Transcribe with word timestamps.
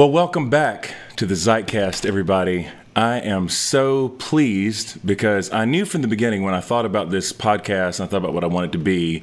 Well, 0.00 0.10
welcome 0.10 0.48
back 0.48 0.94
to 1.16 1.26
the 1.26 1.34
Zeitcast, 1.34 2.06
everybody. 2.06 2.68
I 2.96 3.18
am 3.20 3.50
so 3.50 4.08
pleased 4.08 5.06
because 5.06 5.52
I 5.52 5.66
knew 5.66 5.84
from 5.84 6.00
the 6.00 6.08
beginning 6.08 6.42
when 6.42 6.54
I 6.54 6.60
thought 6.60 6.86
about 6.86 7.10
this 7.10 7.34
podcast 7.34 8.00
and 8.00 8.08
I 8.08 8.10
thought 8.10 8.16
about 8.16 8.32
what 8.32 8.42
I 8.42 8.46
wanted 8.46 8.72
to 8.72 8.78
be 8.78 9.22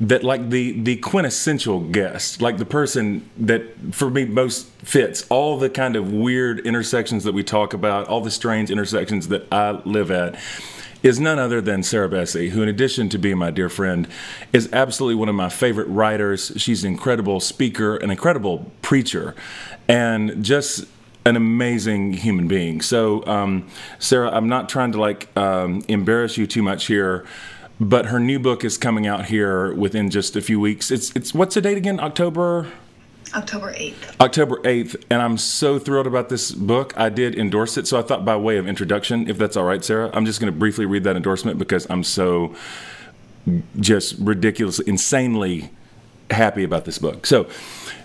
that 0.00 0.24
like 0.24 0.50
the 0.50 0.80
the 0.80 0.96
quintessential 0.96 1.78
guest, 1.78 2.42
like 2.42 2.58
the 2.58 2.64
person 2.64 3.30
that 3.36 3.62
for 3.92 4.10
me 4.10 4.24
most 4.24 4.66
fits 4.82 5.24
all 5.28 5.58
the 5.58 5.70
kind 5.70 5.94
of 5.94 6.12
weird 6.12 6.58
intersections 6.66 7.22
that 7.22 7.32
we 7.32 7.44
talk 7.44 7.72
about, 7.72 8.08
all 8.08 8.20
the 8.20 8.32
strange 8.32 8.68
intersections 8.68 9.28
that 9.28 9.46
I 9.52 9.80
live 9.84 10.10
at 10.10 10.34
is 11.06 11.20
none 11.20 11.38
other 11.38 11.60
than 11.60 11.84
Sarah 11.84 12.08
Bessey, 12.08 12.50
who, 12.50 12.62
in 12.62 12.68
addition 12.68 13.08
to 13.10 13.18
being 13.18 13.38
my 13.38 13.52
dear 13.52 13.68
friend, 13.68 14.08
is 14.52 14.68
absolutely 14.72 15.14
one 15.14 15.28
of 15.28 15.36
my 15.36 15.48
favorite 15.48 15.86
writers. 15.86 16.50
She's 16.56 16.82
an 16.82 16.90
incredible 16.90 17.38
speaker, 17.38 17.96
an 17.96 18.10
incredible 18.10 18.70
preacher, 18.82 19.36
and 19.86 20.44
just 20.44 20.84
an 21.24 21.36
amazing 21.36 22.14
human 22.14 22.48
being. 22.48 22.80
So, 22.80 23.24
um, 23.24 23.68
Sarah, 24.00 24.30
I'm 24.32 24.48
not 24.48 24.68
trying 24.68 24.90
to 24.92 25.00
like 25.00 25.28
um, 25.36 25.84
embarrass 25.86 26.36
you 26.36 26.46
too 26.48 26.62
much 26.62 26.86
here, 26.86 27.24
but 27.78 28.06
her 28.06 28.18
new 28.18 28.40
book 28.40 28.64
is 28.64 28.76
coming 28.76 29.06
out 29.06 29.26
here 29.26 29.72
within 29.74 30.10
just 30.10 30.34
a 30.34 30.40
few 30.40 30.58
weeks. 30.58 30.90
It's 30.90 31.14
it's 31.14 31.32
what's 31.32 31.54
the 31.54 31.60
date 31.60 31.76
again? 31.76 32.00
October. 32.00 32.66
October 33.36 33.72
8th. 33.74 34.20
October 34.20 34.56
8th, 34.62 35.04
and 35.10 35.20
I'm 35.20 35.36
so 35.36 35.78
thrilled 35.78 36.06
about 36.06 36.30
this 36.30 36.52
book. 36.52 36.94
I 36.96 37.10
did 37.10 37.38
endorse 37.38 37.76
it, 37.76 37.86
so 37.86 37.98
I 37.98 38.02
thought 38.02 38.24
by 38.24 38.34
way 38.34 38.56
of 38.56 38.66
introduction, 38.66 39.28
if 39.28 39.36
that's 39.36 39.58
all 39.58 39.64
right, 39.64 39.84
Sarah, 39.84 40.10
I'm 40.14 40.24
just 40.24 40.40
going 40.40 40.50
to 40.50 40.58
briefly 40.58 40.86
read 40.86 41.04
that 41.04 41.16
endorsement 41.16 41.58
because 41.58 41.86
I'm 41.90 42.02
so 42.02 42.56
just 43.78 44.16
ridiculously, 44.18 44.86
insanely 44.88 45.70
happy 46.30 46.64
about 46.64 46.86
this 46.86 46.98
book. 46.98 47.26
So, 47.26 47.46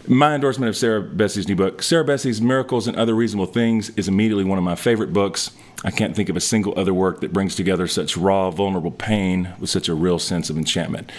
my 0.05 0.35
endorsement 0.35 0.67
of 0.67 0.75
Sarah 0.75 1.01
Bessey's 1.01 1.47
new 1.47 1.55
book, 1.55 1.81
Sarah 1.81 2.03
Bessey's 2.03 2.41
Miracles 2.41 2.87
and 2.87 2.97
Other 2.97 3.15
Reasonable 3.15 3.45
Things, 3.45 3.89
is 3.91 4.07
immediately 4.07 4.43
one 4.43 4.57
of 4.57 4.63
my 4.63 4.75
favorite 4.75 5.13
books. 5.13 5.51
I 5.85 5.91
can't 5.91 6.15
think 6.15 6.27
of 6.27 6.35
a 6.35 6.41
single 6.41 6.77
other 6.77 6.93
work 6.93 7.21
that 7.21 7.31
brings 7.31 7.55
together 7.55 7.87
such 7.87 8.17
raw, 8.17 8.51
vulnerable 8.51 8.91
pain 8.91 9.53
with 9.59 9.69
such 9.69 9.87
a 9.87 9.93
real 9.93 10.19
sense 10.19 10.49
of 10.49 10.57
enchantment. 10.57 11.11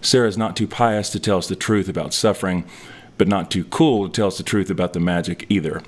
Sarah 0.00 0.28
is 0.28 0.38
not 0.38 0.54
too 0.56 0.68
pious 0.68 1.10
to 1.10 1.18
tell 1.18 1.38
us 1.38 1.48
the 1.48 1.56
truth 1.56 1.88
about 1.88 2.14
suffering 2.14 2.64
but 3.18 3.28
not 3.28 3.50
too 3.50 3.64
cool 3.64 4.08
to 4.08 4.12
tell 4.12 4.28
us 4.28 4.38
the 4.38 4.44
truth 4.44 4.70
about 4.70 4.94
the 4.94 5.00
magic 5.00 5.44
either. 5.48 5.82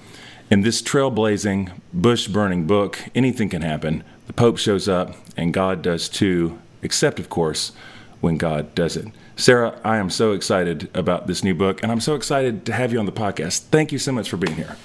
In 0.50 0.62
this 0.62 0.82
trailblazing, 0.82 1.70
bush 1.92 2.26
burning 2.26 2.66
book, 2.66 2.98
anything 3.14 3.48
can 3.48 3.62
happen. 3.62 4.02
The 4.26 4.32
Pope 4.32 4.58
shows 4.58 4.88
up, 4.88 5.14
and 5.36 5.54
God 5.54 5.80
does 5.80 6.08
too, 6.08 6.58
except, 6.82 7.18
of 7.20 7.30
course, 7.30 7.72
when 8.20 8.36
God 8.36 8.74
does 8.74 8.96
it. 8.96 9.06
Sarah, 9.36 9.80
I 9.84 9.96
am 9.96 10.10
so 10.10 10.32
excited 10.32 10.90
about 10.92 11.26
this 11.26 11.42
new 11.42 11.54
book, 11.54 11.82
and 11.82 11.90
I'm 11.90 12.00
so 12.00 12.14
excited 12.14 12.66
to 12.66 12.72
have 12.72 12.92
you 12.92 12.98
on 12.98 13.06
the 13.06 13.12
podcast. 13.12 13.60
Thank 13.70 13.92
you 13.92 13.98
so 13.98 14.12
much 14.12 14.28
for 14.28 14.36
being 14.36 14.56
here. 14.56 14.76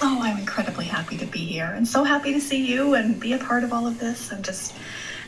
Oh, 0.00 0.20
I'm 0.22 0.38
incredibly 0.38 0.84
happy 0.84 1.16
to 1.16 1.26
be 1.26 1.40
here 1.40 1.72
and 1.74 1.86
so 1.86 2.04
happy 2.04 2.32
to 2.32 2.40
see 2.40 2.64
you 2.64 2.94
and 2.94 3.18
be 3.18 3.32
a 3.32 3.38
part 3.38 3.64
of 3.64 3.72
all 3.72 3.86
of 3.86 3.98
this. 3.98 4.32
I'm 4.32 4.42
just 4.42 4.74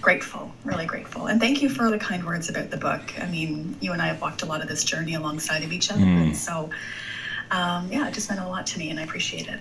grateful, 0.00 0.52
really 0.64 0.86
grateful. 0.86 1.26
And 1.26 1.40
thank 1.40 1.62
you 1.62 1.68
for 1.68 1.90
the 1.90 1.98
kind 1.98 2.24
words 2.24 2.48
about 2.48 2.70
the 2.70 2.76
book. 2.76 3.18
I 3.20 3.26
mean, 3.26 3.76
you 3.80 3.92
and 3.92 4.00
I 4.00 4.06
have 4.06 4.20
walked 4.20 4.42
a 4.42 4.46
lot 4.46 4.62
of 4.62 4.68
this 4.68 4.84
journey 4.84 5.14
alongside 5.14 5.62
of 5.62 5.72
each 5.72 5.90
other. 5.90 6.00
Mm. 6.00 6.22
And 6.22 6.36
so, 6.36 6.70
um, 7.50 7.90
yeah, 7.90 8.08
it 8.08 8.14
just 8.14 8.28
meant 8.28 8.40
a 8.40 8.48
lot 8.48 8.66
to 8.68 8.78
me 8.78 8.90
and 8.90 8.98
I 8.98 9.02
appreciate 9.02 9.48
it. 9.48 9.60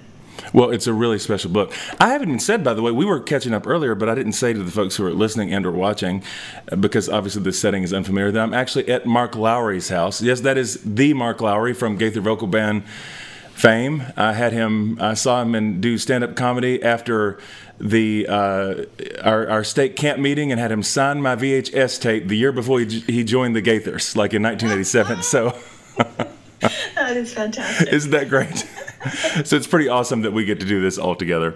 Well, 0.53 0.69
it's 0.69 0.87
a 0.87 0.93
really 0.93 1.19
special 1.19 1.51
book. 1.51 1.73
I 1.99 2.09
haven't 2.09 2.29
even 2.29 2.39
said, 2.39 2.63
by 2.63 2.73
the 2.73 2.81
way, 2.81 2.91
we 2.91 3.05
were 3.05 3.19
catching 3.19 3.53
up 3.53 3.67
earlier, 3.67 3.93
but 3.93 4.07
I 4.07 4.15
didn't 4.15 4.33
say 4.33 4.53
to 4.53 4.63
the 4.63 4.71
folks 4.71 4.95
who 4.95 5.05
are 5.05 5.11
listening 5.11 5.53
and 5.53 5.65
or 5.65 5.71
watching, 5.71 6.23
uh, 6.71 6.77
because 6.77 7.09
obviously 7.09 7.41
the 7.41 7.51
setting 7.51 7.83
is 7.83 7.93
unfamiliar, 7.93 8.31
that 8.31 8.41
I'm 8.41 8.53
actually 8.53 8.87
at 8.89 9.05
Mark 9.05 9.35
Lowry's 9.35 9.89
house. 9.89 10.21
Yes, 10.21 10.41
that 10.41 10.57
is 10.57 10.81
the 10.83 11.13
Mark 11.13 11.41
Lowry 11.41 11.73
from 11.73 11.97
Gaither 11.97 12.21
Vocal 12.21 12.47
Band 12.47 12.83
fame. 13.59 14.03
I 14.15 14.33
had 14.33 14.53
him, 14.53 14.97
I 15.01 15.13
saw 15.15 15.41
him 15.41 15.53
and 15.53 15.81
do 15.81 15.97
stand-up 15.97 16.35
comedy 16.35 16.81
after 16.81 17.39
the 17.77 18.25
uh, 18.27 18.85
our, 19.21 19.47
our 19.49 19.63
state 19.63 19.95
camp 19.95 20.19
meeting 20.19 20.51
and 20.51 20.59
had 20.59 20.71
him 20.71 20.81
sign 20.81 21.21
my 21.21 21.35
VHS 21.35 22.01
tape 22.01 22.27
the 22.27 22.37
year 22.37 22.51
before 22.51 22.79
he, 22.79 22.99
he 23.01 23.23
joined 23.23 23.55
the 23.55 23.61
Gaithers, 23.61 24.15
like 24.15 24.33
in 24.33 24.43
1987. 24.43 25.23
so 25.23 25.57
that 26.95 27.17
is 27.17 27.33
fantastic. 27.33 27.91
Isn't 27.91 28.11
that 28.11 28.29
great? 28.29 28.57
so 29.45 29.55
it's 29.55 29.67
pretty 29.67 29.89
awesome 29.89 30.21
that 30.21 30.31
we 30.31 30.45
get 30.45 30.61
to 30.61 30.65
do 30.65 30.81
this 30.81 30.97
all 30.97 31.15
together. 31.15 31.55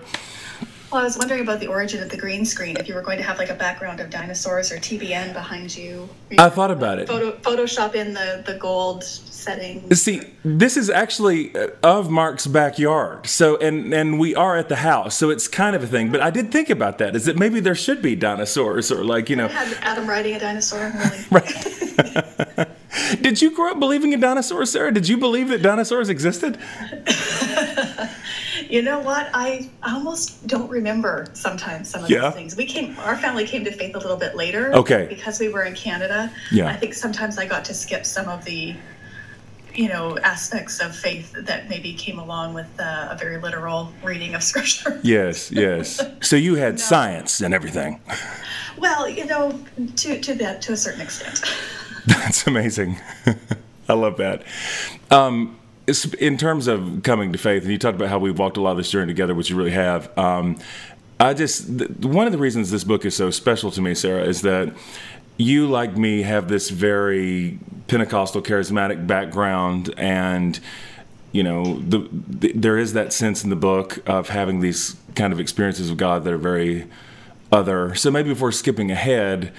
Well, 0.94 1.02
I 1.02 1.06
was 1.06 1.18
wondering 1.18 1.42
about 1.42 1.60
the 1.60 1.66
origin 1.66 2.04
of 2.04 2.10
the 2.10 2.18
green 2.18 2.46
screen. 2.46 2.78
If 2.78 2.88
you 2.88 2.94
were 2.94 3.02
going 3.02 3.18
to 3.18 3.24
have 3.24 3.40
like 3.40 3.50
a 3.50 3.56
background 3.56 4.00
of 4.00 4.12
dinosaurs 4.12 4.72
or 4.72 4.78
TBN 4.78 5.34
behind 5.34 5.76
you. 5.76 6.08
you 6.30 6.38
I 6.38 6.50
thought 6.50 6.70
about 6.70 7.00
it. 7.00 7.08
Photo, 7.08 7.32
Photoshop 7.38 7.96
in 7.96 8.14
the, 8.14 8.44
the 8.46 8.60
gold 8.60 9.04
setting. 9.04 9.92
See, 9.96 10.22
this 10.46 10.78
is 10.78 10.92
actually 10.92 11.56
uh, 11.56 11.70
of 11.82 12.12
Mark's 12.12 12.46
backyard. 12.46 13.26
So, 13.26 13.58
and 13.58 13.92
and 13.92 14.20
we 14.20 14.36
are 14.36 14.56
at 14.56 14.70
the 14.70 14.76
house, 14.76 15.18
so 15.18 15.32
it's 15.32 15.48
kind 15.48 15.76
of 15.76 15.82
a 15.82 15.88
thing. 15.88 16.12
But 16.12 16.22
I 16.22 16.30
did 16.30 16.52
think 16.52 16.70
about 16.70 17.00
that. 17.00 17.16
Is 17.16 17.26
that 17.26 17.40
maybe 17.40 17.60
there 17.60 17.74
should 17.74 18.04
be 18.04 18.16
dinosaurs 18.16 18.92
or 18.92 19.04
like 19.04 19.32
you 19.32 19.36
know. 19.36 19.46
I 19.46 19.50
had 19.50 19.78
Adam 19.82 20.08
riding 20.08 20.36
a 20.36 20.40
dinosaur. 20.40 20.94
Really. 20.96 21.26
right. 21.32 22.70
did 23.22 23.42
you 23.42 23.50
grow 23.56 23.72
up 23.72 23.80
believing 23.80 24.14
in 24.14 24.20
dinosaurs, 24.20 24.72
Sarah? 24.72 24.94
Did 24.94 25.08
you 25.08 25.18
believe 25.18 25.48
that 25.48 25.64
dinosaurs 25.64 26.10
existed? 26.10 26.60
You 28.74 28.82
know 28.82 28.98
what? 28.98 29.30
I 29.36 29.70
almost 29.84 30.48
don't 30.48 30.68
remember 30.68 31.28
sometimes 31.34 31.92
some 31.92 32.06
of 32.06 32.10
yeah. 32.10 32.22
those 32.22 32.34
things. 32.34 32.56
We 32.58 32.66
came, 32.66 32.98
our 33.02 33.16
family 33.16 33.46
came 33.46 33.64
to 33.66 33.72
faith 33.72 33.94
a 33.94 34.00
little 34.00 34.18
bit 34.18 34.36
later. 34.36 34.74
Okay. 34.74 35.06
Because 35.08 35.40
we 35.40 35.48
were 35.50 35.62
in 35.62 35.76
Canada. 35.76 36.34
Yeah. 36.52 36.70
I 36.70 36.76
think 36.76 36.96
sometimes 36.96 37.38
I 37.38 37.46
got 37.46 37.64
to 37.66 37.74
skip 37.76 38.04
some 38.04 38.28
of 38.28 38.44
the, 38.46 38.76
you 39.76 39.90
know, 39.90 40.18
aspects 40.24 40.80
of 40.80 40.96
faith 40.96 41.36
that 41.38 41.70
maybe 41.70 41.94
came 41.94 42.18
along 42.18 42.56
with 42.56 42.66
uh, 42.80 43.10
a 43.12 43.16
very 43.16 43.38
literal 43.38 43.94
reading 44.04 44.34
of 44.34 44.42
scripture. 44.52 45.00
Yes, 45.04 45.52
yes. 45.52 46.02
So 46.22 46.36
you 46.36 46.56
had 46.56 46.74
no. 46.78 46.78
science 46.78 47.42
and 47.42 47.54
everything. 47.54 48.02
Well, 48.80 49.08
you 49.08 49.26
know, 49.26 49.64
to 49.98 50.20
to 50.20 50.34
that 50.34 50.64
to 50.64 50.74
a 50.74 50.78
certain 50.78 51.02
extent. 51.02 51.44
That's 52.08 52.48
amazing. 52.48 53.00
I 53.88 53.94
love 53.94 54.18
that. 54.18 54.44
Um, 55.12 55.60
in 56.20 56.38
terms 56.38 56.68
of 56.68 57.02
coming 57.04 57.32
to 57.34 57.38
faith, 57.38 57.64
and 57.64 57.72
you 57.72 57.78
talked 57.78 57.96
about 57.96 58.10
how 58.10 58.20
we've 58.20 58.40
walked 58.40 58.58
a 58.58 58.62
lot 58.62 58.72
of 58.72 58.78
this 58.78 58.90
journey 58.90 59.08
together, 59.08 59.36
which 59.36 59.50
you 59.50 59.56
really 59.56 59.72
have. 59.72 60.16
Um, 60.18 60.58
I 61.20 61.34
just 61.34 61.70
one 62.04 62.26
of 62.26 62.32
the 62.32 62.40
reasons 62.40 62.72
this 62.72 62.84
book 62.84 63.06
is 63.06 63.16
so 63.16 63.32
special 63.32 63.72
to 63.72 63.82
me, 63.82 63.94
Sarah, 63.94 64.24
is 64.24 64.42
that 64.42 64.74
you, 65.38 65.68
like 65.68 65.98
me, 65.98 66.22
have 66.22 66.48
this 66.48 66.70
very 66.70 67.60
Pentecostal 67.88 68.42
charismatic 68.42 69.06
background, 69.08 69.94
and 69.98 70.60
you 71.32 71.44
know, 71.44 71.80
the, 71.80 72.08
the, 72.12 72.54
there 72.54 72.78
is 72.78 72.94
that 72.94 73.12
sense 73.12 73.44
in 73.44 73.50
the 73.50 73.56
book 73.56 74.08
of 74.08 74.30
having 74.30 74.60
these 74.60 74.96
kind 75.16 75.34
of 75.34 75.40
experiences 75.40 75.90
with 75.90 75.98
God 75.98 76.24
that 76.24 76.34
are 76.34 76.38
very 76.38 76.88
other. 77.52 77.96
So 77.96 78.10
maybe 78.12 78.30
before 78.30 78.52
skipping 78.52 78.92
ahead, 78.92 79.52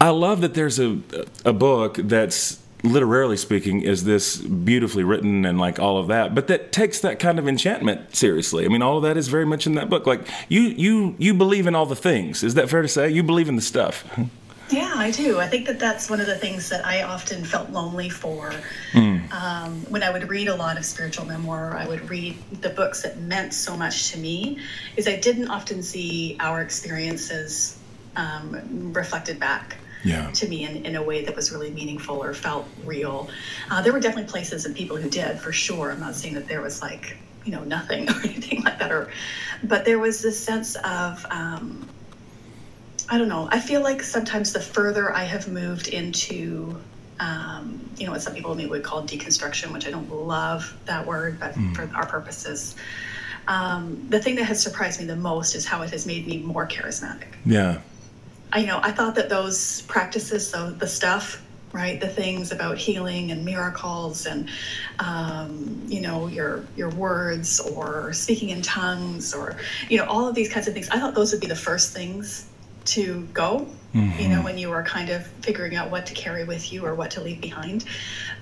I 0.00 0.10
love 0.10 0.40
that 0.40 0.54
there's 0.54 0.78
a 0.78 0.98
a 1.44 1.52
book 1.52 1.96
that's 1.96 2.60
literarily 2.82 3.36
speaking, 3.36 3.82
is 3.82 4.04
this 4.04 4.36
beautifully 4.36 5.04
written 5.04 5.44
and 5.44 5.58
like 5.58 5.78
all 5.78 5.98
of 5.98 6.08
that, 6.08 6.34
but 6.34 6.46
that 6.48 6.72
takes 6.72 7.00
that 7.00 7.18
kind 7.18 7.38
of 7.38 7.46
enchantment 7.46 8.14
seriously. 8.14 8.64
I 8.64 8.68
mean, 8.68 8.82
all 8.82 8.96
of 8.96 9.02
that 9.02 9.16
is 9.16 9.28
very 9.28 9.46
much 9.46 9.66
in 9.66 9.74
that 9.74 9.90
book. 9.90 10.06
Like 10.06 10.26
you, 10.48 10.62
you, 10.62 11.14
you 11.18 11.34
believe 11.34 11.66
in 11.66 11.74
all 11.74 11.86
the 11.86 11.96
things. 11.96 12.42
Is 12.42 12.54
that 12.54 12.70
fair 12.70 12.82
to 12.82 12.88
say? 12.88 13.10
You 13.10 13.22
believe 13.22 13.48
in 13.48 13.56
the 13.56 13.62
stuff. 13.62 14.04
Yeah, 14.70 14.92
I 14.94 15.10
do. 15.10 15.40
I 15.40 15.48
think 15.48 15.66
that 15.66 15.80
that's 15.80 16.08
one 16.08 16.20
of 16.20 16.26
the 16.26 16.36
things 16.36 16.68
that 16.68 16.86
I 16.86 17.02
often 17.02 17.44
felt 17.44 17.70
lonely 17.70 18.08
for. 18.08 18.52
Mm. 18.92 19.32
Um, 19.32 19.80
when 19.88 20.04
I 20.04 20.10
would 20.10 20.28
read 20.28 20.46
a 20.46 20.54
lot 20.54 20.78
of 20.78 20.84
spiritual 20.84 21.26
memoir, 21.26 21.76
I 21.76 21.88
would 21.88 22.08
read 22.08 22.36
the 22.60 22.70
books 22.70 23.02
that 23.02 23.18
meant 23.18 23.52
so 23.52 23.76
much 23.76 24.12
to 24.12 24.18
me, 24.18 24.58
is 24.96 25.08
I 25.08 25.16
didn't 25.16 25.48
often 25.48 25.82
see 25.82 26.36
our 26.38 26.62
experiences 26.62 27.78
um, 28.14 28.92
reflected 28.92 29.40
back 29.40 29.76
yeah. 30.04 30.30
to 30.30 30.48
me 30.48 30.64
in, 30.64 30.84
in 30.84 30.96
a 30.96 31.02
way 31.02 31.24
that 31.24 31.34
was 31.34 31.52
really 31.52 31.70
meaningful 31.70 32.22
or 32.22 32.34
felt 32.34 32.66
real. 32.84 33.28
Uh, 33.70 33.82
there 33.82 33.92
were 33.92 34.00
definitely 34.00 34.30
places 34.30 34.66
and 34.66 34.74
people 34.74 34.96
who 34.96 35.08
did, 35.08 35.38
for 35.38 35.52
sure. 35.52 35.90
I'm 35.90 36.00
not 36.00 36.14
saying 36.14 36.34
that 36.34 36.48
there 36.48 36.62
was 36.62 36.82
like, 36.82 37.16
you 37.44 37.52
know, 37.52 37.64
nothing 37.64 38.08
or 38.10 38.20
anything 38.22 38.62
like 38.62 38.78
that. 38.78 38.92
Or, 38.92 39.10
but 39.64 39.84
there 39.84 39.98
was 39.98 40.22
this 40.22 40.38
sense 40.38 40.76
of, 40.76 41.24
um, 41.30 41.88
I 43.08 43.18
don't 43.18 43.28
know. 43.28 43.48
I 43.50 43.60
feel 43.60 43.82
like 43.82 44.02
sometimes 44.02 44.52
the 44.52 44.60
further 44.60 45.14
I 45.14 45.24
have 45.24 45.48
moved 45.48 45.88
into, 45.88 46.80
um, 47.18 47.80
you 47.96 48.06
know, 48.06 48.12
what 48.12 48.22
some 48.22 48.34
people 48.34 48.54
maybe 48.54 48.70
would 48.70 48.84
call 48.84 49.02
deconstruction, 49.02 49.72
which 49.72 49.86
I 49.86 49.90
don't 49.90 50.10
love 50.12 50.76
that 50.86 51.04
word, 51.06 51.40
but 51.40 51.54
mm. 51.54 51.74
for 51.74 51.90
our 51.94 52.06
purposes, 52.06 52.76
um, 53.48 54.06
the 54.08 54.20
thing 54.20 54.36
that 54.36 54.44
has 54.44 54.62
surprised 54.62 55.00
me 55.00 55.06
the 55.06 55.16
most 55.16 55.56
is 55.56 55.66
how 55.66 55.82
it 55.82 55.90
has 55.90 56.06
made 56.06 56.26
me 56.26 56.38
more 56.38 56.68
charismatic. 56.68 57.26
Yeah. 57.44 57.80
I, 58.52 58.60
you 58.60 58.66
know, 58.66 58.80
I 58.82 58.92
thought 58.92 59.14
that 59.16 59.28
those 59.28 59.82
practices, 59.82 60.48
so 60.48 60.70
the 60.70 60.86
stuff, 60.86 61.42
right, 61.72 62.00
the 62.00 62.08
things 62.08 62.52
about 62.52 62.78
healing 62.78 63.30
and 63.30 63.44
miracles, 63.44 64.26
and 64.26 64.48
um, 64.98 65.82
you 65.86 66.00
know, 66.00 66.26
your 66.26 66.64
your 66.76 66.90
words 66.90 67.60
or 67.60 68.12
speaking 68.12 68.50
in 68.50 68.62
tongues, 68.62 69.34
or 69.34 69.56
you 69.88 69.98
know, 69.98 70.04
all 70.04 70.28
of 70.28 70.34
these 70.34 70.52
kinds 70.52 70.68
of 70.68 70.74
things. 70.74 70.88
I 70.90 70.98
thought 70.98 71.14
those 71.14 71.32
would 71.32 71.40
be 71.40 71.46
the 71.46 71.56
first 71.56 71.92
things 71.92 72.46
to 72.86 73.22
go 73.32 73.68
mm-hmm. 73.94 74.20
you 74.20 74.28
know 74.28 74.42
when 74.42 74.58
you 74.58 74.68
were 74.68 74.82
kind 74.82 75.10
of 75.10 75.26
figuring 75.42 75.76
out 75.76 75.90
what 75.90 76.06
to 76.06 76.14
carry 76.14 76.44
with 76.44 76.72
you 76.72 76.84
or 76.84 76.94
what 76.94 77.10
to 77.10 77.20
leave 77.20 77.40
behind 77.40 77.84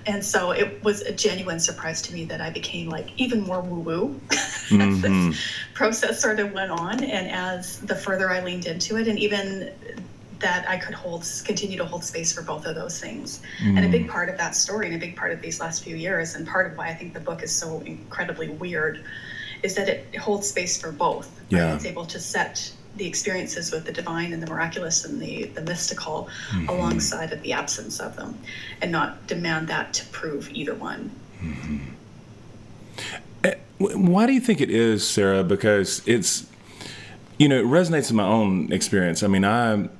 and 0.06 0.24
so 0.24 0.52
it 0.52 0.82
was 0.82 1.02
a 1.02 1.12
genuine 1.12 1.60
surprise 1.60 2.02
to 2.02 2.12
me 2.14 2.24
that 2.24 2.40
i 2.40 2.50
became 2.50 2.88
like 2.88 3.10
even 3.16 3.40
more 3.42 3.60
woo 3.60 3.80
woo 3.80 4.20
mm-hmm. 4.28 5.00
this 5.00 5.40
process 5.74 6.20
sort 6.20 6.40
of 6.40 6.52
went 6.52 6.70
on 6.70 7.02
and 7.02 7.28
as 7.28 7.80
the 7.80 7.94
further 7.94 8.30
i 8.30 8.42
leaned 8.42 8.66
into 8.66 8.96
it 8.96 9.08
and 9.08 9.18
even 9.18 9.72
that 10.40 10.68
I 10.68 10.76
could 10.76 10.94
hold, 10.94 11.26
continue 11.44 11.76
to 11.78 11.84
hold 11.84 12.04
space 12.04 12.32
for 12.32 12.42
both 12.42 12.66
of 12.66 12.74
those 12.74 13.00
things. 13.00 13.40
Mm. 13.60 13.76
And 13.76 13.84
a 13.84 13.88
big 13.88 14.06
mm. 14.06 14.10
part 14.10 14.28
of 14.28 14.36
that 14.38 14.54
story, 14.54 14.86
and 14.86 14.94
a 14.94 14.98
big 14.98 15.16
part 15.16 15.32
of 15.32 15.40
these 15.40 15.60
last 15.60 15.82
few 15.82 15.96
years, 15.96 16.34
and 16.34 16.46
part 16.46 16.70
of 16.70 16.78
why 16.78 16.88
I 16.88 16.94
think 16.94 17.14
the 17.14 17.20
book 17.20 17.42
is 17.42 17.54
so 17.54 17.80
incredibly 17.80 18.48
weird, 18.48 19.04
is 19.62 19.74
that 19.74 19.88
it 19.88 20.16
holds 20.16 20.48
space 20.48 20.80
for 20.80 20.92
both. 20.92 21.40
Yeah. 21.48 21.66
Right? 21.66 21.74
It's 21.74 21.84
able 21.84 22.06
to 22.06 22.20
set 22.20 22.72
the 22.98 23.06
experiences 23.06 23.72
with 23.72 23.84
the 23.84 23.92
divine 23.92 24.32
and 24.32 24.42
the 24.42 24.46
miraculous 24.46 25.04
and 25.04 25.20
the, 25.20 25.44
the 25.44 25.62
mystical 25.62 26.28
mm-hmm. 26.50 26.68
alongside 26.68 27.32
of 27.32 27.40
the 27.42 27.52
absence 27.52 28.00
of 28.00 28.16
them, 28.16 28.38
and 28.82 28.92
not 28.92 29.26
demand 29.26 29.68
that 29.68 29.94
to 29.94 30.06
prove 30.06 30.50
either 30.50 30.74
one. 30.74 31.10
Mm-hmm. 31.42 31.78
Eh, 33.44 33.54
why 33.78 34.26
do 34.26 34.32
you 34.32 34.40
think 34.40 34.60
it 34.60 34.70
is, 34.70 35.06
Sarah? 35.06 35.44
Because 35.44 36.02
it's, 36.06 36.46
you 37.38 37.48
know, 37.48 37.60
it 37.60 37.66
resonates 37.66 38.10
in 38.10 38.16
my 38.16 38.26
own 38.26 38.72
experience. 38.72 39.22
I 39.22 39.28
mean, 39.28 39.44
I'm 39.44 39.90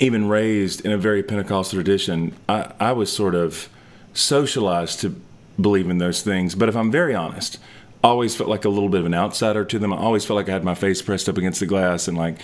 even 0.00 0.28
raised 0.28 0.84
in 0.84 0.92
a 0.92 0.98
very 0.98 1.22
Pentecostal 1.22 1.76
tradition, 1.76 2.34
I, 2.48 2.72
I 2.78 2.92
was 2.92 3.12
sort 3.12 3.34
of 3.34 3.68
socialized 4.14 5.00
to 5.00 5.20
believe 5.60 5.90
in 5.90 5.98
those 5.98 6.22
things. 6.22 6.54
But 6.54 6.68
if 6.68 6.76
I'm 6.76 6.90
very 6.90 7.14
honest, 7.14 7.58
always 8.02 8.34
felt 8.36 8.48
like 8.48 8.64
a 8.64 8.68
little 8.68 8.88
bit 8.88 9.00
of 9.00 9.06
an 9.06 9.14
outsider 9.14 9.64
to 9.64 9.78
them. 9.78 9.92
I 9.92 9.96
always 9.96 10.24
felt 10.24 10.36
like 10.36 10.48
I 10.48 10.52
had 10.52 10.64
my 10.64 10.74
face 10.74 11.02
pressed 11.02 11.28
up 11.28 11.38
against 11.38 11.60
the 11.60 11.66
glass 11.66 12.08
and 12.08 12.16
like 12.16 12.38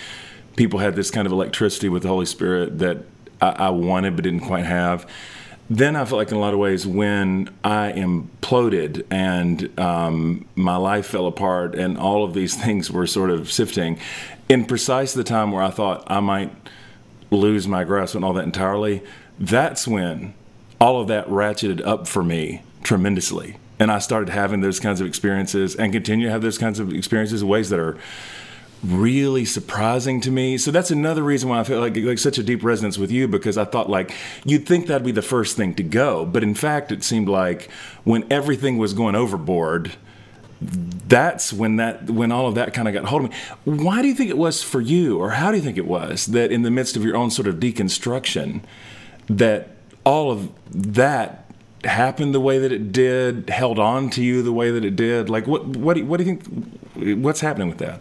people 0.56 0.78
had 0.80 0.96
this 0.96 1.10
kind 1.10 1.26
of 1.26 1.32
electricity 1.32 1.88
with 1.88 2.02
the 2.02 2.08
Holy 2.08 2.26
Spirit 2.26 2.78
that 2.78 2.98
I, 3.40 3.48
I 3.48 3.70
wanted 3.70 4.16
but 4.16 4.24
didn't 4.24 4.40
quite 4.40 4.64
have. 4.64 5.08
Then 5.70 5.96
I 5.96 6.04
felt 6.04 6.18
like 6.18 6.30
in 6.30 6.36
a 6.36 6.40
lot 6.40 6.52
of 6.52 6.60
ways 6.60 6.86
when 6.86 7.48
I 7.64 7.92
imploded 7.92 9.06
and 9.10 9.78
um, 9.80 10.46
my 10.54 10.76
life 10.76 11.06
fell 11.06 11.26
apart 11.26 11.74
and 11.74 11.96
all 11.96 12.24
of 12.24 12.34
these 12.34 12.54
things 12.62 12.90
were 12.90 13.06
sort 13.06 13.30
of 13.30 13.50
sifting, 13.50 13.98
in 14.48 14.66
precise 14.66 15.14
the 15.14 15.24
time 15.24 15.52
where 15.52 15.62
I 15.62 15.70
thought 15.70 16.04
I 16.06 16.20
might– 16.20 16.52
lose 17.34 17.68
my 17.68 17.84
grasp 17.84 18.16
on 18.16 18.24
all 18.24 18.32
that 18.34 18.44
entirely, 18.44 19.02
that's 19.38 19.86
when 19.86 20.34
all 20.80 21.00
of 21.00 21.08
that 21.08 21.26
ratcheted 21.28 21.84
up 21.86 22.06
for 22.06 22.22
me 22.22 22.62
tremendously. 22.82 23.56
And 23.84 23.92
I 23.92 23.98
started 23.98 24.30
having 24.30 24.62
those 24.62 24.80
kinds 24.80 25.02
of 25.02 25.06
experiences 25.06 25.76
and 25.76 25.92
continue 25.92 26.24
to 26.24 26.32
have 26.32 26.40
those 26.40 26.56
kinds 26.56 26.80
of 26.80 26.90
experiences 26.90 27.42
in 27.42 27.48
ways 27.48 27.68
that 27.68 27.78
are 27.78 27.98
really 28.82 29.44
surprising 29.44 30.22
to 30.22 30.30
me. 30.30 30.56
So 30.56 30.70
that's 30.70 30.90
another 30.90 31.22
reason 31.22 31.50
why 31.50 31.60
I 31.60 31.64
feel 31.64 31.80
like 31.80 31.94
like 31.98 32.18
such 32.18 32.38
a 32.38 32.42
deep 32.42 32.64
resonance 32.64 32.96
with 32.96 33.10
you 33.10 33.28
because 33.28 33.58
I 33.58 33.66
thought 33.66 33.90
like 33.90 34.14
you'd 34.42 34.66
think 34.66 34.86
that'd 34.86 35.04
be 35.04 35.12
the 35.12 35.20
first 35.20 35.58
thing 35.58 35.74
to 35.74 35.82
go, 35.82 36.24
but 36.24 36.42
in 36.42 36.54
fact 36.54 36.92
it 36.92 37.04
seemed 37.04 37.28
like 37.28 37.70
when 38.04 38.24
everything 38.32 38.78
was 38.78 38.94
going 38.94 39.16
overboard, 39.16 39.92
that's 40.62 41.52
when 41.52 41.76
that 41.76 42.08
when 42.08 42.32
all 42.32 42.48
of 42.48 42.54
that 42.54 42.72
kind 42.72 42.88
of 42.88 42.94
got 42.94 43.04
hold 43.04 43.26
of 43.26 43.30
me. 43.32 43.36
Why 43.64 44.00
do 44.00 44.08
you 44.08 44.14
think 44.14 44.30
it 44.30 44.38
was 44.38 44.62
for 44.62 44.80
you, 44.80 45.18
or 45.18 45.32
how 45.32 45.50
do 45.50 45.58
you 45.58 45.62
think 45.62 45.76
it 45.76 45.86
was 45.86 46.24
that 46.28 46.50
in 46.50 46.62
the 46.62 46.70
midst 46.70 46.96
of 46.96 47.04
your 47.04 47.18
own 47.18 47.30
sort 47.30 47.48
of 47.48 47.56
deconstruction, 47.56 48.62
that 49.26 49.76
all 50.06 50.30
of 50.30 50.48
that 50.70 51.43
happened 51.86 52.34
the 52.34 52.40
way 52.40 52.58
that 52.58 52.72
it 52.72 52.92
did, 52.92 53.48
held 53.50 53.78
on 53.78 54.10
to 54.10 54.22
you 54.22 54.42
the 54.42 54.52
way 54.52 54.70
that 54.70 54.84
it 54.84 54.96
did? 54.96 55.28
Like, 55.28 55.46
what 55.46 55.66
what 55.66 55.94
do 55.94 56.00
you, 56.00 56.06
what 56.06 56.18
do 56.18 56.24
you 56.24 56.36
think? 56.36 57.24
What's 57.24 57.40
happening 57.40 57.68
with 57.68 57.78
that? 57.78 58.00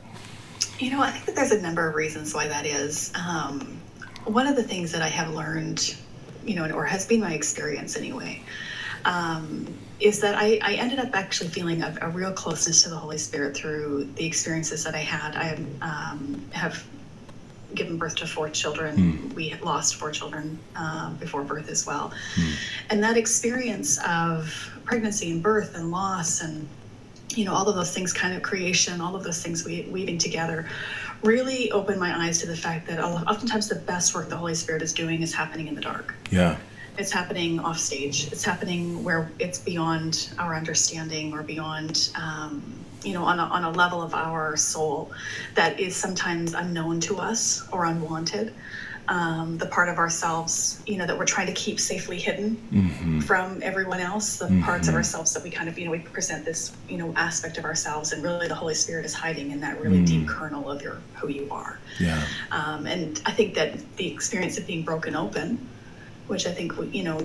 You 0.79 0.91
know, 0.91 1.01
I 1.01 1.11
think 1.11 1.25
that 1.25 1.35
there's 1.35 1.51
a 1.51 1.61
number 1.61 1.87
of 1.87 1.95
reasons 1.95 2.33
why 2.33 2.47
that 2.47 2.65
is. 2.65 3.11
Um, 3.15 3.79
one 4.25 4.47
of 4.47 4.55
the 4.55 4.63
things 4.63 4.91
that 4.91 5.01
I 5.01 5.07
have 5.07 5.33
learned, 5.33 5.95
you 6.45 6.55
know, 6.55 6.69
or 6.71 6.85
has 6.85 7.05
been 7.05 7.19
my 7.19 7.33
experience 7.33 7.97
anyway, 7.97 8.41
um, 9.05 9.67
is 9.99 10.21
that 10.21 10.35
I, 10.35 10.59
I, 10.61 10.73
ended 10.75 10.99
up 10.99 11.15
actually 11.15 11.49
feeling 11.49 11.81
a, 11.81 11.95
a, 12.01 12.09
real 12.09 12.31
closeness 12.31 12.83
to 12.83 12.89
the 12.89 12.95
Holy 12.95 13.17
Spirit 13.17 13.55
through 13.55 14.09
the 14.15 14.25
experiences 14.25 14.83
that 14.85 14.95
I 14.95 14.99
had. 14.99 15.35
I 15.35 15.53
um, 15.81 16.41
have 16.51 16.85
given 17.75 17.97
birth 17.97 18.15
to 18.15 18.27
four 18.27 18.49
children. 18.49 18.95
Mm. 18.97 19.33
We 19.33 19.55
lost 19.63 19.95
four 19.95 20.11
children 20.11 20.59
uh, 20.75 21.11
before 21.13 21.43
birth 21.43 21.69
as 21.69 21.85
well. 21.85 22.13
Mm. 22.35 22.53
And 22.89 23.03
that 23.03 23.17
experience 23.17 23.99
of 24.07 24.71
pregnancy 24.83 25.31
and 25.31 25.41
birth 25.41 25.75
and 25.75 25.91
loss 25.91 26.41
and 26.41 26.67
you 27.29 27.45
know 27.45 27.53
all 27.53 27.67
of 27.67 27.75
those 27.75 27.93
things 27.93 28.13
kind 28.13 28.35
of 28.35 28.43
creation 28.43 29.01
all 29.01 29.15
of 29.15 29.23
those 29.23 29.41
things 29.41 29.65
we, 29.65 29.83
weaving 29.89 30.17
together 30.17 30.67
really 31.23 31.71
opened 31.71 31.99
my 31.99 32.25
eyes 32.25 32.39
to 32.39 32.45
the 32.45 32.55
fact 32.55 32.85
that 32.85 32.99
oftentimes 32.99 33.69
the 33.69 33.75
best 33.75 34.13
work 34.13 34.29
the 34.29 34.37
holy 34.37 34.53
spirit 34.53 34.81
is 34.81 34.93
doing 34.93 35.21
is 35.21 35.33
happening 35.33 35.67
in 35.67 35.73
the 35.73 35.81
dark 35.81 36.13
yeah 36.29 36.57
it's 36.97 37.11
happening 37.11 37.59
off 37.59 37.79
stage. 37.79 38.31
It's 38.31 38.43
happening 38.43 39.03
where 39.03 39.31
it's 39.39 39.59
beyond 39.59 40.33
our 40.37 40.55
understanding 40.55 41.33
or 41.33 41.43
beyond, 41.43 42.11
um, 42.15 42.61
you 43.03 43.13
know, 43.13 43.23
on 43.23 43.39
a, 43.39 43.43
on 43.43 43.63
a 43.63 43.71
level 43.71 44.01
of 44.01 44.13
our 44.13 44.55
soul 44.55 45.11
that 45.55 45.79
is 45.79 45.95
sometimes 45.95 46.53
unknown 46.53 46.99
to 47.01 47.17
us 47.17 47.67
or 47.71 47.85
unwanted. 47.85 48.53
Um, 49.09 49.57
the 49.57 49.65
part 49.65 49.89
of 49.89 49.97
ourselves, 49.97 50.81
you 50.87 50.95
know, 50.95 51.05
that 51.05 51.17
we're 51.17 51.25
trying 51.25 51.47
to 51.47 51.53
keep 51.53 51.77
safely 51.77 52.17
hidden 52.17 52.55
mm-hmm. 52.71 53.19
from 53.19 53.61
everyone 53.61 53.99
else, 53.99 54.37
the 54.37 54.45
mm-hmm. 54.45 54.61
parts 54.61 54.87
of 54.87 54.95
ourselves 54.95 55.33
that 55.33 55.43
we 55.43 55.49
kind 55.49 55.67
of, 55.67 55.77
you 55.77 55.83
know, 55.83 55.91
we 55.91 55.99
present 55.99 56.45
this, 56.45 56.73
you 56.87 56.97
know, 56.97 57.13
aspect 57.17 57.57
of 57.57 57.65
ourselves, 57.65 58.13
and 58.13 58.23
really 58.23 58.47
the 58.47 58.55
Holy 58.55 58.73
Spirit 58.73 59.05
is 59.05 59.13
hiding 59.13 59.51
in 59.51 59.59
that 59.59 59.81
really 59.81 59.99
mm. 59.99 60.07
deep 60.07 60.25
kernel 60.25 60.71
of 60.71 60.81
your 60.81 61.01
who 61.15 61.27
you 61.27 61.49
are. 61.51 61.79
Yeah. 61.99 62.25
Um, 62.51 62.87
and 62.87 63.21
I 63.25 63.31
think 63.31 63.55
that 63.55 63.97
the 63.97 64.09
experience 64.09 64.57
of 64.57 64.65
being 64.65 64.83
broken 64.83 65.17
open 65.17 65.59
which 66.27 66.47
I 66.47 66.51
think, 66.51 66.73
you 66.93 67.03
know, 67.03 67.17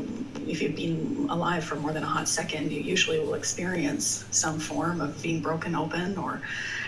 if 0.47 0.61
you've 0.61 0.77
been 0.77 1.29
alive 1.31 1.65
for 1.65 1.77
more 1.77 1.93
than 1.93 2.03
a 2.03 2.07
hot 2.07 2.29
second, 2.29 2.73
you 2.73 2.81
usually 2.81 3.19
will 3.21 3.35
experience 3.35 4.25
some 4.31 4.59
form 4.59 5.01
of 5.01 5.21
being 5.23 5.41
broken 5.41 5.75
open 5.75 6.19
or 6.19 6.43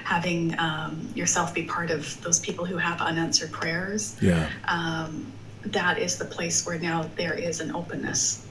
having 0.04 0.58
um, 0.58 1.08
yourself 1.14 1.54
be 1.54 1.62
part 1.62 1.90
of 1.90 2.20
those 2.22 2.40
people 2.40 2.64
who 2.64 2.76
have 2.76 3.00
unanswered 3.00 3.52
prayers. 3.52 4.16
Yeah. 4.20 4.50
Um, 4.66 5.32
that 5.64 5.98
is 5.98 6.16
the 6.18 6.24
place 6.24 6.66
where 6.66 6.78
now 6.78 7.08
there 7.16 7.34
is 7.34 7.60
an 7.60 7.74
openness 7.74 8.46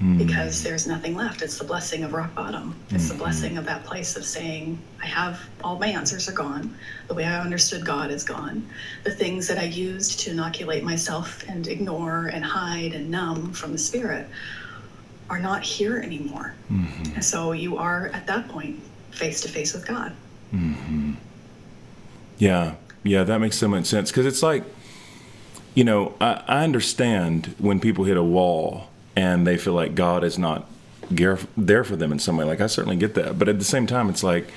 mm. 0.00 0.18
because 0.18 0.62
there's 0.62 0.86
nothing 0.86 1.14
left. 1.14 1.42
It's 1.42 1.58
the 1.58 1.64
blessing 1.64 2.04
of 2.04 2.12
rock 2.12 2.34
bottom. 2.34 2.74
It's 2.90 3.04
mm. 3.04 3.08
the 3.08 3.14
hmm. 3.14 3.20
blessing 3.20 3.58
of 3.58 3.64
that 3.66 3.84
place 3.84 4.16
of 4.16 4.24
saying, 4.24 4.78
I 5.02 5.06
have 5.06 5.40
all 5.62 5.78
my 5.78 5.88
answers 5.88 6.28
are 6.28 6.32
gone. 6.32 6.74
The 7.08 7.14
way 7.14 7.24
I 7.24 7.40
understood 7.40 7.84
God 7.84 8.10
is 8.10 8.24
gone. 8.24 8.68
The 9.04 9.10
things 9.10 9.48
that 9.48 9.58
I 9.58 9.64
used 9.64 10.20
to 10.20 10.30
inoculate 10.30 10.84
myself 10.84 11.44
and 11.48 11.66
ignore 11.66 12.26
and 12.26 12.44
hide 12.44 12.94
and 12.94 13.10
numb 13.10 13.52
from 13.52 13.72
the 13.72 13.78
spirit 13.78 14.26
are 15.28 15.38
not 15.38 15.62
here 15.62 15.98
anymore. 15.98 16.54
Mm-hmm. 16.70 17.14
And 17.14 17.24
so 17.24 17.52
you 17.52 17.76
are 17.76 18.08
at 18.08 18.26
that 18.26 18.48
point 18.48 18.80
face 19.10 19.40
to 19.42 19.48
face 19.48 19.74
with 19.74 19.86
God. 19.86 20.12
Mm-hmm. 20.54 21.14
Yeah, 22.38 22.74
yeah, 23.02 23.24
that 23.24 23.38
makes 23.38 23.56
so 23.56 23.66
much 23.66 23.86
sense 23.86 24.10
because 24.10 24.26
it's 24.26 24.42
like, 24.42 24.64
you 25.74 25.84
know, 25.84 26.14
I, 26.20 26.42
I 26.46 26.64
understand 26.64 27.54
when 27.58 27.80
people 27.80 28.04
hit 28.04 28.16
a 28.16 28.22
wall 28.22 28.88
and 29.16 29.46
they 29.46 29.56
feel 29.56 29.72
like 29.72 29.94
God 29.94 30.22
is 30.22 30.38
not 30.38 30.68
there 31.10 31.36
for 31.84 31.96
them 31.96 32.12
in 32.12 32.18
some 32.18 32.36
way. 32.36 32.44
Like 32.44 32.60
I 32.60 32.66
certainly 32.66 32.96
get 32.96 33.14
that, 33.14 33.38
but 33.38 33.48
at 33.48 33.58
the 33.58 33.64
same 33.64 33.86
time, 33.86 34.08
it's 34.08 34.22
like 34.22 34.48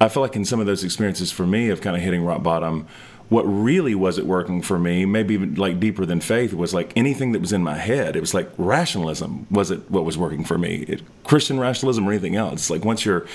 I 0.00 0.08
feel 0.08 0.22
like 0.22 0.36
in 0.36 0.44
some 0.44 0.60
of 0.60 0.66
those 0.66 0.84
experiences 0.84 1.30
for 1.30 1.46
me 1.46 1.70
of 1.70 1.80
kind 1.80 1.96
of 1.96 2.02
hitting 2.02 2.24
rock 2.24 2.42
bottom, 2.42 2.86
what 3.28 3.42
really 3.42 3.94
wasn't 3.94 4.26
working 4.26 4.60
for 4.60 4.78
me, 4.78 5.06
maybe 5.06 5.34
even 5.34 5.54
like 5.54 5.80
deeper 5.80 6.04
than 6.04 6.20
faith, 6.20 6.52
was 6.52 6.74
like 6.74 6.92
anything 6.96 7.32
that 7.32 7.40
was 7.40 7.52
in 7.52 7.62
my 7.62 7.76
head. 7.76 8.16
It 8.16 8.20
was 8.20 8.34
like 8.34 8.50
rationalism 8.58 9.46
was 9.50 9.70
it 9.70 9.90
what 9.90 10.04
was 10.04 10.18
working 10.18 10.44
for 10.44 10.58
me, 10.58 10.84
it, 10.88 11.02
Christian 11.24 11.58
rationalism 11.58 12.06
or 12.06 12.12
anything 12.12 12.36
else. 12.36 12.70
Like 12.70 12.84
once 12.84 13.04
you're 13.04 13.26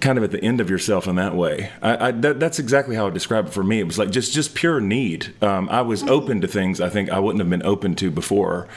kind 0.00 0.18
of 0.18 0.24
at 0.24 0.30
the 0.30 0.42
end 0.42 0.60
of 0.60 0.68
yourself 0.68 1.06
in 1.06 1.16
that 1.16 1.34
way. 1.34 1.70
I, 1.80 2.08
I, 2.08 2.10
that, 2.10 2.40
that's 2.40 2.58
exactly 2.58 2.96
how 2.96 3.06
I 3.06 3.10
describe 3.10 3.46
it 3.46 3.52
for 3.52 3.62
me. 3.62 3.80
It 3.80 3.86
was 3.86 3.98
like 3.98 4.10
just 4.10 4.32
just 4.32 4.54
pure 4.54 4.80
need. 4.80 5.34
Um, 5.42 5.68
I 5.68 5.82
was 5.82 6.02
open 6.04 6.40
to 6.40 6.48
things 6.48 6.80
I 6.80 6.88
think 6.88 7.10
I 7.10 7.18
wouldn't 7.18 7.40
have 7.40 7.50
been 7.50 7.64
open 7.64 7.94
to 7.96 8.10
before 8.10 8.68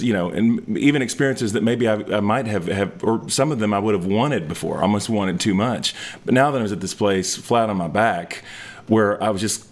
you 0.00 0.12
know, 0.12 0.30
and 0.30 0.76
even 0.78 1.02
experiences 1.02 1.52
that 1.52 1.62
maybe 1.62 1.88
I, 1.88 1.94
I, 1.94 2.20
might 2.20 2.46
have, 2.46 2.66
have, 2.66 3.02
or 3.02 3.28
some 3.28 3.52
of 3.52 3.58
them 3.58 3.72
I 3.72 3.78
would 3.78 3.94
have 3.94 4.06
wanted 4.06 4.48
before, 4.48 4.82
almost 4.82 5.08
wanted 5.08 5.40
too 5.40 5.54
much. 5.54 5.94
But 6.24 6.34
now 6.34 6.50
that 6.50 6.58
I 6.58 6.62
was 6.62 6.72
at 6.72 6.80
this 6.80 6.94
place, 6.94 7.36
flat 7.36 7.70
on 7.70 7.76
my 7.76 7.88
back, 7.88 8.42
where 8.86 9.22
I 9.22 9.30
was 9.30 9.40
just 9.40 9.66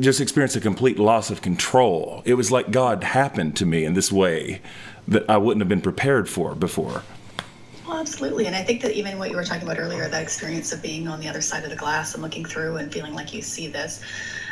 just 0.00 0.20
experienced 0.20 0.56
a 0.56 0.60
complete 0.60 0.98
loss 0.98 1.30
of 1.30 1.42
control. 1.42 2.22
It 2.24 2.34
was 2.34 2.50
like 2.50 2.72
God 2.72 3.04
happened 3.04 3.56
to 3.58 3.66
me 3.66 3.84
in 3.84 3.94
this 3.94 4.10
way 4.10 4.60
that 5.06 5.30
I 5.30 5.36
wouldn't 5.36 5.60
have 5.60 5.68
been 5.68 5.80
prepared 5.80 6.28
for 6.28 6.56
before. 6.56 7.04
Well, 7.90 7.98
absolutely. 7.98 8.46
And 8.46 8.54
I 8.54 8.62
think 8.62 8.82
that 8.82 8.92
even 8.92 9.18
what 9.18 9.30
you 9.30 9.36
were 9.36 9.42
talking 9.42 9.64
about 9.64 9.80
earlier, 9.80 10.06
that 10.08 10.22
experience 10.22 10.72
of 10.72 10.80
being 10.80 11.08
on 11.08 11.18
the 11.18 11.26
other 11.26 11.40
side 11.40 11.64
of 11.64 11.70
the 11.70 11.76
glass 11.76 12.14
and 12.14 12.22
looking 12.22 12.44
through 12.44 12.76
and 12.76 12.92
feeling 12.92 13.14
like 13.14 13.34
you 13.34 13.42
see 13.42 13.66
this. 13.66 14.00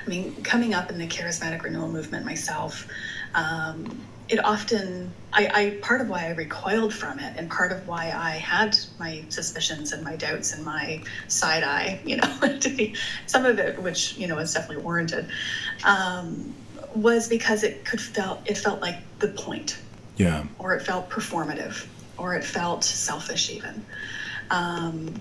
I 0.05 0.09
mean, 0.11 0.35
coming 0.43 0.75
up 0.75 0.91
in 0.91 0.99
the 0.99 1.07
charismatic 1.07 1.63
renewal 1.63 1.87
movement 1.87 2.27
myself, 2.27 2.89
um, 3.37 3.97
it 4.29 4.45
often 4.45 5.13
I, 5.33 5.51
I 5.55 5.79
part 5.83 6.01
of 6.01 6.09
why 6.09 6.27
I 6.27 6.31
recoiled 6.31 6.93
from 6.93 7.21
it 7.21 7.37
and 7.37 7.49
part 7.49 7.71
of 7.71 7.87
why 7.87 8.11
I 8.11 8.33
had 8.33 8.77
my 8.99 9.25
suspicions 9.29 9.93
and 9.93 10.03
my 10.03 10.17
doubts 10.17 10.53
and 10.53 10.65
my 10.65 11.01
side 11.29 11.63
eye, 11.63 12.01
you 12.05 12.17
know, 12.17 12.59
to 12.61 12.69
be 12.77 12.97
some 13.27 13.45
of 13.45 13.61
it, 13.61 13.81
which 13.81 14.17
you 14.19 14.27
know 14.27 14.39
is 14.39 14.53
definitely 14.53 14.83
warranted, 14.83 15.29
um, 15.85 16.53
was 16.93 17.29
because 17.29 17.63
it 17.63 17.85
could 17.85 18.01
felt 18.01 18.41
it 18.47 18.59
felt 18.59 18.81
like 18.81 18.97
the 19.21 19.29
point, 19.29 19.79
yeah, 20.17 20.45
or 20.59 20.75
it 20.75 20.83
felt 20.83 21.09
performative, 21.09 21.87
or 22.19 22.35
it 22.35 22.45
felt 22.45 22.85
selfish 22.85 23.51
even. 23.51 23.85
Um, 24.51 25.15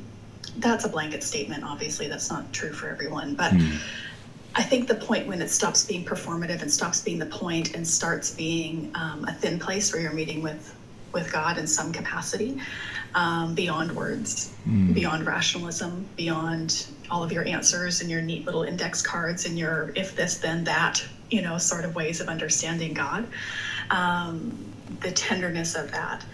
that's 0.57 0.85
a 0.85 0.89
blanket 0.89 1.23
statement. 1.23 1.63
Obviously, 1.63 2.07
that's 2.07 2.29
not 2.29 2.51
true 2.53 2.73
for 2.73 2.89
everyone, 2.89 3.35
but. 3.35 3.51
Mm 3.51 3.79
I 4.57 4.63
think 4.63 4.87
the 4.87 4.95
point 4.95 5.27
when 5.27 5.39
it 5.39 5.51
stops 5.51 5.85
being 5.85 6.03
performative 6.03 6.63
and 6.63 6.73
stops 6.73 7.01
being 7.01 7.19
the 7.19 7.27
point 7.27 7.75
and 7.75 7.87
starts 7.87 8.31
being 8.31 8.91
um, 8.95 9.23
a 9.25 9.31
thin 9.31 9.59
place 9.59 9.93
where 9.93 10.01
you're 10.01 10.13
meeting 10.13 10.41
with 10.41 10.75
with 11.13 11.31
God 11.31 11.57
in 11.57 11.67
some 11.67 11.93
capacity, 11.93 12.59
um, 13.15 13.55
beyond 13.55 13.91
words, 13.91 14.53
mm. 14.67 14.93
beyond 14.93 15.25
rationalism, 15.25 16.05
beyond 16.15 16.87
all 17.09 17.23
of 17.23 17.31
your 17.31 17.45
answers 17.45 18.01
and 18.01 18.09
your 18.09 18.21
neat 18.21 18.45
little 18.45 18.63
index 18.63 19.01
cards 19.01 19.45
and 19.45 19.57
your 19.57 19.91
if 19.95 20.15
this 20.15 20.39
then 20.39 20.63
that 20.63 21.05
you 21.29 21.43
know 21.43 21.59
sort 21.59 21.85
of 21.85 21.93
ways 21.93 22.19
of 22.19 22.27
understanding 22.27 22.95
God. 22.95 23.27
Um, 23.91 24.57
the 25.01 25.11
tenderness 25.11 25.75
of 25.75 25.91
that 25.91 26.25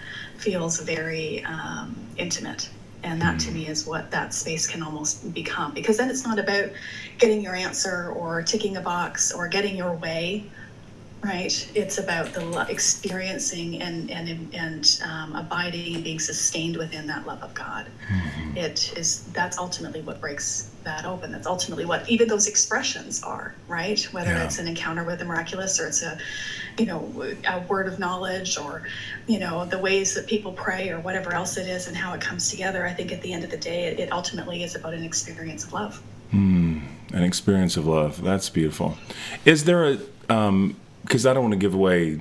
feels 0.44 0.80
very 0.80 1.44
um, 1.46 1.96
intimate. 2.18 2.70
And 3.04 3.22
that 3.22 3.40
to 3.42 3.52
me 3.52 3.68
is 3.68 3.86
what 3.86 4.12
that 4.12 4.34
space 4.34 4.68
can 4.68 4.84
almost 4.84 5.34
become. 5.34 5.74
Because 5.74 5.98
then 5.98 6.10
it's 6.10 6.26
not 6.26 6.40
about 6.40 6.70
getting 7.18 7.42
your 7.42 7.56
answer 7.56 8.12
or 8.12 8.42
ticking 8.42 8.78
a 8.78 8.82
box 8.82 9.32
or 9.32 9.48
getting 9.48 9.76
your 9.76 9.94
way 9.94 10.44
right. 11.24 11.72
It's 11.76 11.98
about 11.98 12.34
the 12.34 12.66
experiencing 12.70 13.82
and 13.82 14.12
and 14.12 14.54
and 14.54 15.02
um, 15.06 15.36
abiding 15.36 15.96
and 15.96 16.04
being 16.04 16.20
sustained 16.20 16.78
within 16.78 17.08
that 17.08 17.26
love 17.26 17.42
of 17.44 17.54
god. 17.54 17.88
Mm-hmm. 18.08 18.58
it 18.58 18.98
is 18.98 19.24
that's 19.34 19.58
ultimately 19.58 20.02
what 20.02 20.20
breaks 20.20 20.70
that 20.84 21.06
open. 21.06 21.32
That's 21.32 21.48
ultimately 21.48 21.86
what 21.86 22.08
even 22.10 22.28
those 22.28 22.48
expressions 22.48 23.24
are 23.24 23.56
right? 23.68 24.02
Whether 24.14 24.32
yeah. 24.32 24.44
it's 24.44 24.60
an 24.60 24.68
encounter 24.68 25.04
with 25.04 25.20
the 25.20 25.26
miraculous 25.26 25.80
or 25.80 25.88
it's 25.88 26.04
a 26.04 26.18
you 26.78 26.86
know 26.86 27.36
a 27.48 27.60
word 27.62 27.88
of 27.88 28.00
knowledge 28.00 28.58
or 28.58 28.84
you 29.28 29.40
know 29.40 29.66
the 29.66 29.80
ways 29.80 30.14
that 30.16 30.28
people 30.28 30.52
pray 30.52 30.90
or 30.90 31.00
whatever 31.00 31.34
else 31.34 31.58
it 31.58 31.68
is 31.68 31.88
and 31.88 31.96
how 31.96 32.14
it 32.14 32.22
comes 32.22 32.50
together 32.50 32.86
i 32.88 32.92
think 32.92 33.12
at 33.12 33.22
the 33.22 33.32
end 33.32 33.44
of 33.44 33.52
the 33.52 33.58
day 33.58 33.86
it, 33.86 34.00
it 34.00 34.12
ultimately 34.12 34.64
is 34.64 34.76
about 34.76 34.94
an 34.94 35.04
experience 35.04 35.64
of 35.64 35.74
love. 35.74 36.02
Mm, 36.34 36.82
an 37.14 37.24
experience 37.24 37.78
of 37.78 37.86
love. 37.86 38.24
That's 38.24 38.50
beautiful. 38.50 38.98
Is 39.46 39.66
there 39.66 39.86
a 39.92 40.00
um, 40.30 40.76
because 41.04 41.26
I 41.26 41.34
don't 41.34 41.44
want 41.44 41.54
to 41.54 41.60
give 41.60 41.74
away 41.74 42.20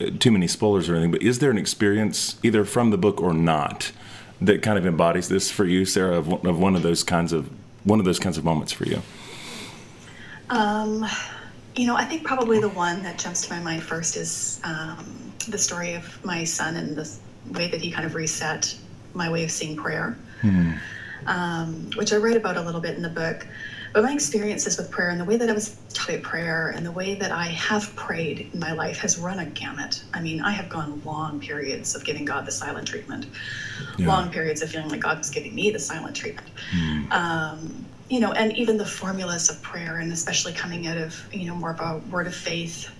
uh, 0.00 0.06
too 0.18 0.30
many 0.30 0.46
spoilers 0.46 0.88
or 0.88 0.94
anything, 0.94 1.10
but 1.10 1.22
is 1.22 1.38
there 1.38 1.50
an 1.50 1.58
experience 1.58 2.38
either 2.42 2.64
from 2.64 2.90
the 2.90 2.98
book 2.98 3.20
or 3.20 3.34
not 3.34 3.92
that 4.40 4.62
kind 4.62 4.78
of 4.78 4.86
embodies 4.86 5.28
this 5.28 5.50
for 5.50 5.64
you, 5.64 5.84
Sarah, 5.84 6.16
of, 6.16 6.44
of 6.46 6.58
one 6.58 6.74
of 6.74 6.82
those 6.82 7.02
kinds 7.02 7.32
of 7.32 7.50
one 7.84 7.98
of 7.98 8.04
those 8.04 8.18
kinds 8.18 8.38
of 8.38 8.44
moments 8.44 8.72
for 8.72 8.84
you? 8.84 9.02
Um, 10.50 11.06
you 11.76 11.86
know, 11.86 11.96
I 11.96 12.04
think 12.04 12.24
probably 12.24 12.60
the 12.60 12.68
one 12.68 13.02
that 13.02 13.18
jumps 13.18 13.46
to 13.46 13.52
my 13.52 13.60
mind 13.60 13.82
first 13.82 14.16
is 14.16 14.60
um, 14.64 15.32
the 15.48 15.58
story 15.58 15.94
of 15.94 16.24
my 16.24 16.44
son 16.44 16.76
and 16.76 16.96
the 16.96 17.10
way 17.52 17.68
that 17.68 17.80
he 17.80 17.90
kind 17.90 18.04
of 18.04 18.14
reset 18.14 18.76
my 19.14 19.30
way 19.30 19.44
of 19.44 19.50
seeing 19.50 19.76
prayer, 19.76 20.16
hmm. 20.40 20.72
um, 21.26 21.90
which 21.96 22.12
I 22.12 22.16
write 22.16 22.36
about 22.36 22.56
a 22.56 22.62
little 22.62 22.80
bit 22.80 22.96
in 22.96 23.02
the 23.02 23.08
book. 23.08 23.46
But 23.92 24.04
my 24.04 24.12
experiences 24.12 24.78
with 24.78 24.90
prayer 24.90 25.10
and 25.10 25.20
the 25.20 25.24
way 25.24 25.36
that 25.36 25.48
I 25.48 25.52
was 25.52 25.76
taught 25.92 26.22
prayer 26.22 26.68
and 26.68 26.86
the 26.86 26.92
way 26.92 27.14
that 27.16 27.32
I 27.32 27.46
have 27.46 27.94
prayed 27.96 28.50
in 28.52 28.60
my 28.60 28.72
life 28.72 28.98
has 28.98 29.18
run 29.18 29.38
a 29.40 29.46
gamut. 29.46 30.02
I 30.14 30.20
mean, 30.20 30.40
I 30.40 30.52
have 30.52 30.68
gone 30.68 31.02
long 31.04 31.40
periods 31.40 31.94
of 31.94 32.04
giving 32.04 32.24
God 32.24 32.46
the 32.46 32.52
silent 32.52 32.86
treatment, 32.88 33.26
yeah. 33.98 34.06
long 34.06 34.30
periods 34.30 34.62
of 34.62 34.70
feeling 34.70 34.88
like 34.88 35.00
God 35.00 35.18
was 35.18 35.30
giving 35.30 35.54
me 35.54 35.70
the 35.70 35.78
silent 35.78 36.16
treatment. 36.16 36.48
Mm. 36.72 37.10
Um, 37.12 37.86
you 38.08 38.20
know, 38.20 38.32
and 38.32 38.56
even 38.56 38.76
the 38.76 38.86
formulas 38.86 39.50
of 39.50 39.60
prayer, 39.62 39.98
and 39.98 40.12
especially 40.12 40.52
coming 40.52 40.86
out 40.86 40.96
of, 40.96 41.22
you 41.32 41.46
know, 41.46 41.54
more 41.54 41.70
of 41.70 41.80
a 41.80 41.98
word 42.10 42.26
of 42.26 42.34
faith 42.34 42.90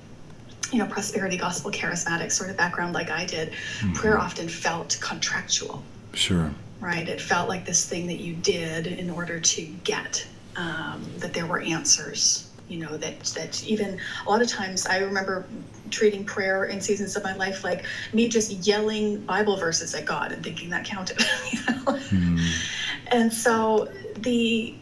you 0.72 0.78
know, 0.78 0.86
prosperity 0.86 1.36
gospel 1.36 1.70
charismatic 1.70 2.30
sort 2.30 2.50
of 2.50 2.56
background 2.56 2.94
like 2.94 3.10
I 3.10 3.24
did, 3.24 3.50
mm-hmm. 3.50 3.92
prayer 3.92 4.18
often 4.18 4.48
felt 4.48 4.98
contractual. 5.00 5.82
Sure. 6.14 6.52
Right. 6.80 7.08
It 7.08 7.20
felt 7.20 7.48
like 7.48 7.66
this 7.66 7.88
thing 7.88 8.06
that 8.06 8.20
you 8.20 8.34
did 8.34 8.86
in 8.86 9.10
order 9.10 9.38
to 9.40 9.62
get 9.62 10.26
um, 10.56 11.04
that 11.18 11.32
there 11.32 11.46
were 11.46 11.60
answers 11.60 12.50
you 12.70 12.78
know 12.78 12.96
that 12.96 13.20
that 13.36 13.62
even 13.64 13.98
a 14.26 14.30
lot 14.30 14.40
of 14.40 14.48
times 14.48 14.86
i 14.86 14.98
remember 14.98 15.44
treating 15.90 16.24
prayer 16.24 16.66
in 16.66 16.80
seasons 16.80 17.16
of 17.16 17.24
my 17.24 17.34
life 17.34 17.64
like 17.64 17.84
me 18.12 18.28
just 18.28 18.52
yelling 18.66 19.18
bible 19.26 19.56
verses 19.56 19.94
at 19.94 20.04
god 20.04 20.30
and 20.32 20.42
thinking 20.42 20.70
that 20.70 20.84
counted 20.84 21.18
you 21.52 21.58
know? 21.66 21.82
mm. 21.84 22.68
and 23.08 23.32
so 23.32 23.90
the 24.18 24.74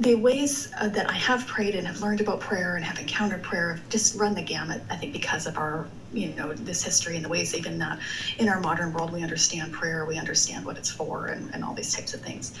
the 0.00 0.14
ways 0.16 0.72
uh, 0.80 0.88
that 0.88 1.08
i 1.08 1.14
have 1.14 1.46
prayed 1.46 1.76
and 1.76 1.86
have 1.86 2.00
learned 2.02 2.20
about 2.20 2.40
prayer 2.40 2.74
and 2.74 2.84
have 2.84 2.98
encountered 2.98 3.42
prayer 3.42 3.74
have 3.74 3.88
just 3.88 4.18
run 4.18 4.34
the 4.34 4.42
gamut 4.42 4.82
i 4.90 4.96
think 4.96 5.12
because 5.12 5.46
of 5.46 5.56
our 5.56 5.86
you 6.12 6.28
know 6.34 6.52
this 6.52 6.82
history 6.82 7.16
and 7.16 7.24
the 7.24 7.28
ways 7.28 7.54
even 7.54 7.78
that 7.78 7.98
in 8.38 8.48
our 8.48 8.60
modern 8.60 8.92
world 8.92 9.12
we 9.12 9.22
understand 9.22 9.72
prayer 9.72 10.04
we 10.04 10.18
understand 10.18 10.64
what 10.64 10.76
it's 10.76 10.90
for 10.90 11.26
and, 11.26 11.52
and 11.54 11.64
all 11.64 11.74
these 11.74 11.94
types 11.94 12.14
of 12.14 12.20
things 12.20 12.58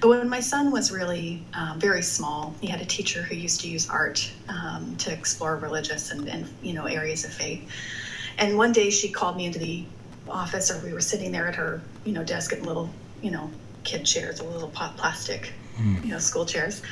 but 0.00 0.08
when 0.08 0.28
my 0.28 0.40
son 0.40 0.70
was 0.70 0.90
really 0.90 1.44
um, 1.52 1.78
very 1.78 2.02
small, 2.02 2.54
he 2.60 2.66
had 2.66 2.80
a 2.80 2.86
teacher 2.86 3.22
who 3.22 3.34
used 3.34 3.60
to 3.60 3.68
use 3.68 3.88
art 3.88 4.30
um, 4.48 4.96
to 4.96 5.12
explore 5.12 5.56
religious 5.56 6.10
and, 6.10 6.26
and 6.28 6.48
you 6.62 6.72
know 6.72 6.86
areas 6.86 7.24
of 7.24 7.32
faith. 7.32 7.70
And 8.38 8.56
one 8.56 8.72
day 8.72 8.88
she 8.88 9.10
called 9.10 9.36
me 9.36 9.44
into 9.44 9.58
the 9.58 9.84
office, 10.28 10.70
or 10.70 10.78
we 10.84 10.94
were 10.94 11.02
sitting 11.02 11.32
there 11.32 11.46
at 11.46 11.54
her 11.54 11.82
you 12.04 12.12
know 12.12 12.24
desk 12.24 12.52
at 12.52 12.62
little 12.62 12.88
you 13.20 13.30
know 13.30 13.50
kid 13.84 14.04
chairs, 14.04 14.40
or 14.40 14.48
little 14.50 14.70
plastic 14.70 15.52
mm. 15.76 16.02
you 16.02 16.10
know 16.12 16.18
school 16.18 16.46
chairs. 16.46 16.82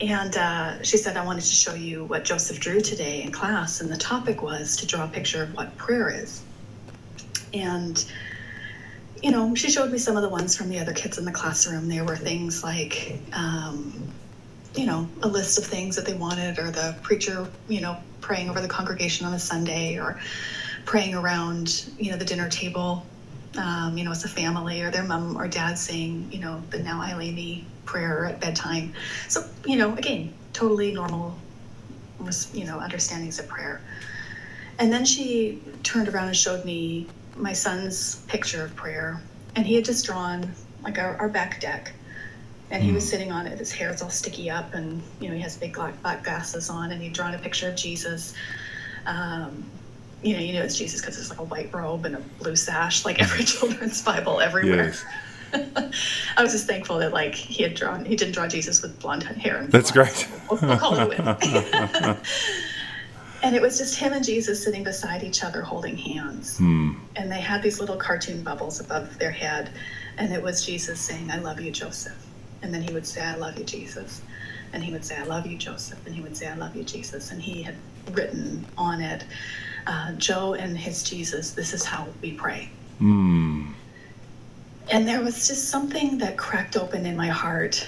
And 0.00 0.36
uh, 0.36 0.82
she 0.82 0.96
said, 0.96 1.16
I 1.16 1.24
wanted 1.24 1.42
to 1.42 1.54
show 1.54 1.74
you 1.74 2.04
what 2.04 2.24
Joseph 2.24 2.60
drew 2.60 2.80
today 2.80 3.22
in 3.22 3.32
class. 3.32 3.80
And 3.80 3.90
the 3.90 3.96
topic 3.96 4.42
was 4.42 4.76
to 4.76 4.86
draw 4.86 5.04
a 5.04 5.08
picture 5.08 5.42
of 5.42 5.54
what 5.54 5.76
prayer 5.76 6.08
is. 6.08 6.42
And 7.52 8.04
you 9.22 9.30
know, 9.30 9.54
she 9.54 9.70
showed 9.70 9.90
me 9.90 9.98
some 9.98 10.16
of 10.16 10.22
the 10.22 10.28
ones 10.28 10.56
from 10.56 10.68
the 10.68 10.78
other 10.78 10.92
kids 10.92 11.18
in 11.18 11.24
the 11.24 11.32
classroom. 11.32 11.88
There 11.88 12.04
were 12.04 12.16
things 12.16 12.62
like, 12.62 13.18
um, 13.32 14.12
you 14.74 14.86
know, 14.86 15.08
a 15.22 15.28
list 15.28 15.58
of 15.58 15.64
things 15.64 15.96
that 15.96 16.06
they 16.06 16.14
wanted, 16.14 16.58
or 16.58 16.70
the 16.70 16.96
preacher, 17.02 17.48
you 17.68 17.80
know, 17.80 17.96
praying 18.20 18.48
over 18.48 18.60
the 18.60 18.68
congregation 18.68 19.26
on 19.26 19.34
a 19.34 19.38
Sunday, 19.38 19.98
or 19.98 20.20
praying 20.84 21.14
around, 21.14 21.88
you 21.98 22.10
know, 22.10 22.16
the 22.16 22.24
dinner 22.24 22.48
table, 22.48 23.04
um, 23.56 23.98
you 23.98 24.04
know, 24.04 24.12
as 24.12 24.24
a 24.24 24.28
family, 24.28 24.82
or 24.82 24.90
their 24.90 25.04
mom 25.04 25.36
or 25.36 25.48
dad 25.48 25.78
saying, 25.78 26.28
you 26.30 26.38
know, 26.38 26.62
the 26.70 26.78
Now 26.78 27.00
I 27.02 27.16
Lay 27.16 27.32
Me 27.32 27.66
prayer 27.88 28.26
at 28.26 28.38
bedtime. 28.38 28.92
So, 29.28 29.42
you 29.64 29.76
know, 29.76 29.94
again, 29.94 30.34
totally 30.52 30.92
normal, 30.92 31.34
you 32.52 32.66
know, 32.66 32.78
understandings 32.78 33.38
of 33.38 33.48
prayer. 33.48 33.80
And 34.78 34.92
then 34.92 35.06
she 35.06 35.62
turned 35.82 36.08
around 36.08 36.28
and 36.28 36.36
showed 36.36 36.64
me 36.66 37.08
my 37.34 37.54
son's 37.54 38.16
picture 38.26 38.62
of 38.62 38.76
prayer, 38.76 39.20
and 39.56 39.66
he 39.66 39.74
had 39.74 39.84
just 39.84 40.04
drawn 40.04 40.52
like 40.82 40.98
our, 40.98 41.16
our 41.16 41.28
back 41.28 41.60
deck, 41.60 41.92
and 42.70 42.82
he 42.82 42.92
was 42.92 43.04
hmm. 43.04 43.10
sitting 43.10 43.32
on 43.32 43.46
it. 43.46 43.58
His 43.58 43.72
hair's 43.72 44.02
all 44.02 44.10
sticky 44.10 44.50
up, 44.50 44.74
and 44.74 45.02
you 45.18 45.28
know 45.28 45.34
he 45.34 45.40
has 45.40 45.56
big 45.56 45.74
black, 45.74 46.00
black 46.02 46.22
glasses 46.22 46.68
on, 46.68 46.92
and 46.92 47.02
he'd 47.02 47.14
drawn 47.14 47.34
a 47.34 47.38
picture 47.38 47.70
of 47.70 47.76
Jesus. 47.76 48.34
Um, 49.06 49.64
you 50.22 50.34
know, 50.34 50.40
you 50.40 50.52
know 50.52 50.62
it's 50.62 50.76
Jesus 50.76 51.00
because 51.00 51.18
it's 51.18 51.30
like 51.30 51.40
a 51.40 51.44
white 51.44 51.72
robe 51.72 52.04
and 52.04 52.16
a 52.16 52.20
blue 52.40 52.54
sash, 52.54 53.04
like 53.04 53.20
every 53.26 53.44
children's 53.44 54.02
Bible 54.02 54.40
everywhere. 54.40 54.88
Yes. 54.88 55.04
I 55.52 56.42
was 56.42 56.52
just 56.52 56.66
thankful 56.66 56.98
that 56.98 57.12
like 57.12 57.34
he 57.34 57.62
had 57.62 57.74
drawn, 57.74 58.04
he 58.04 58.16
didn't 58.16 58.34
draw 58.34 58.46
Jesus 58.46 58.82
with 58.82 58.98
blonde 59.00 59.24
hair. 59.24 59.66
That's 59.68 59.90
great. 59.90 60.28
We'll, 60.50 60.58
we'll 60.62 60.78
call 60.78 60.98
it 60.98 61.02
a 61.02 61.06
win. 61.06 61.28
and 63.42 63.54
it 63.54 63.60
was 63.60 63.76
just 63.76 63.98
him 63.98 64.14
and 64.14 64.24
Jesus 64.24 64.64
sitting 64.64 64.82
beside 64.82 65.22
each 65.22 65.44
other 65.44 65.60
holding 65.60 65.94
hands. 65.94 66.56
Hmm. 66.56 66.94
And 67.16 67.30
they 67.30 67.40
had 67.40 67.62
these 67.62 67.80
little 67.80 67.98
cartoon 67.98 68.42
bubbles 68.42 68.80
above 68.80 69.18
their 69.18 69.30
head. 69.30 69.70
And 70.16 70.32
it 70.32 70.42
was 70.42 70.64
Jesus 70.64 70.98
saying, 70.98 71.30
I 71.30 71.36
love 71.36 71.60
you, 71.60 71.70
Joseph. 71.70 72.16
And 72.62 72.72
then 72.72 72.80
he 72.80 72.94
would 72.94 73.06
say, 73.06 73.20
I 73.20 73.36
love 73.36 73.58
you, 73.58 73.64
Jesus. 73.64 74.22
And 74.72 74.82
he 74.82 74.90
would 74.90 75.04
say, 75.04 75.16
I 75.16 75.24
love 75.24 75.46
you, 75.46 75.58
Joseph. 75.58 75.98
And 76.06 76.14
he 76.14 76.22
would 76.22 76.34
say, 76.34 76.48
I 76.48 76.54
love 76.54 76.74
you, 76.74 76.82
Jesus. 76.82 77.30
And 77.30 77.42
he 77.42 77.62
had 77.62 77.76
written 78.12 78.64
on 78.76 79.02
it, 79.02 79.24
uh, 79.86 80.12
Joe 80.12 80.54
and 80.54 80.76
his 80.76 81.02
Jesus, 81.02 81.52
this 81.52 81.72
is 81.72 81.84
how 81.84 82.06
we 82.22 82.32
pray. 82.32 82.68
Hmm. 82.98 83.72
And 84.90 85.06
there 85.06 85.20
was 85.22 85.46
just 85.46 85.68
something 85.68 86.16
that 86.18 86.38
cracked 86.38 86.76
open 86.76 87.04
in 87.04 87.16
my 87.16 87.28
heart 87.28 87.86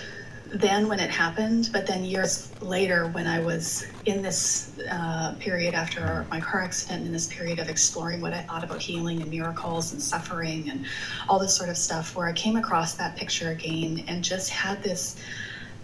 then 0.53 0.89
when 0.89 0.99
it 0.99 1.11
happened, 1.11 1.71
but 1.73 1.87
then 1.87 2.05
years 2.05 2.51
later 2.61 3.07
when 3.09 3.27
I 3.27 3.41
was 3.41 3.87
in 4.05 4.21
this 4.21 4.73
uh, 4.91 5.35
period 5.39 5.75
after 5.75 6.27
my 6.29 6.41
car 6.41 6.61
accident, 6.61 7.07
in 7.07 7.13
this 7.13 7.29
period 7.29 7.61
of 7.61 7.69
exploring 7.69 8.21
what 8.21 8.35
I 8.35 8.43
thought 8.43 8.65
about 8.65 8.83
healing 8.83 9.23
and 9.23 9.31
miracles 9.31 9.93
and 9.93 10.03
suffering 10.03 10.69
and 10.69 10.87
all 11.29 11.39
this 11.39 11.57
sort 11.57 11.69
of 11.71 11.77
stuff, 11.77 12.17
where 12.17 12.27
I 12.27 12.33
came 12.33 12.57
across 12.57 12.95
that 12.95 13.17
picture 13.17 13.51
again 13.51 14.05
and 14.09 14.25
just 14.25 14.51
had 14.51 14.83
this 14.83 15.17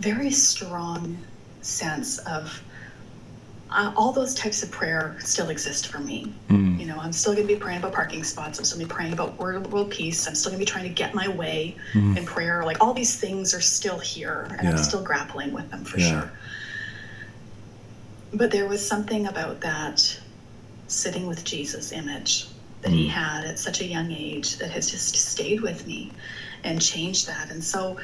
very 0.00 0.30
strong 0.30 1.16
sense 1.60 2.18
of 2.18 2.60
uh, 3.70 3.92
all 3.96 4.12
those 4.12 4.34
types 4.34 4.62
of 4.62 4.70
prayer 4.70 5.16
still 5.20 5.48
exist 5.50 5.88
for 5.88 5.98
me. 5.98 6.32
Mm. 6.48 6.78
You 6.78 6.86
know, 6.86 6.98
I'm 6.98 7.12
still 7.12 7.34
going 7.34 7.46
to 7.46 7.52
be 7.54 7.58
praying 7.58 7.80
about 7.80 7.92
parking 7.92 8.22
spots. 8.22 8.58
I'm 8.58 8.64
still 8.64 8.78
going 8.78 8.88
to 8.88 8.94
be 8.94 8.96
praying 8.96 9.12
about 9.12 9.38
world, 9.38 9.72
world 9.72 9.90
peace. 9.90 10.26
I'm 10.28 10.34
still 10.34 10.50
going 10.52 10.60
to 10.60 10.64
be 10.66 10.70
trying 10.70 10.84
to 10.84 10.94
get 10.94 11.14
my 11.14 11.28
way 11.28 11.76
Mm. 11.92 12.16
in 12.16 12.24
prayer. 12.26 12.64
Like 12.64 12.80
all 12.80 12.94
these 12.94 13.18
things 13.18 13.54
are 13.54 13.60
still 13.60 13.98
here, 13.98 14.46
and 14.58 14.68
I'm 14.68 14.78
still 14.78 15.02
grappling 15.02 15.52
with 15.52 15.70
them 15.70 15.84
for 15.84 15.98
Yeah. 15.98 16.10
sure. 16.10 16.32
But 18.32 18.50
there 18.50 18.66
was 18.66 18.86
something 18.86 19.26
about 19.26 19.60
that 19.62 20.20
sitting 20.88 21.26
with 21.26 21.44
Jesus 21.44 21.92
image 21.92 22.46
that 22.82 22.92
he 22.92 23.06
Mm. 23.06 23.10
had 23.10 23.44
at 23.44 23.58
such 23.58 23.80
a 23.80 23.84
young 23.86 24.12
age 24.12 24.58
that 24.58 24.70
has 24.70 24.90
just 24.90 25.14
stayed 25.16 25.60
with 25.60 25.86
me 25.86 26.12
and 26.62 26.80
changed 26.80 27.26
that. 27.26 27.50
And 27.50 27.62
so 27.64 27.98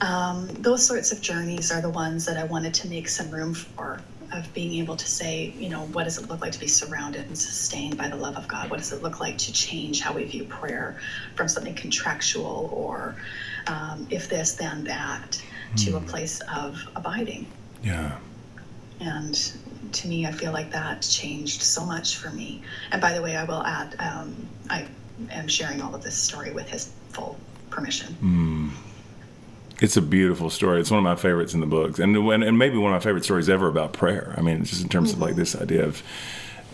um, 0.00 0.48
those 0.60 0.86
sorts 0.86 1.10
of 1.12 1.20
journeys 1.20 1.70
are 1.72 1.80
the 1.80 1.90
ones 1.90 2.24
that 2.26 2.36
I 2.36 2.44
wanted 2.44 2.72
to 2.74 2.88
make 2.88 3.08
some 3.08 3.30
room 3.30 3.52
for 3.54 4.00
of 4.32 4.52
being 4.52 4.74
able 4.82 4.96
to 4.96 5.06
say, 5.06 5.54
you 5.58 5.68
know, 5.68 5.86
what 5.86 6.04
does 6.04 6.18
it 6.18 6.28
look 6.28 6.40
like 6.40 6.52
to 6.52 6.60
be 6.60 6.66
surrounded 6.66 7.26
and 7.26 7.38
sustained 7.38 7.96
by 7.96 8.08
the 8.08 8.16
love 8.16 8.36
of 8.36 8.46
God? 8.48 8.70
What 8.70 8.78
does 8.78 8.92
it 8.92 9.02
look 9.02 9.20
like 9.20 9.38
to 9.38 9.52
change 9.52 10.00
how 10.00 10.12
we 10.12 10.24
view 10.24 10.44
prayer 10.44 11.00
from 11.34 11.48
something 11.48 11.74
contractual 11.74 12.70
or 12.72 13.16
um, 13.66 14.06
if 14.10 14.28
this, 14.28 14.52
then 14.52 14.84
that 14.84 15.42
to 15.78 15.96
a 15.96 16.00
place 16.00 16.40
of 16.54 16.78
abiding? 16.94 17.46
Yeah. 17.82 18.18
And 19.00 19.34
to 19.92 20.08
me, 20.08 20.26
I 20.26 20.32
feel 20.32 20.52
like 20.52 20.72
that 20.72 21.02
changed 21.02 21.62
so 21.62 21.84
much 21.84 22.16
for 22.16 22.30
me. 22.30 22.62
And 22.90 23.00
by 23.00 23.14
the 23.14 23.22
way, 23.22 23.36
I 23.36 23.44
will 23.44 23.62
add, 23.64 23.94
um, 23.98 24.48
I 24.68 24.86
am 25.30 25.48
sharing 25.48 25.80
all 25.80 25.94
of 25.94 26.02
this 26.02 26.16
story 26.16 26.52
with 26.52 26.68
his 26.68 26.92
full 27.10 27.38
permission. 27.70 28.16
Mm. 28.22 28.87
It's 29.80 29.96
a 29.96 30.02
beautiful 30.02 30.50
story. 30.50 30.80
It's 30.80 30.90
one 30.90 30.98
of 30.98 31.04
my 31.04 31.14
favorites 31.16 31.54
in 31.54 31.60
the 31.60 31.66
books, 31.66 31.98
and 31.98 32.16
and, 32.16 32.42
and 32.42 32.58
maybe 32.58 32.76
one 32.76 32.92
of 32.92 33.00
my 33.00 33.04
favorite 33.04 33.24
stories 33.24 33.48
ever 33.48 33.68
about 33.68 33.92
prayer. 33.92 34.34
I 34.36 34.40
mean, 34.40 34.64
just 34.64 34.82
in 34.82 34.88
terms 34.88 35.12
of 35.12 35.20
like 35.20 35.36
this 35.36 35.54
idea 35.54 35.84
of, 35.84 36.02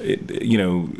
it, 0.00 0.42
you 0.42 0.56
know, 0.56 0.90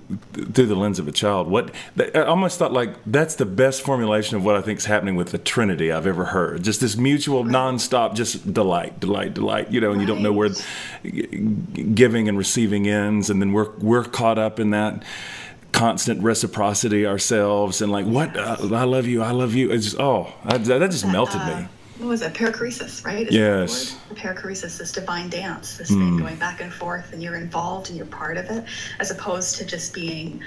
through 0.53 0.67
the 0.67 0.75
lens 0.75 0.99
of 0.99 1.09
a 1.09 1.13
child. 1.13 1.49
What 1.49 1.75
I 2.15 2.23
almost 2.23 2.59
thought 2.59 2.73
like 2.73 2.95
that's 3.07 3.37
the 3.37 3.47
best 3.47 3.83
formulation 3.83 4.37
of 4.37 4.45
what 4.45 4.55
I 4.55 4.61
think 4.61 4.79
is 4.79 4.85
happening 4.85 5.17
with 5.17 5.31
the 5.31 5.39
Trinity 5.39 5.91
I've 5.91 6.07
ever 6.07 6.27
heard. 6.27 6.63
Just 6.63 6.81
this 6.81 6.97
mutual, 6.97 7.43
nonstop, 7.43 8.15
just 8.15 8.53
delight, 8.53 9.01
delight, 9.01 9.33
delight. 9.33 9.73
You 9.73 9.81
know, 9.81 9.91
and 9.93 10.01
you 10.01 10.07
don't 10.07 10.23
know 10.23 10.33
where 10.33 10.51
giving 11.95 12.29
and 12.29 12.37
receiving 12.37 12.87
ends, 12.87 13.31
and 13.31 13.41
then 13.41 13.53
we're 13.53 13.71
we're 13.79 14.05
caught 14.05 14.39
up 14.39 14.61
in 14.61 14.71
that 14.71 15.03
constant 15.73 16.23
reciprocity 16.23 17.05
ourselves 17.05 17.83
and 17.83 17.91
like 17.91 18.07
what 18.07 18.37
uh, 18.37 18.57
I 18.73 18.85
love 18.85 19.07
you, 19.07 19.23
I 19.23 19.33
love 19.33 19.55
you. 19.55 19.73
It's 19.73 19.85
just 19.87 19.99
oh, 19.99 20.33
I, 20.45 20.59
that 20.59 20.91
just 20.91 21.07
melted 21.07 21.41
Uh, 21.41 21.61
me. 21.63 21.69
What 22.05 22.11
was 22.11 22.21
it? 22.23 22.35
Perichoresis, 22.35 23.03
right? 23.03 23.27
Is 23.27 23.35
Yes. 23.35 23.97
perichoresis, 24.13 24.77
this 24.77 24.93
divine 24.93 25.31
dance, 25.31 25.79
this 25.79 25.89
thing 25.89 26.19
going 26.19 26.37
back 26.37 26.61
and 26.61 26.71
forth, 26.71 27.15
and 27.15 27.23
you're 27.23 27.37
involved 27.37 27.89
and 27.89 27.97
you're 27.97 28.05
part 28.05 28.37
of 28.37 28.45
it, 28.51 28.63
as 29.01 29.11
opposed 29.11 29.57
to 29.57 29.65
just 29.65 29.95
being 29.95 30.43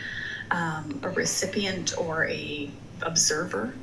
um, 0.52 1.00
a 1.02 1.10
recipient 1.10 1.96
or 1.98 2.28
a 2.28 2.70
observer 3.02 3.74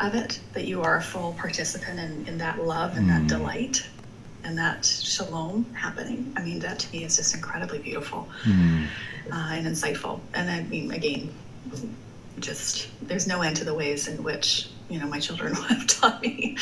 of 0.00 0.14
it. 0.14 0.40
That 0.54 0.64
you 0.64 0.80
are 0.80 0.96
a 0.96 1.02
full 1.02 1.34
participant 1.34 2.00
in, 2.00 2.26
in 2.26 2.38
that 2.38 2.64
love 2.64 2.96
and 2.96 3.06
that 3.10 3.26
delight 3.26 3.86
and 4.42 4.56
that 4.56 4.86
shalom 4.86 5.66
happening. 5.74 6.32
I 6.38 6.42
mean, 6.42 6.58
that 6.60 6.78
to 6.78 6.90
me 6.90 7.04
is 7.04 7.16
just 7.16 7.34
incredibly 7.34 7.80
beautiful 7.80 8.30
Mm. 8.44 8.86
uh, 9.30 9.50
and 9.52 9.66
insightful. 9.66 10.20
And 10.32 10.50
I 10.50 10.62
mean, 10.62 10.90
again, 10.92 11.34
just 12.38 12.88
there's 13.02 13.26
no 13.26 13.42
end 13.42 13.58
to 13.58 13.64
the 13.64 13.74
ways 13.74 14.08
in 14.08 14.22
which 14.22 14.70
you 14.90 14.98
know 14.98 15.06
my 15.06 15.20
children 15.20 15.54
have 15.68 15.86
taught 15.86 16.20
me 16.20 16.56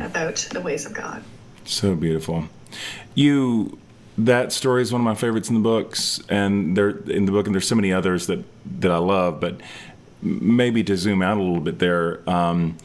about 0.00 0.36
the 0.52 0.60
ways 0.60 0.86
of 0.86 0.94
God. 0.94 1.22
So 1.64 1.94
beautiful. 1.94 2.48
You 3.14 3.78
that 4.16 4.52
story 4.52 4.82
is 4.82 4.92
one 4.92 5.00
of 5.00 5.04
my 5.04 5.14
favorites 5.14 5.48
in 5.48 5.54
the 5.54 5.60
books, 5.60 6.20
and 6.28 6.76
there 6.76 6.90
in 6.90 7.26
the 7.26 7.32
book, 7.32 7.46
and 7.46 7.54
there's 7.54 7.66
so 7.66 7.74
many 7.74 7.92
others 7.92 8.26
that 8.28 8.44
that 8.80 8.90
I 8.90 8.98
love. 8.98 9.40
But 9.40 9.60
maybe 10.22 10.84
to 10.84 10.96
zoom 10.96 11.22
out 11.22 11.36
a 11.36 11.42
little 11.42 11.60
bit 11.60 11.78
there, 11.78 12.28
um, 12.28 12.76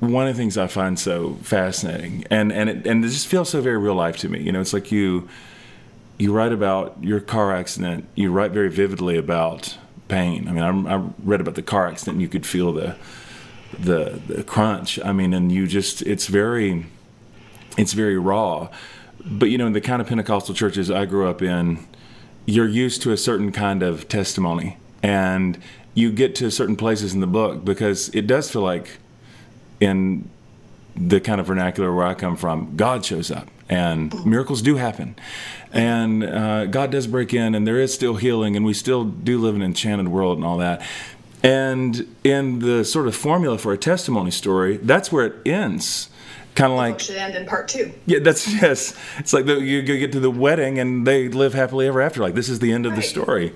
one 0.00 0.26
of 0.26 0.34
the 0.34 0.40
things 0.40 0.58
I 0.58 0.66
find 0.66 0.98
so 0.98 1.34
fascinating, 1.42 2.24
and 2.30 2.52
and 2.52 2.68
it, 2.68 2.86
and 2.86 3.04
it 3.04 3.08
just 3.08 3.28
feels 3.28 3.50
so 3.50 3.60
very 3.60 3.78
real 3.78 3.94
life 3.94 4.16
to 4.18 4.28
me. 4.28 4.42
You 4.42 4.52
know, 4.52 4.60
it's 4.60 4.72
like 4.72 4.90
you 4.90 5.28
you 6.18 6.32
write 6.32 6.52
about 6.52 6.96
your 7.00 7.20
car 7.20 7.54
accident. 7.54 8.06
You 8.14 8.32
write 8.32 8.50
very 8.50 8.68
vividly 8.68 9.16
about 9.16 9.76
pain. 10.08 10.48
I 10.48 10.52
mean, 10.52 10.86
I, 10.86 10.96
I 10.96 11.08
read 11.22 11.40
about 11.40 11.54
the 11.54 11.62
car 11.62 11.86
accident, 11.86 12.16
and 12.16 12.22
you 12.22 12.28
could 12.28 12.46
feel 12.46 12.72
the 12.72 12.96
the 13.78 14.20
the 14.26 14.42
crunch. 14.42 14.98
I 15.04 15.12
mean, 15.12 15.32
and 15.32 15.50
you 15.50 15.66
just 15.66 16.02
it's 16.02 16.26
very 16.26 16.86
it's 17.76 17.92
very 17.92 18.18
raw. 18.18 18.68
But 19.24 19.50
you 19.50 19.58
know, 19.58 19.66
in 19.66 19.72
the 19.72 19.80
kind 19.80 20.02
of 20.02 20.08
Pentecostal 20.08 20.54
churches 20.54 20.90
I 20.90 21.04
grew 21.06 21.28
up 21.28 21.42
in, 21.42 21.86
you're 22.46 22.68
used 22.68 23.02
to 23.02 23.12
a 23.12 23.16
certain 23.16 23.52
kind 23.52 23.82
of 23.82 24.08
testimony, 24.08 24.76
and 25.02 25.58
you 25.94 26.10
get 26.10 26.34
to 26.36 26.50
certain 26.50 26.76
places 26.76 27.14
in 27.14 27.20
the 27.20 27.26
book 27.26 27.64
because 27.64 28.08
it 28.10 28.26
does 28.26 28.50
feel 28.50 28.62
like 28.62 28.98
in 29.80 30.28
the 30.96 31.20
kind 31.20 31.40
of 31.40 31.46
vernacular 31.46 31.94
where 31.94 32.06
I 32.06 32.14
come 32.14 32.36
from, 32.36 32.76
God 32.76 33.04
shows 33.04 33.30
up 33.30 33.48
and 33.72 34.26
miracles 34.26 34.60
do 34.60 34.76
happen. 34.76 35.16
And 35.72 36.22
uh, 36.22 36.66
God 36.66 36.90
does 36.90 37.06
break 37.06 37.32
in, 37.32 37.54
and 37.54 37.66
there 37.66 37.80
is 37.80 37.94
still 37.94 38.16
healing, 38.16 38.56
and 38.56 38.66
we 38.66 38.74
still 38.74 39.04
do 39.04 39.38
live 39.38 39.54
in 39.54 39.62
an 39.62 39.68
enchanted 39.68 40.08
world 40.08 40.36
and 40.36 40.46
all 40.46 40.58
that. 40.58 40.86
And 41.42 42.14
in 42.22 42.60
the 42.60 42.84
sort 42.84 43.08
of 43.08 43.16
formula 43.16 43.58
for 43.58 43.72
a 43.72 43.78
testimony 43.78 44.30
story, 44.30 44.76
that's 44.76 45.10
where 45.10 45.26
it 45.26 45.46
ends. 45.46 46.08
Kind 46.54 46.72
of 46.72 46.76
Like, 46.78 47.00
should 47.00 47.16
end 47.16 47.34
in 47.34 47.46
part 47.46 47.66
two. 47.68 47.92
yeah, 48.06 48.18
that's 48.20 48.46
yes. 48.62 48.94
It's 49.18 49.32
like 49.32 49.46
the, 49.46 49.54
you 49.60 49.82
go 49.82 49.96
get 49.96 50.12
to 50.12 50.20
the 50.20 50.30
wedding 50.30 50.78
and 50.78 51.06
they 51.06 51.28
live 51.28 51.54
happily 51.54 51.86
ever 51.88 52.00
after. 52.02 52.20
Like 52.20 52.34
this 52.34 52.48
is 52.48 52.58
the 52.58 52.72
end 52.72 52.84
of 52.86 52.94
the 52.94 53.02
story, 53.02 53.54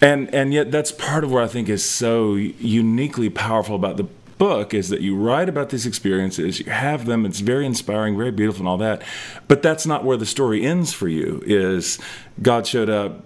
and 0.00 0.34
and 0.34 0.52
yet 0.54 0.70
that's 0.72 0.90
part 0.90 1.22
of 1.22 1.30
what 1.30 1.42
I 1.44 1.48
think 1.48 1.68
is 1.68 1.84
so 1.84 2.34
uniquely 2.34 3.28
powerful 3.28 3.76
about 3.76 3.98
the 3.98 4.06
book 4.38 4.72
is 4.74 4.88
that 4.88 5.00
you 5.00 5.14
write 5.16 5.48
about 5.48 5.68
these 5.68 5.86
experiences, 5.86 6.58
you 6.58 6.70
have 6.72 7.04
them. 7.06 7.24
It's 7.26 7.40
very 7.40 7.66
inspiring, 7.66 8.16
very 8.16 8.32
beautiful, 8.32 8.62
and 8.62 8.68
all 8.68 8.78
that. 8.78 9.02
But 9.46 9.62
that's 9.62 9.86
not 9.86 10.02
where 10.02 10.16
the 10.16 10.26
story 10.26 10.64
ends 10.64 10.92
for 10.94 11.08
you. 11.08 11.42
Is 11.46 11.98
God 12.40 12.66
showed 12.66 12.88
up, 12.88 13.24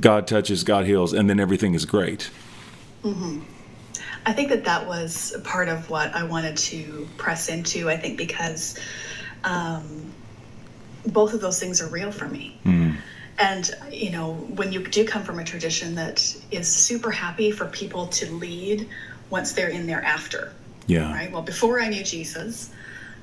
God 0.00 0.26
touches, 0.28 0.62
God 0.62 0.86
heals, 0.86 1.12
and 1.12 1.28
then 1.28 1.40
everything 1.40 1.74
is 1.74 1.84
great. 1.84 2.30
I 4.26 4.32
think 4.32 4.50
that 4.50 4.64
that 4.64 4.86
was 4.86 5.34
part 5.44 5.68
of 5.68 5.88
what 5.90 6.14
I 6.14 6.24
wanted 6.24 6.56
to 6.58 7.08
press 7.16 7.48
into. 7.48 7.88
I 7.88 7.96
think 7.96 8.18
because 8.18 8.78
um, 9.44 10.12
both 11.06 11.32
of 11.34 11.40
those 11.40 11.58
things 11.60 11.80
are 11.80 11.88
real 11.88 12.12
for 12.12 12.26
me. 12.28 12.60
And, 13.40 13.70
you 13.90 14.10
know, 14.10 14.32
when 14.32 14.72
you 14.72 14.82
do 14.84 15.06
come 15.06 15.22
from 15.22 15.38
a 15.38 15.44
tradition 15.44 15.94
that 15.94 16.34
is 16.50 16.66
super 16.70 17.10
happy 17.12 17.50
for 17.52 17.66
people 17.66 18.08
to 18.08 18.30
lead 18.32 18.88
once 19.30 19.52
they're 19.52 19.68
in 19.68 19.86
there 19.86 20.02
after, 20.02 20.52
Yeah. 20.86 21.12
right? 21.12 21.30
Well, 21.30 21.42
before 21.42 21.80
I 21.80 21.88
knew 21.88 22.02
Jesus, 22.02 22.70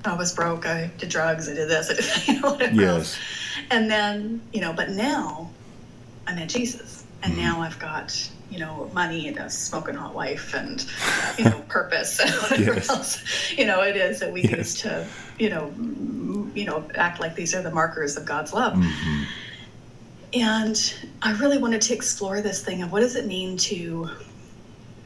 I 0.05 0.15
was 0.15 0.33
broke, 0.33 0.65
I 0.65 0.89
did 0.97 1.09
drugs, 1.09 1.49
I 1.49 1.53
did 1.53 1.67
this, 1.69 1.89
I 1.91 1.93
did, 1.95 2.27
you 2.27 2.41
know, 2.41 2.51
whatever 2.51 2.81
Yes. 2.81 2.87
else. 2.89 3.19
And 3.71 3.91
then, 3.91 4.41
you 4.53 4.61
know, 4.61 4.71
but 4.71 4.89
now 4.91 5.51
I 6.27 6.33
met 6.33 6.47
Jesus. 6.49 7.03
And 7.21 7.33
Mm-hmm. 7.33 7.41
now 7.41 7.61
I've 7.61 7.79
got, 7.79 8.31
you 8.55 8.61
know, 8.61 8.89
money 8.93 9.27
and 9.27 9.37
a 9.37 9.49
smoking 9.49 9.95
hot 9.95 10.15
wife 10.15 10.53
and, 10.53 10.85
you 11.37 11.43
know, 11.43 11.59
purpose 11.67 12.19
and 12.21 12.31
whatever 12.35 12.75
Yes. 12.75 12.89
else, 12.89 13.51
you 13.57 13.65
know, 13.65 13.81
it 13.81 13.97
is 13.97 14.21
that 14.21 14.31
we 14.31 14.43
Yes. 14.43 14.51
use 14.53 14.81
to, 14.81 15.05
you 15.37 15.49
know, 15.49 15.65
m- 15.77 16.51
you 16.55 16.63
know, 16.63 16.89
act 16.95 17.19
like 17.19 17.35
these 17.35 17.53
are 17.53 17.61
the 17.61 17.71
markers 17.71 18.15
of 18.15 18.23
God's 18.25 18.53
love. 18.53 18.73
Mm-hmm. 18.75 19.23
And 20.33 20.93
I 21.21 21.33
really 21.33 21.57
wanted 21.57 21.81
to 21.81 21.93
explore 21.93 22.39
this 22.41 22.63
thing 22.63 22.81
of 22.81 22.91
what 22.93 23.01
does 23.01 23.15
it 23.17 23.25
mean 23.25 23.57
to 23.57 24.09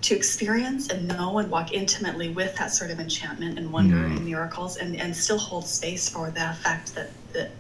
to 0.02 0.16
experience 0.16 0.90
and 0.90 1.08
know 1.10 1.40
and 1.40 1.52
walk 1.52 1.74
intimately 1.74 2.30
with 2.30 2.56
that 2.56 2.72
sort 2.72 2.90
of 2.90 3.00
enchantment 3.02 3.58
and 3.60 3.70
wonder 3.74 3.98
and 4.06 4.24
miracles 4.24 4.78
and, 4.78 4.96
and 4.96 5.14
still 5.14 5.38
hold 5.38 5.68
space 5.68 6.08
for 6.08 6.30
the 6.32 6.56
fact 6.64 6.96
that, 6.96 7.10
that 7.34 7.52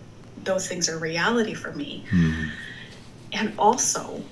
those 0.45 0.65
things 0.65 0.87
are 0.87 0.97
reality 0.99 1.53
for 1.53 1.73
me. 1.73 2.05
And 3.33 3.51
also 3.59 4.23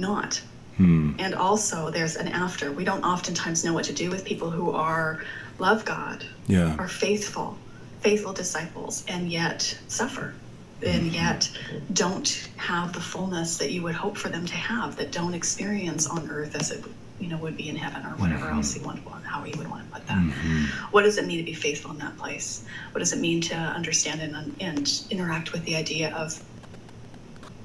not. 0.00 0.42
Hmm. 0.76 1.12
And 1.18 1.34
also 1.34 1.90
there's 1.90 2.16
an 2.16 2.28
after. 2.28 2.72
We 2.72 2.84
don't 2.84 3.04
oftentimes 3.04 3.64
know 3.64 3.74
what 3.74 3.84
to 3.84 3.92
do 3.92 4.10
with 4.10 4.24
people 4.24 4.50
who 4.50 4.70
are 4.70 5.22
love 5.58 5.84
God, 5.84 6.24
Yeah. 6.46 6.74
are 6.78 6.88
faithful, 6.88 7.58
faithful 8.00 8.32
disciples, 8.32 9.04
and 9.06 9.30
yet 9.30 9.78
suffer, 9.88 10.34
and 10.82 11.02
mm-hmm. 11.02 11.14
yet 11.14 11.50
don't 11.92 12.48
have 12.56 12.94
the 12.94 13.00
fullness 13.00 13.58
that 13.58 13.70
you 13.70 13.82
would 13.82 13.94
hope 13.94 14.16
for 14.16 14.30
them 14.30 14.46
to 14.46 14.54
have, 14.54 14.96
that 14.96 15.12
don't 15.12 15.34
experience 15.34 16.06
on 16.06 16.30
earth 16.30 16.56
as 16.56 16.70
it 16.70 16.82
you 17.20 17.28
know 17.28 17.36
would 17.36 17.56
be 17.56 17.68
in 17.68 17.76
heaven 17.76 18.10
or 18.10 18.16
whatever 18.16 18.46
mm-hmm. 18.46 18.56
else 18.56 18.74
you 18.74 18.82
want, 18.82 19.00
how 19.24 19.44
you 19.44 19.56
would 19.58 19.70
want 19.70 19.86
to 19.86 19.94
put 19.94 20.06
that. 20.06 20.16
Mm-hmm. 20.16 20.64
What 20.90 21.02
does 21.02 21.18
it 21.18 21.26
mean 21.26 21.38
to 21.38 21.44
be 21.44 21.52
faithful 21.52 21.90
in 21.90 21.98
that 21.98 22.16
place? 22.16 22.64
What 22.92 23.00
does 23.00 23.12
it 23.12 23.20
mean 23.20 23.40
to 23.42 23.54
understand 23.54 24.22
and, 24.22 24.56
and 24.60 25.02
interact 25.10 25.52
with 25.52 25.64
the 25.64 25.76
idea 25.76 26.14
of? 26.14 26.42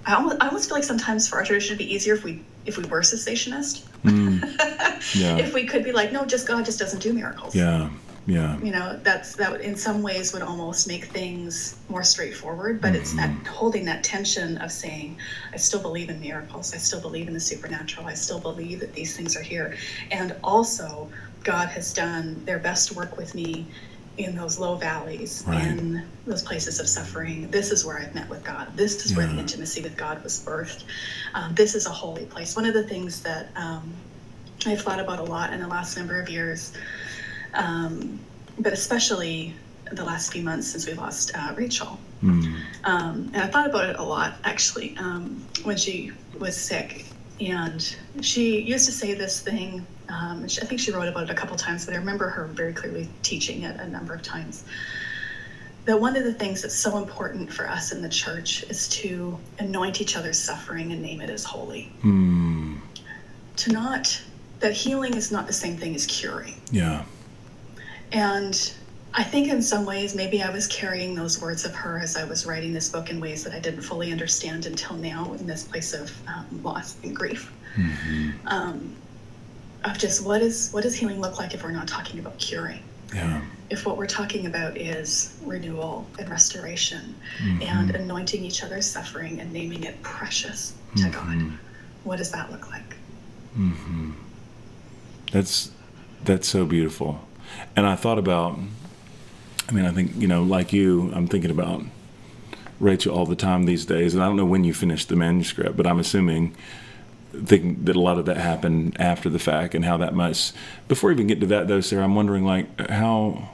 I 0.06 0.14
almost, 0.14 0.38
I 0.42 0.48
almost 0.48 0.70
feel 0.70 0.78
like 0.78 0.84
sometimes 0.84 1.28
for 1.28 1.38
our 1.38 1.44
tradition 1.44 1.76
it'd 1.76 1.88
be 1.88 1.94
easier 1.94 2.14
if 2.14 2.24
we 2.24 2.42
if 2.66 2.78
we 2.78 2.84
were 2.86 3.02
cessationist. 3.02 3.84
Yeah. 5.14 5.38
if 5.38 5.54
we 5.54 5.66
could 5.66 5.84
be 5.84 5.92
like, 5.92 6.12
no, 6.12 6.26
just 6.26 6.48
God 6.48 6.66
just 6.66 6.80
doesn't 6.80 7.00
do 7.00 7.14
miracles. 7.14 7.56
Yeah. 7.56 7.90
Yeah. 8.26 8.60
You 8.60 8.72
know, 8.72 9.00
that's 9.04 9.36
that 9.36 9.62
in 9.62 9.76
some 9.76 10.02
ways 10.02 10.34
would 10.34 10.42
almost 10.42 10.88
make 10.88 11.06
things 11.06 11.78
more 11.90 12.04
straightforward, 12.04 12.82
but 12.82 12.94
mm-hmm. 12.94 13.02
it's 13.02 13.14
that 13.14 13.30
mm-hmm. 13.30 13.46
holding 13.46 13.86
that 13.86 14.04
tension 14.04 14.58
of 14.58 14.72
saying, 14.72 15.18
I 15.54 15.58
still 15.58 15.82
believe 15.82 16.10
in 16.10 16.20
miracles. 16.20 16.74
I 16.74 16.78
still 16.78 17.02
believe 17.02 17.28
in 17.28 17.36
the 17.36 17.40
supernatural. 17.40 18.08
I 18.08 18.16
still 18.16 18.40
believe 18.40 18.80
that 18.80 18.94
these 18.94 19.16
things 19.16 19.38
are 19.38 19.44
here. 19.44 19.78
And 20.10 20.36
also, 20.44 21.08
God 21.44 21.68
has 21.70 21.94
done 21.94 22.44
their 22.46 22.58
best 22.58 22.96
work 22.96 23.16
with 23.16 23.36
me 23.36 23.68
in 24.18 24.36
those 24.36 24.60
low 24.60 24.76
valleys, 24.76 25.44
right. 25.48 25.68
in 25.68 26.06
those 26.26 26.42
places 26.42 26.80
of 26.80 26.88
suffering. 26.88 27.50
This 27.52 27.72
is 27.72 27.86
where 27.86 28.00
I've 28.00 28.16
met 28.16 28.30
with 28.30 28.44
God. 28.44 28.76
This 28.76 29.06
is 29.06 29.12
yeah. 29.12 29.18
where 29.18 29.28
the 29.28 29.38
intimacy 29.38 29.82
with 29.82 29.98
God 29.98 30.24
was 30.24 30.40
birthed. 30.44 30.84
Um, 31.34 31.54
this 31.54 31.76
is 31.76 31.86
a 31.86 31.92
holy 31.92 32.26
place. 32.26 32.56
One 32.56 32.66
of 32.66 32.74
the 32.74 32.84
things 32.84 33.22
that 33.24 33.50
um, 33.56 33.94
I've 34.66 34.82
thought 34.82 35.00
about 35.00 35.20
a 35.20 35.24
lot 35.24 35.52
in 35.54 35.60
the 35.60 35.68
last 35.68 35.98
number 35.98 36.20
of 36.20 36.30
years 36.30 36.72
um, 37.56 38.20
but 38.60 38.74
especially 38.74 39.54
the 39.92 40.04
last 40.04 40.32
few 40.32 40.44
months 40.44 40.68
since 40.68 40.88
we 40.88 40.94
lost 40.94 41.32
uh, 41.36 41.54
Rachel. 41.56 42.00
Mm. 42.24 42.56
Um, 42.84 43.32
and 43.34 43.38
I 43.38 43.48
thought 43.48 43.70
about 43.70 43.90
it 43.90 43.98
a 43.98 44.04
lot 44.04 44.36
actually 44.44 44.96
um, 44.98 45.44
when 45.64 45.78
she 45.78 46.12
was 46.40 46.56
sick. 46.56 47.06
And 47.40 47.96
she 48.22 48.62
used 48.62 48.86
to 48.86 48.92
say 48.92 49.14
this 49.14 49.42
thing. 49.42 49.86
Um, 50.10 50.48
she, 50.48 50.62
I 50.62 50.66
think 50.66 50.80
she 50.80 50.92
wrote 50.92 51.08
about 51.08 51.24
it 51.24 51.30
a 51.30 51.34
couple 51.34 51.56
times, 51.56 51.86
but 51.86 51.96
I 51.96 51.98
remember 51.98 52.30
her 52.30 52.46
very 52.46 52.74
clearly 52.74 53.10
teaching 53.24 53.64
it 53.64 53.80
a 53.80 53.88
number 53.88 54.14
of 54.14 54.22
times. 54.22 54.64
That 55.86 56.00
one 56.00 56.16
of 56.16 56.24
the 56.24 56.34
things 56.34 56.64
that's 56.64 56.76
so 56.76 56.98
important 56.98 57.52
for 57.52 57.70
us 57.70 57.92
in 57.92 58.02
the 58.02 58.10
church 58.10 58.64
is 58.64 58.88
to 58.90 59.38
anoint 59.60 60.02
each 60.02 60.18
other's 60.18 60.38
suffering 60.38 60.92
and 60.92 61.02
name 61.02 61.22
it 61.22 61.30
as 61.30 61.44
holy. 61.44 61.92
Mm. 62.04 62.80
To 63.58 63.72
not, 63.72 64.22
that 64.60 64.74
healing 64.74 65.14
is 65.14 65.32
not 65.32 65.46
the 65.46 65.54
same 65.54 65.78
thing 65.78 65.94
as 65.94 66.06
curing. 66.08 66.56
Yeah 66.72 67.04
and 68.12 68.74
I 69.14 69.24
think 69.24 69.50
in 69.50 69.62
some 69.62 69.86
ways, 69.86 70.16
maybe 70.16 70.42
I 70.42 70.50
was 70.50 70.68
carrying 70.68 71.16
those 71.16 71.42
words 71.42 71.66
of 71.66 71.74
her 71.76 72.00
as 72.00 72.18
I 72.18 72.24
was 72.26 72.46
writing 72.46 72.74
this 72.74 72.90
book 72.90 73.10
in 73.10 73.20
ways 73.20 73.44
that 73.44 73.54
I 73.54 73.60
didn't 73.60 73.82
fully 73.82 74.12
understand 74.12 74.66
until 74.66 74.96
now 74.96 75.34
in 75.34 75.46
this 75.46 75.64
place 75.64 75.94
of 75.94 76.12
um, 76.28 76.46
loss 76.64 76.98
and 77.04 77.16
grief. 77.16 77.52
Mm-hmm. 77.76 78.48
Um, 78.48 78.96
of 79.86 79.98
just 79.98 80.26
what 80.26 80.42
is 80.42 80.72
what 80.72 80.84
does 80.84 80.96
healing 80.96 81.22
look 81.22 81.38
like 81.38 81.54
if 81.54 81.64
we're 81.64 81.72
not 81.72 81.88
talking 81.88 82.20
about 82.20 82.38
curing? 82.38 82.82
Yeah. 83.14 83.42
If 83.70 83.86
what 83.86 83.98
we're 83.98 84.08
talking 84.08 84.46
about 84.46 84.78
is 84.78 85.38
renewal 85.44 86.06
and 86.20 86.30
restoration 86.30 87.16
mm-hmm. 87.40 87.62
and 87.64 87.96
anointing 87.96 88.44
each 88.44 88.64
other's 88.64 88.86
suffering 88.86 89.40
and 89.40 89.52
naming 89.52 89.84
it 89.84 90.02
precious 90.04 90.76
to 90.98 91.04
mm-hmm. 91.04 91.48
God, 91.50 91.58
what 92.04 92.18
does 92.18 92.32
that 92.32 92.52
look 92.52 92.70
like? 92.70 92.96
Mm-hmm. 93.58 94.12
That's 95.32 95.72
that's 96.24 96.48
so 96.48 96.66
beautiful. 96.66 97.22
And 97.76 97.86
I 97.86 97.96
thought 97.96 98.18
about, 98.18 98.60
I 99.70 99.72
mean, 99.72 99.86
I 99.86 99.92
think, 99.92 100.16
you 100.16 100.28
know, 100.28 100.44
like 100.44 100.74
you, 100.74 101.12
I'm 101.14 101.28
thinking 101.28 101.52
about 101.52 101.84
Rachel 102.80 103.16
all 103.16 103.26
the 103.26 103.36
time 103.36 103.66
these 103.66 103.86
days. 103.86 104.14
And 104.14 104.24
I 104.24 104.28
don't 104.28 104.36
know 104.36 104.46
when 104.46 104.64
you 104.64 104.74
finished 104.74 105.10
the 105.10 105.16
manuscript, 105.16 105.78
but 105.78 105.88
I'm 105.88 106.00
assuming 106.00 106.56
thinking 107.44 107.84
that 107.86 107.96
a 107.96 108.00
lot 108.00 108.18
of 108.18 108.26
that 108.26 108.38
happened 108.38 108.96
after 109.00 109.30
the 109.30 109.40
fact 109.40 109.76
and 109.76 109.86
how 109.86 109.98
that 109.98 110.14
must 110.14 110.56
before 110.88 111.12
even 111.12 111.28
get 111.28 111.40
to 111.40 111.46
that 111.46 111.68
though 111.68 111.82
sarah 111.82 112.04
i'm 112.04 112.16
wondering 112.16 112.46
like 112.46 112.90
how 112.90 113.50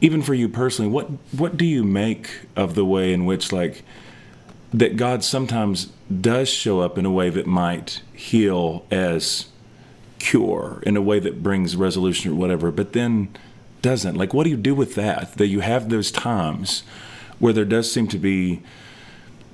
even 0.00 0.22
for 0.22 0.34
you 0.34 0.48
personally 0.48 0.90
what 0.90 1.06
what 1.32 1.56
do 1.56 1.64
you 1.64 1.84
make 1.84 2.30
of 2.56 2.74
the 2.74 2.84
way 2.84 3.12
in 3.12 3.24
which 3.26 3.52
like 3.52 3.82
that 4.72 4.96
god 4.96 5.24
sometimes 5.24 5.92
does 6.20 6.48
show 6.48 6.80
up 6.80 6.96
in 6.96 7.04
a 7.04 7.10
way 7.10 7.30
that 7.30 7.46
might 7.46 8.02
heal 8.14 8.84
as 8.90 9.46
cure 10.20 10.80
in 10.86 10.96
a 10.96 11.02
way 11.02 11.18
that 11.18 11.42
brings 11.42 11.74
resolution 11.74 12.30
or 12.30 12.34
whatever, 12.36 12.70
but 12.70 12.92
then 12.92 13.28
doesn't. 13.82 14.14
Like, 14.14 14.32
what 14.32 14.44
do 14.44 14.50
you 14.50 14.56
do 14.56 14.74
with 14.74 14.94
that? 14.94 15.34
That 15.34 15.48
you 15.48 15.60
have 15.60 15.88
those 15.88 16.12
times 16.12 16.84
where 17.40 17.52
there 17.52 17.64
does 17.64 17.90
seem 17.90 18.06
to 18.08 18.18
be 18.18 18.62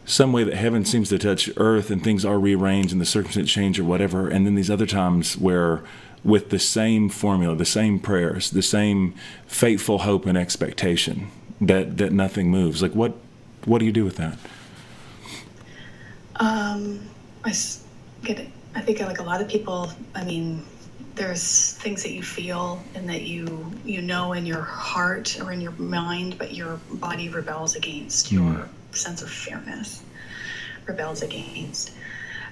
some 0.07 0.33
way 0.33 0.45
that 0.45 0.55
heaven 0.55 0.85
seems 0.85 1.09
to 1.09 1.19
touch 1.19 1.51
earth 1.57 1.91
and 1.91 2.03
things 2.03 2.25
are 2.25 2.39
rearranged 2.39 2.93
and 2.93 3.01
the 3.01 3.07
circumstances 3.07 3.53
change 3.53 3.79
or 3.79 3.85
whatever, 3.85 4.29
and 4.29 4.47
then 4.47 4.55
these 4.55 4.71
other 4.71 4.87
times 4.87 5.37
where 5.37 5.83
with 6.25 6.51
the 6.51 6.59
same 6.59 7.09
formula, 7.09 7.55
the 7.55 7.65
same 7.65 7.99
prayers, 7.99 8.51
the 8.51 8.63
same 8.63 9.15
faithful 9.47 9.99
hope 9.99 10.25
and 10.25 10.39
expectation 10.39 11.31
that 11.61 11.99
that 11.99 12.13
nothing 12.13 12.51
moves. 12.51 12.83
Like 12.83 12.93
what 12.93 13.15
what 13.65 13.79
do 13.79 13.85
you 13.85 13.93
do 13.93 14.05
with 14.05 14.17
that? 14.17 14.39
Um, 16.37 17.01
I 17.45 17.53
get 18.23 18.39
it. 18.39 18.49
I 18.75 18.81
think 18.83 19.01
like 19.01 19.19
a 19.19 19.23
lot 19.23 19.41
of 19.41 19.49
people, 19.49 19.91
I 20.15 20.25
mean, 20.25 20.65
there's 21.15 21.73
things 21.75 22.03
that 22.03 22.13
you 22.13 22.23
feel 22.23 22.83
and 22.95 23.09
that 23.09 23.23
you 23.23 23.73
you 23.85 24.03
know 24.03 24.35
in 24.35 24.47
your 24.47 24.63
heart 24.63 25.41
or 25.41 25.51
in 25.51 25.61
your 25.61 25.73
mind, 25.73 26.39
but 26.39 26.55
your 26.55 26.77
body 26.93 27.29
rebels 27.29 27.75
against 27.75 28.27
mm. 28.27 28.33
your 28.33 28.69
sense 28.97 29.23
of 29.23 29.31
fairness, 29.31 30.03
rebels 30.87 31.23
against. 31.23 31.93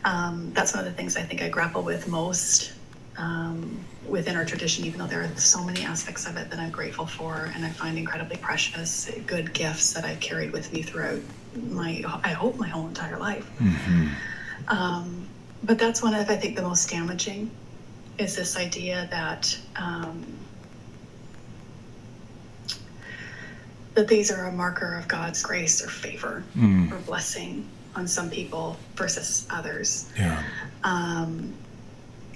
Um, 0.04 0.52
that's 0.52 0.74
one 0.74 0.84
of 0.84 0.90
the 0.90 0.96
things 0.96 1.16
I 1.16 1.22
think 1.22 1.42
I 1.42 1.48
grapple 1.48 1.82
with 1.82 2.08
most 2.08 2.72
um, 3.16 3.78
within 4.06 4.36
our 4.36 4.44
tradition, 4.44 4.84
even 4.84 4.98
though 4.98 5.06
there 5.06 5.22
are 5.22 5.36
so 5.36 5.64
many 5.64 5.82
aspects 5.82 6.26
of 6.26 6.36
it 6.36 6.50
that 6.50 6.58
I'm 6.58 6.70
grateful 6.70 7.06
for 7.06 7.50
and 7.54 7.64
I 7.64 7.70
find 7.70 7.96
incredibly 7.96 8.36
precious, 8.36 9.10
good 9.26 9.52
gifts 9.52 9.92
that 9.94 10.04
I've 10.04 10.20
carried 10.20 10.52
with 10.52 10.72
me 10.72 10.82
throughout 10.82 11.20
my, 11.70 12.02
I 12.22 12.30
hope, 12.30 12.56
my 12.56 12.68
whole 12.68 12.86
entire 12.86 13.18
life. 13.18 13.48
Mm-hmm. 13.58 14.08
Um, 14.68 15.26
but 15.62 15.78
that's 15.78 16.02
one 16.02 16.14
of, 16.14 16.28
I 16.28 16.36
think, 16.36 16.56
the 16.56 16.62
most 16.62 16.90
damaging 16.90 17.50
is 18.18 18.36
this 18.36 18.56
idea 18.56 19.08
that 19.10 19.58
um, 19.76 20.24
that 23.94 24.08
these 24.08 24.30
are 24.30 24.46
a 24.46 24.52
marker 24.52 24.96
of 24.96 25.08
God's 25.08 25.42
grace 25.42 25.84
or 25.84 25.88
favor 25.88 26.42
mm. 26.56 26.90
or 26.90 26.98
blessing 26.98 27.66
on 27.94 28.08
some 28.08 28.28
people 28.28 28.76
versus 28.96 29.46
others. 29.50 30.10
Yeah. 30.18 30.42
Um, 30.82 31.54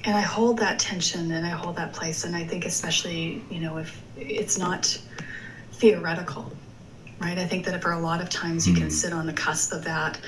and 0.04 0.16
I 0.16 0.20
hold 0.20 0.58
that 0.58 0.78
tension 0.78 1.32
and 1.32 1.44
I 1.44 1.50
hold 1.50 1.76
that 1.76 1.92
place, 1.92 2.24
and 2.24 2.36
I 2.36 2.44
think 2.44 2.64
especially 2.64 3.42
you 3.50 3.60
know 3.60 3.78
if 3.78 4.00
it's 4.16 4.56
not 4.56 4.98
theoretical, 5.72 6.50
right? 7.20 7.38
I 7.38 7.46
think 7.46 7.64
that 7.66 7.82
for 7.82 7.92
a 7.92 7.98
lot 7.98 8.20
of 8.20 8.30
times 8.30 8.66
you 8.66 8.74
mm. 8.74 8.78
can 8.78 8.86
hmm. 8.86 8.92
sit 8.92 9.12
on 9.12 9.26
the 9.26 9.32
cusp 9.32 9.72
of 9.72 9.84
that, 9.84 10.20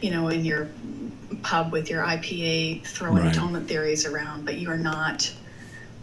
you 0.00 0.10
know, 0.10 0.28
in 0.28 0.44
your 0.44 0.68
pub 1.42 1.72
with 1.72 1.88
your 1.88 2.04
IPA 2.04 2.84
throwing 2.84 3.24
right. 3.24 3.34
atonement 3.34 3.68
theories 3.68 4.06
around, 4.06 4.44
but 4.44 4.56
you 4.56 4.70
are 4.70 4.76
not 4.76 5.32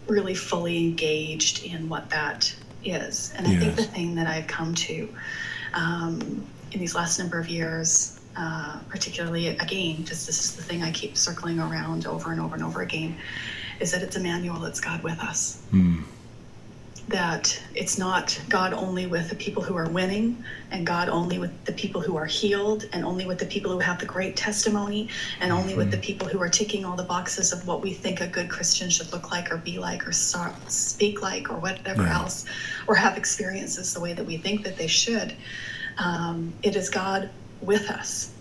really 0.06 0.34
fully 0.34 0.78
engaged 0.78 1.64
in 1.64 1.88
what 1.88 2.10
that 2.10 2.54
is. 2.84 3.32
And 3.36 3.46
I 3.46 3.52
yes. 3.52 3.62
think 3.62 3.76
the 3.76 3.82
thing 3.84 4.14
that 4.16 4.26
I've 4.26 4.46
come 4.46 4.74
to 4.74 5.08
um, 5.74 6.46
in 6.72 6.80
these 6.80 6.94
last 6.94 7.18
number 7.18 7.38
of 7.38 7.48
years, 7.48 8.20
uh, 8.36 8.80
particularly 8.88 9.48
again, 9.48 10.04
just 10.04 10.26
this 10.26 10.44
is 10.44 10.56
the 10.56 10.62
thing 10.62 10.82
I 10.82 10.90
keep 10.92 11.16
circling 11.16 11.58
around 11.58 12.06
over 12.06 12.32
and 12.32 12.40
over 12.40 12.54
and 12.54 12.64
over 12.64 12.82
again, 12.82 13.16
is 13.80 13.92
that 13.92 14.02
it's 14.02 14.16
Emmanuel, 14.16 14.64
it's 14.64 14.80
God 14.80 15.02
with 15.02 15.18
us. 15.20 15.62
Mm 15.72 16.04
that 17.10 17.60
it's 17.74 17.98
not 17.98 18.40
God 18.48 18.72
only 18.72 19.06
with 19.06 19.28
the 19.30 19.34
people 19.34 19.64
who 19.64 19.76
are 19.76 19.88
winning 19.88 20.44
and 20.70 20.86
God 20.86 21.08
only 21.08 21.38
with 21.38 21.64
the 21.64 21.72
people 21.72 22.00
who 22.00 22.16
are 22.16 22.24
healed 22.24 22.88
and 22.92 23.04
only 23.04 23.26
with 23.26 23.40
the 23.40 23.46
people 23.46 23.72
who 23.72 23.80
have 23.80 23.98
the 23.98 24.06
great 24.06 24.36
testimony 24.36 25.08
and 25.40 25.50
only 25.52 25.74
with 25.74 25.90
the 25.90 25.96
mm-hmm. 25.96 26.04
people 26.04 26.28
who 26.28 26.40
are 26.40 26.48
ticking 26.48 26.84
all 26.84 26.96
the 26.96 27.02
boxes 27.02 27.52
of 27.52 27.66
what 27.66 27.82
we 27.82 27.92
think 27.92 28.20
a 28.20 28.28
good 28.28 28.48
Christian 28.48 28.88
should 28.88 29.12
look 29.12 29.32
like 29.32 29.50
or 29.50 29.56
be 29.56 29.78
like 29.78 30.06
or 30.06 30.12
start, 30.12 30.54
speak 30.70 31.20
like 31.20 31.50
or 31.50 31.56
whatever 31.56 32.04
yeah. 32.04 32.16
else 32.16 32.44
or 32.86 32.94
have 32.94 33.18
experiences 33.18 33.92
the 33.92 34.00
way 34.00 34.12
that 34.12 34.24
we 34.24 34.36
think 34.36 34.62
that 34.62 34.76
they 34.76 34.86
should. 34.86 35.34
Um, 35.98 36.52
it 36.62 36.76
is 36.76 36.88
God 36.90 37.28
with 37.60 37.90
us 37.90 38.32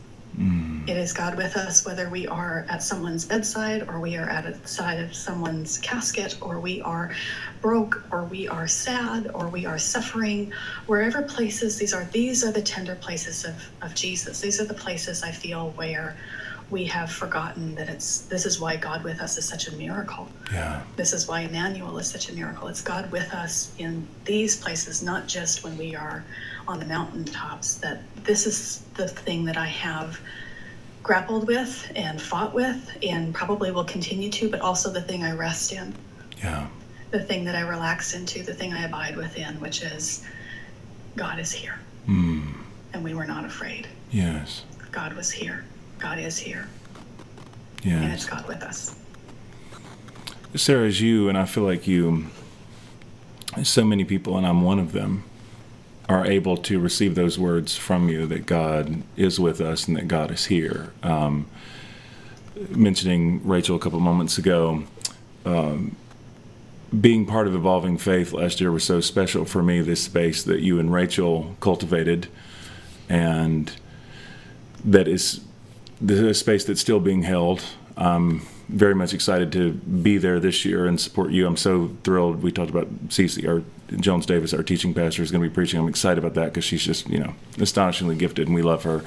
It 0.88 0.98
is 0.98 1.14
God 1.14 1.36
with 1.36 1.56
us, 1.56 1.86
whether 1.86 2.10
we 2.10 2.28
are 2.28 2.66
at 2.70 2.82
someone's 2.82 3.26
bedside 3.26 3.88
or 3.88 4.00
we 4.00 4.16
are 4.18 4.30
at 4.30 4.62
the 4.62 4.68
side 4.68 5.00
of 5.00 5.14
someone's 5.14 5.78
casket 5.80 6.38
or 6.42 6.60
we 6.60 6.82
are 6.82 7.12
broke 7.62 8.04
or 8.12 8.24
we 8.24 8.48
are 8.48 8.68
sad 8.68 9.30
or 9.34 9.50
we 9.50 9.66
are 9.66 9.78
suffering. 9.78 10.52
Wherever 10.88 11.22
places 11.22 11.78
these 11.78 11.94
are, 11.94 12.06
these 12.06 12.44
are 12.44 12.52
the 12.52 12.62
tender 12.62 12.96
places 12.96 13.46
of, 13.46 13.70
of 13.82 13.94
Jesus. 13.94 14.42
These 14.42 14.60
are 14.62 14.66
the 14.66 14.74
places 14.74 15.22
I 15.22 15.32
feel 15.32 15.72
where 15.72 16.16
we 16.72 16.86
have 16.86 17.12
forgotten 17.12 17.76
that 17.76 17.90
it's 17.90 18.22
this 18.22 18.46
is 18.46 18.60
why 18.60 18.76
God 18.76 19.04
with 19.04 19.22
us 19.22 19.38
is 19.38 19.46
such 19.46 19.68
a 19.68 19.76
miracle. 19.76 20.28
Yeah. 20.52 20.82
This 20.96 21.14
is 21.14 21.28
why 21.28 21.42
Emmanuel 21.42 21.98
is 21.98 22.10
such 22.10 22.30
a 22.30 22.34
miracle. 22.34 22.68
It's 22.68 22.82
God 22.82 23.12
with 23.12 23.34
us 23.34 23.72
in 23.80 24.08
these 24.26 24.56
places, 24.56 25.02
not 25.02 25.28
just 25.28 25.64
when 25.64 25.78
we 25.78 25.96
are 25.96 26.24
on 26.68 26.80
the 26.80 26.86
mountaintops. 26.86 27.76
That 27.76 28.02
this 28.24 28.46
is 28.46 28.84
the 28.96 29.08
thing 29.08 29.46
that 29.46 29.58
I 29.58 29.66
have 29.66 30.20
grappled 31.02 31.48
with 31.48 31.92
and 31.96 32.22
fought 32.22 32.54
with 32.54 32.98
and 33.02 33.34
probably 33.34 33.72
will 33.72 33.86
continue 33.86 34.30
to, 34.30 34.50
but 34.50 34.62
also 34.62 34.92
the 34.92 35.02
thing 35.02 35.24
I 35.24 35.32
rest 35.32 35.74
in. 35.74 35.96
Yeah. 36.38 36.68
The 37.12 37.20
thing 37.24 37.44
that 37.46 37.56
I 37.56 37.62
relax 37.62 38.14
into, 38.14 38.44
the 38.44 38.54
thing 38.54 38.74
I 38.74 38.84
abide 38.86 39.18
within, 39.18 39.60
which 39.60 39.82
is 39.82 40.24
God 41.16 41.40
is 41.40 41.52
here. 41.52 41.80
Mm. 42.08 42.54
And 42.94 43.04
we 43.04 43.16
were 43.16 43.26
not 43.26 43.46
afraid. 43.46 43.88
Yes. 44.12 44.64
God 44.92 45.14
was 45.14 45.32
here. 45.32 45.66
God 46.00 46.18
is 46.18 46.38
here. 46.38 46.68
Yes. 47.84 48.04
And 48.04 48.14
it's 48.14 48.26
God 48.26 48.48
with 48.48 48.64
us. 48.64 48.96
Sarah, 50.56 50.88
as 50.88 51.00
you, 51.00 51.30
and 51.30 51.38
I 51.38 51.46
feel 51.46 51.64
like 51.64 51.88
you, 51.88 52.26
so 53.62 53.84
many 53.84 54.04
people, 54.04 54.38
and 54.38 54.48
I'm 54.48 54.62
one 54.62 54.80
of 54.80 54.94
them, 54.94 55.24
are 56.08 56.26
able 56.26 56.58
to 56.58 56.80
receive 56.80 57.14
those 57.14 57.38
words 57.38 57.76
from 57.78 58.10
you 58.10 58.26
that 58.26 58.48
God 58.48 59.04
is 59.16 59.40
with 59.40 59.62
us 59.62 59.88
and 59.88 59.96
that 59.96 60.08
God 60.08 60.32
is 60.32 60.46
here. 60.46 60.92
Um, 61.04 61.46
mentioning 62.70 63.46
Rachel 63.48 63.76
a 63.76 63.80
couple 63.80 64.00
moments 64.00 64.40
ago, 64.40 64.84
um, 65.46 65.96
being 67.00 67.28
part 67.28 67.46
of 67.48 67.54
Evolving 67.54 68.00
Faith 68.00 68.34
last 68.34 68.60
year 68.60 68.72
was 68.72 68.84
so 68.84 69.00
special 69.02 69.46
for 69.46 69.62
me, 69.62 69.82
this 69.82 70.04
space 70.04 70.42
that 70.44 70.62
you 70.62 70.80
and 70.80 70.92
Rachel 70.92 71.56
cultivated, 71.60 72.28
and 73.08 73.72
that 74.84 75.08
is 75.08 75.42
the 76.02 76.34
space 76.34 76.64
that's 76.64 76.82
still 76.82 77.00
being 77.00 77.24
held. 77.24 77.64
I'm 77.98 78.42
very 78.70 78.96
much 78.96 79.14
excited 79.14 79.52
to 79.54 79.74
be 79.74 80.18
there 80.18 80.40
this 80.40 80.64
year 80.64 80.86
and 80.86 81.00
support 81.00 81.32
you. 81.32 81.48
I'm 81.48 81.58
so 81.58 81.96
thrilled. 82.04 82.44
We 82.44 82.52
talked 82.52 82.70
about 82.70 83.10
Cece, 83.10 83.48
our 83.48 83.64
Jones 83.98 84.26
Davis, 84.26 84.54
our 84.54 84.64
teaching 84.64 84.94
pastor, 84.94 85.24
is 85.24 85.32
going 85.32 85.44
to 85.44 85.50
be 85.50 85.54
preaching. 85.54 85.80
I'm 85.80 85.88
excited 85.88 86.24
about 86.24 86.36
that 86.36 86.46
because 86.46 86.64
she's 86.64 86.84
just, 86.84 87.10
you 87.10 87.20
know, 87.20 87.34
astonishingly 87.58 88.16
gifted, 88.16 88.48
and 88.48 88.56
we 88.56 88.62
love 88.62 88.84
her. 88.84 89.04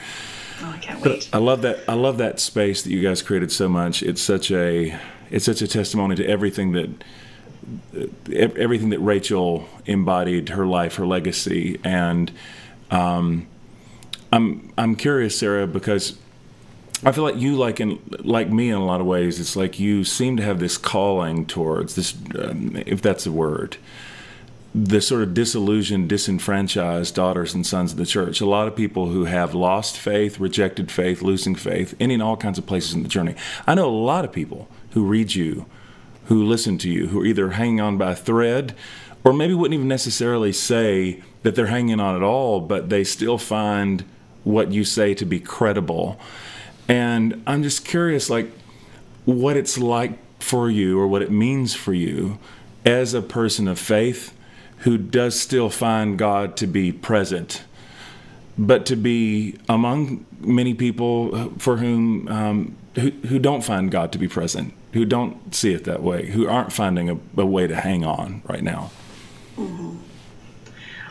Oh, 0.61 0.71
I 0.71 0.79
can't 0.79 1.01
wait. 1.01 1.29
But 1.31 1.37
I 1.37 1.41
love 1.41 1.63
that. 1.63 1.81
I 1.89 1.95
love 1.95 2.19
that 2.19 2.41
space 2.41 2.83
that 2.83 2.91
you 2.91 3.01
guys 3.01 3.23
created 3.23 3.53
so 3.53 3.69
much. 3.69 4.03
It's 4.03 4.21
such 4.21 4.51
a, 4.51 4.99
it's 5.31 5.45
such 5.45 5.63
a 5.63 5.69
testimony 5.69 6.17
to 6.17 6.27
everything 6.27 6.73
that 6.73 6.91
everything 8.33 8.91
that 8.91 8.99
Rachel 8.99 9.69
embodied, 9.87 10.51
her 10.51 10.67
life, 10.67 10.97
her 10.97 11.07
legacy, 11.07 11.81
and 11.85 12.31
um, 12.91 13.47
I'm 14.33 14.73
I'm 14.77 14.97
curious, 14.97 15.39
Sarah, 15.39 15.67
because 15.67 16.19
I 17.05 17.12
feel 17.12 17.25
like 17.25 17.37
you, 17.37 17.57
like 17.57 17.81
in 17.81 18.01
like 18.21 18.51
me, 18.51 18.69
in 18.69 18.77
a 18.77 18.85
lot 18.85 19.01
of 19.01 19.07
ways, 19.07 19.41
it's 19.41 19.57
like 19.57 19.81
you 19.81 20.05
seem 20.05 20.37
to 20.37 20.43
have 20.43 20.61
this 20.61 20.79
calling 20.79 21.47
towards 21.47 21.97
this, 21.97 22.15
um, 22.38 22.81
if 22.87 23.03
that's 23.03 23.27
a 23.27 23.33
word, 23.33 23.77
the 24.75 25.01
sort 25.01 25.23
of 25.23 25.35
disillusioned, 25.35 26.09
disenfranchised 26.09 27.15
daughters 27.15 27.55
and 27.55 27.67
sons 27.67 27.93
of 27.93 27.99
the 27.99 28.07
church. 28.07 28.41
A 28.41 28.47
lot 28.47 28.69
of 28.69 28.77
people 28.77 29.07
who 29.07 29.25
have 29.25 29.55
lost 29.55 29.99
faith, 29.99 30.38
rejected 30.38 30.91
faith, 30.91 31.23
losing 31.23 31.57
faith, 31.57 31.95
and 31.99 32.12
in 32.12 32.23
all 32.23 32.37
kinds 32.37 32.59
of 32.59 32.67
places 32.67 32.95
in 32.95 33.03
the 33.03 33.09
journey. 33.09 33.35
I 33.67 33.75
know 33.75 33.88
a 33.88 33.91
lot 33.91 34.25
of 34.25 34.33
people 34.33 34.69
who 34.91 35.05
read 35.05 35.35
you 35.35 35.67
who 36.27 36.45
listen 36.45 36.79
to 36.79 36.91
you, 36.91 37.09
who 37.09 37.21
are 37.21 37.27
either 37.27 37.51
hanging 37.51 37.81
on 37.81 37.99
by 37.99 38.12
a 38.12 38.17
thread 38.17 38.75
or 39.25 39.33
maybe 39.33 39.55
wouldn't 39.55 39.75
even 39.75 39.88
necessarily 39.88 40.53
say 40.53 41.23
that 41.43 41.55
they're 41.55 41.67
hanging 41.67 42.01
on 42.01 42.17
at 42.17 42.23
all, 42.23 42.61
but 42.61 42.88
they 42.88 43.05
still 43.05 43.38
find 43.38 44.05
what 44.45 44.73
you 44.73 44.85
say 44.85 45.15
to 45.15 45.25
be 45.25 45.38
credible. 45.38 46.19
And 46.88 47.42
I'm 47.47 47.62
just 47.62 47.85
curious, 47.85 48.29
like, 48.29 48.51
what 49.25 49.57
it's 49.57 49.79
like 49.79 50.18
for 50.40 50.71
you 50.71 50.99
or 50.99 51.07
what 51.07 51.23
it 51.23 51.31
means 51.31 51.75
for 51.75 51.95
you 51.95 52.38
as 52.85 53.14
a 53.14 53.23
person 53.23 53.68
of 53.68 53.79
faith 53.79 54.35
who 54.79 54.99
does 54.99 55.38
still 55.38 55.71
find 55.71 56.18
God 56.18 56.57
to 56.57 56.66
be 56.66 56.90
present, 56.90 57.62
but 58.59 58.85
to 58.87 58.97
be 58.97 59.57
among 59.68 60.27
many 60.40 60.75
people 60.75 61.53
for 61.59 61.77
whom 61.77 62.27
um, 62.27 62.77
who, 62.97 63.11
who 63.29 63.38
don't 63.38 63.62
find 63.62 63.90
God 63.90 64.11
to 64.12 64.18
be 64.18 64.27
present 64.27 64.75
who 64.92 65.05
don't 65.05 65.55
see 65.55 65.73
it 65.73 65.85
that 65.85 66.03
way, 66.03 66.27
who 66.27 66.47
aren't 66.47 66.73
finding 66.73 67.11
a, 67.11 67.18
a 67.37 67.47
way 67.47 67.66
to 67.66 67.75
hang 67.75 68.05
on 68.05 68.42
right 68.47 68.62
now. 68.62 68.90
Mm-hmm. 69.57 69.97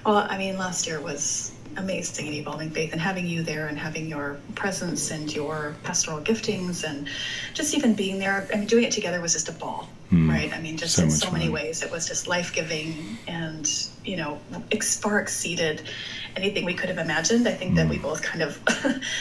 Well, 0.05 0.27
I 0.29 0.37
mean, 0.37 0.57
last 0.57 0.87
year 0.87 1.01
was 1.01 1.51
amazing 1.77 2.27
and 2.27 2.35
evolving 2.35 2.69
faith 2.69 2.91
and 2.91 3.01
having 3.01 3.27
you 3.27 3.43
there 3.43 3.67
and 3.67 3.77
having 3.77 4.07
your 4.07 4.37
presence 4.55 5.11
and 5.11 5.33
your 5.33 5.75
pastoral 5.83 6.19
giftings 6.19 6.83
and 6.83 7.07
just 7.53 7.73
even 7.73 7.93
being 7.93 8.19
there 8.19 8.47
i 8.53 8.57
mean 8.57 8.67
doing 8.67 8.83
it 8.83 8.91
together 8.91 9.21
was 9.21 9.33
just 9.33 9.49
a 9.49 9.51
ball 9.53 9.89
mm, 10.11 10.29
right 10.29 10.53
i 10.53 10.59
mean 10.59 10.77
just 10.77 10.95
so 10.95 11.03
in 11.03 11.11
so 11.11 11.31
many 11.31 11.49
ways 11.49 11.81
it 11.83 11.91
was 11.91 12.07
just 12.07 12.27
life-giving 12.27 13.17
and 13.27 13.89
you 14.03 14.17
know 14.17 14.39
ex- 14.71 14.99
far 14.99 15.19
exceeded 15.19 15.83
anything 16.35 16.65
we 16.65 16.73
could 16.73 16.89
have 16.89 16.97
imagined 16.97 17.47
i 17.47 17.53
think 17.53 17.73
mm. 17.73 17.75
that 17.75 17.89
we 17.89 17.97
hmm. 17.97 18.03
both 18.03 18.21
kind 18.21 18.41
of 18.41 18.59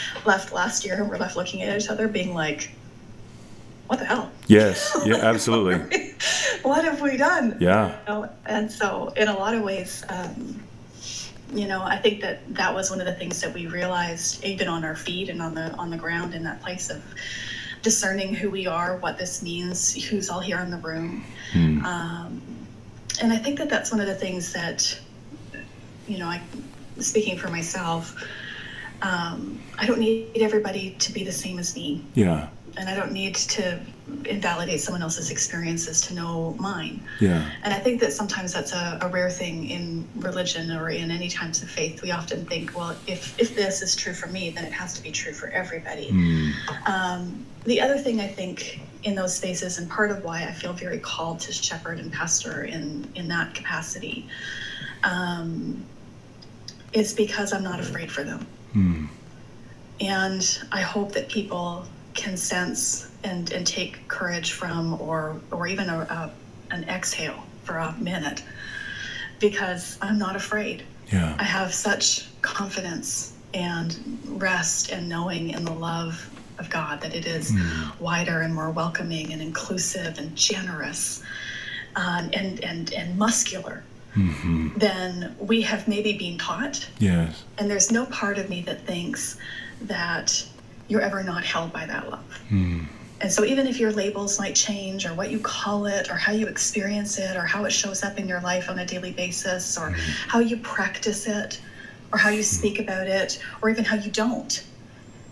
left 0.26 0.52
last 0.52 0.84
year 0.84 1.00
and 1.00 1.08
we're 1.08 1.18
left 1.18 1.36
looking 1.36 1.62
at 1.62 1.80
each 1.80 1.88
other 1.88 2.08
being 2.08 2.34
like 2.34 2.70
what 3.90 3.98
the 3.98 4.04
hell? 4.04 4.30
Yes, 4.46 4.96
yeah, 5.04 5.16
absolutely. 5.16 5.98
what 6.62 6.84
have 6.84 7.00
we 7.00 7.16
done? 7.16 7.56
Yeah. 7.58 7.88
You 7.88 8.14
know? 8.14 8.30
And 8.46 8.70
so, 8.70 9.12
in 9.16 9.26
a 9.26 9.36
lot 9.36 9.52
of 9.52 9.62
ways, 9.62 10.04
um, 10.08 10.62
you 11.52 11.66
know, 11.66 11.82
I 11.82 11.96
think 11.96 12.20
that 12.22 12.40
that 12.54 12.74
was 12.74 12.90
one 12.90 13.00
of 13.00 13.06
the 13.06 13.14
things 13.14 13.40
that 13.40 13.52
we 13.52 13.66
realized, 13.66 14.44
even 14.44 14.68
on 14.68 14.84
our 14.84 14.96
feet 14.96 15.28
and 15.28 15.42
on 15.42 15.54
the 15.54 15.72
on 15.72 15.90
the 15.90 15.96
ground, 15.96 16.34
in 16.34 16.42
that 16.44 16.62
place 16.62 16.90
of 16.90 17.02
discerning 17.82 18.34
who 18.34 18.50
we 18.50 18.66
are, 18.66 18.96
what 18.98 19.18
this 19.18 19.42
means, 19.42 19.94
who's 20.04 20.28
all 20.28 20.40
here 20.40 20.60
in 20.60 20.70
the 20.70 20.78
room. 20.78 21.24
Hmm. 21.52 21.84
Um, 21.84 22.42
and 23.22 23.32
I 23.32 23.36
think 23.36 23.58
that 23.58 23.68
that's 23.68 23.90
one 23.90 24.00
of 24.00 24.06
the 24.06 24.14
things 24.14 24.52
that, 24.52 24.98
you 26.06 26.18
know, 26.18 26.26
I, 26.26 26.40
speaking 26.98 27.36
for 27.36 27.48
myself, 27.48 28.14
um, 29.02 29.60
I 29.78 29.86
don't 29.86 29.98
need 29.98 30.30
everybody 30.36 30.90
to 30.98 31.12
be 31.12 31.24
the 31.24 31.32
same 31.32 31.58
as 31.58 31.74
me. 31.74 32.04
Yeah 32.14 32.48
and 32.76 32.88
I 32.88 32.94
don't 32.94 33.12
need 33.12 33.34
to 33.34 33.80
invalidate 34.27 34.81
someone 34.81 35.03
else's 35.03 35.31
experiences 35.31 36.01
to 36.03 36.14
know 36.14 36.55
mine. 36.59 37.03
Yeah. 37.20 37.51
And 37.62 37.73
I 37.73 37.79
think 37.79 38.01
that 38.01 38.12
sometimes 38.12 38.53
that's 38.53 38.73
a, 38.73 38.99
a, 39.03 39.09
rare 39.09 39.31
thing 39.31 39.68
in 39.68 40.07
religion 40.16 40.70
or 40.70 40.90
in 40.90 41.11
any 41.11 41.29
types 41.29 41.62
of 41.62 41.70
faith. 41.70 42.03
We 42.03 42.11
often 42.11 42.44
think, 42.46 42.77
well, 42.77 42.96
if, 43.07 43.38
if 43.38 43.55
this 43.55 43.83
is 43.83 43.96
true 43.96 44.12
for 44.12 44.29
me, 44.29 44.51
then 44.51 44.64
it 44.64 44.73
has 44.73 44.94
to 44.94 45.03
be 45.03 45.11
true 45.11 45.33
for 45.33 45.49
everybody. 45.49 46.11
Mm. 46.11 46.88
Um, 46.88 47.46
the 47.64 47.81
other 47.81 47.99
thing 47.99 48.20
I 48.20 48.29
think 48.29 48.81
in 49.03 49.14
those 49.14 49.35
spaces, 49.35 49.79
and 49.79 49.88
part 49.88 50.11
of 50.11 50.25
why 50.25 50.44
I 50.44 50.53
feel 50.53 50.73
very 50.73 50.99
called 50.99 51.40
to 51.40 51.53
shepherd 51.53 51.99
and 51.99 52.12
pastor 52.12 52.64
in, 52.64 53.11
in 53.14 53.29
that 53.29 53.55
capacity, 53.55 54.27
um, 55.03 55.85
is 56.92 57.14
because 57.14 57.53
I'm 57.53 57.62
not 57.62 57.81
afraid 57.81 58.11
for 58.11 58.25
them. 58.25 58.46
Mm. 58.75 59.09
And 60.01 60.64
I 60.73 60.81
hope 60.81 61.12
that 61.12 61.29
people 61.29 61.85
can 62.14 62.37
sense 62.37 63.10
and, 63.24 63.52
and 63.52 63.66
take 63.66 64.06
courage 64.09 64.52
from, 64.52 65.00
or, 65.00 65.40
or 65.50 65.66
even 65.66 65.88
a, 65.88 65.98
a, 65.98 66.30
an 66.70 66.85
exhale 66.85 67.44
for 67.64 67.78
a 67.78 67.92
minute, 67.98 68.42
because 69.38 69.98
I'm 70.00 70.18
not 70.18 70.37
afraid. 70.37 70.85
Yeah. 71.12 71.37
I 71.38 71.44
have 71.44 71.74
such 71.74 72.28
confidence 72.42 73.35
and 73.52 74.18
rest 74.26 74.90
and 74.92 75.09
knowing 75.09 75.50
in 75.50 75.64
the 75.64 75.72
love 75.72 76.30
of 76.59 76.70
God 76.70 77.00
that 77.00 77.14
it 77.14 77.26
is 77.26 77.52
mm. 77.52 78.00
wider 78.00 78.42
and 78.42 78.54
more 78.54 78.70
welcoming 78.70 79.33
and 79.33 79.42
inclusive 79.42 80.18
and 80.18 80.37
generous 80.37 81.22
um, 81.96 82.30
and, 82.33 82.62
and, 82.62 82.92
and 82.92 83.18
muscular. 83.18 83.83
Mm-hmm. 84.16 84.76
than 84.76 85.37
we 85.38 85.62
have 85.62 85.87
maybe 85.87 86.14
been 86.14 86.37
taught. 86.37 86.85
Yes. 86.98 87.44
And 87.59 87.70
there's 87.70 87.92
no 87.92 88.06
part 88.06 88.38
of 88.38 88.50
me 88.50 88.61
that 88.62 88.80
thinks 88.80 89.37
that 89.83 90.44
you're 90.88 91.00
ever 91.00 91.22
not 91.22 91.44
held 91.44 91.72
by 91.72 91.87
that 91.87 92.11
love. 92.11 92.40
Mm. 92.50 92.87
And 93.20 93.30
so, 93.30 93.44
even 93.44 93.66
if 93.66 93.78
your 93.78 93.92
labels 93.92 94.38
might 94.38 94.54
change, 94.54 95.04
or 95.04 95.12
what 95.14 95.30
you 95.30 95.38
call 95.38 95.87
it, 95.87 96.11
or 96.11 96.14
how 96.14 96.33
you 96.33 96.46
experience 96.46 97.18
it, 97.18 97.37
or 97.37 97.42
how 97.42 97.64
it 97.64 97.70
shows 97.70 98.02
up 98.02 98.18
in 98.18 98.26
your 98.26 98.40
life 98.40 98.70
on 98.70 98.78
a 98.78 98.87
daily 98.87 99.12
basis, 99.12 99.76
or 99.76 99.90
mm. 99.90 99.98
how 100.26 100.38
you 100.38 100.56
practice 100.59 101.26
it, 101.26 101.61
or 102.12 102.18
how 102.18 102.30
you 102.30 102.42
speak 102.42 102.78
mm. 102.78 102.85
about 102.85 103.06
it, 103.06 103.42
or 103.61 103.68
even 103.68 103.85
how 103.85 103.96
you 103.96 104.11
don't, 104.11 104.64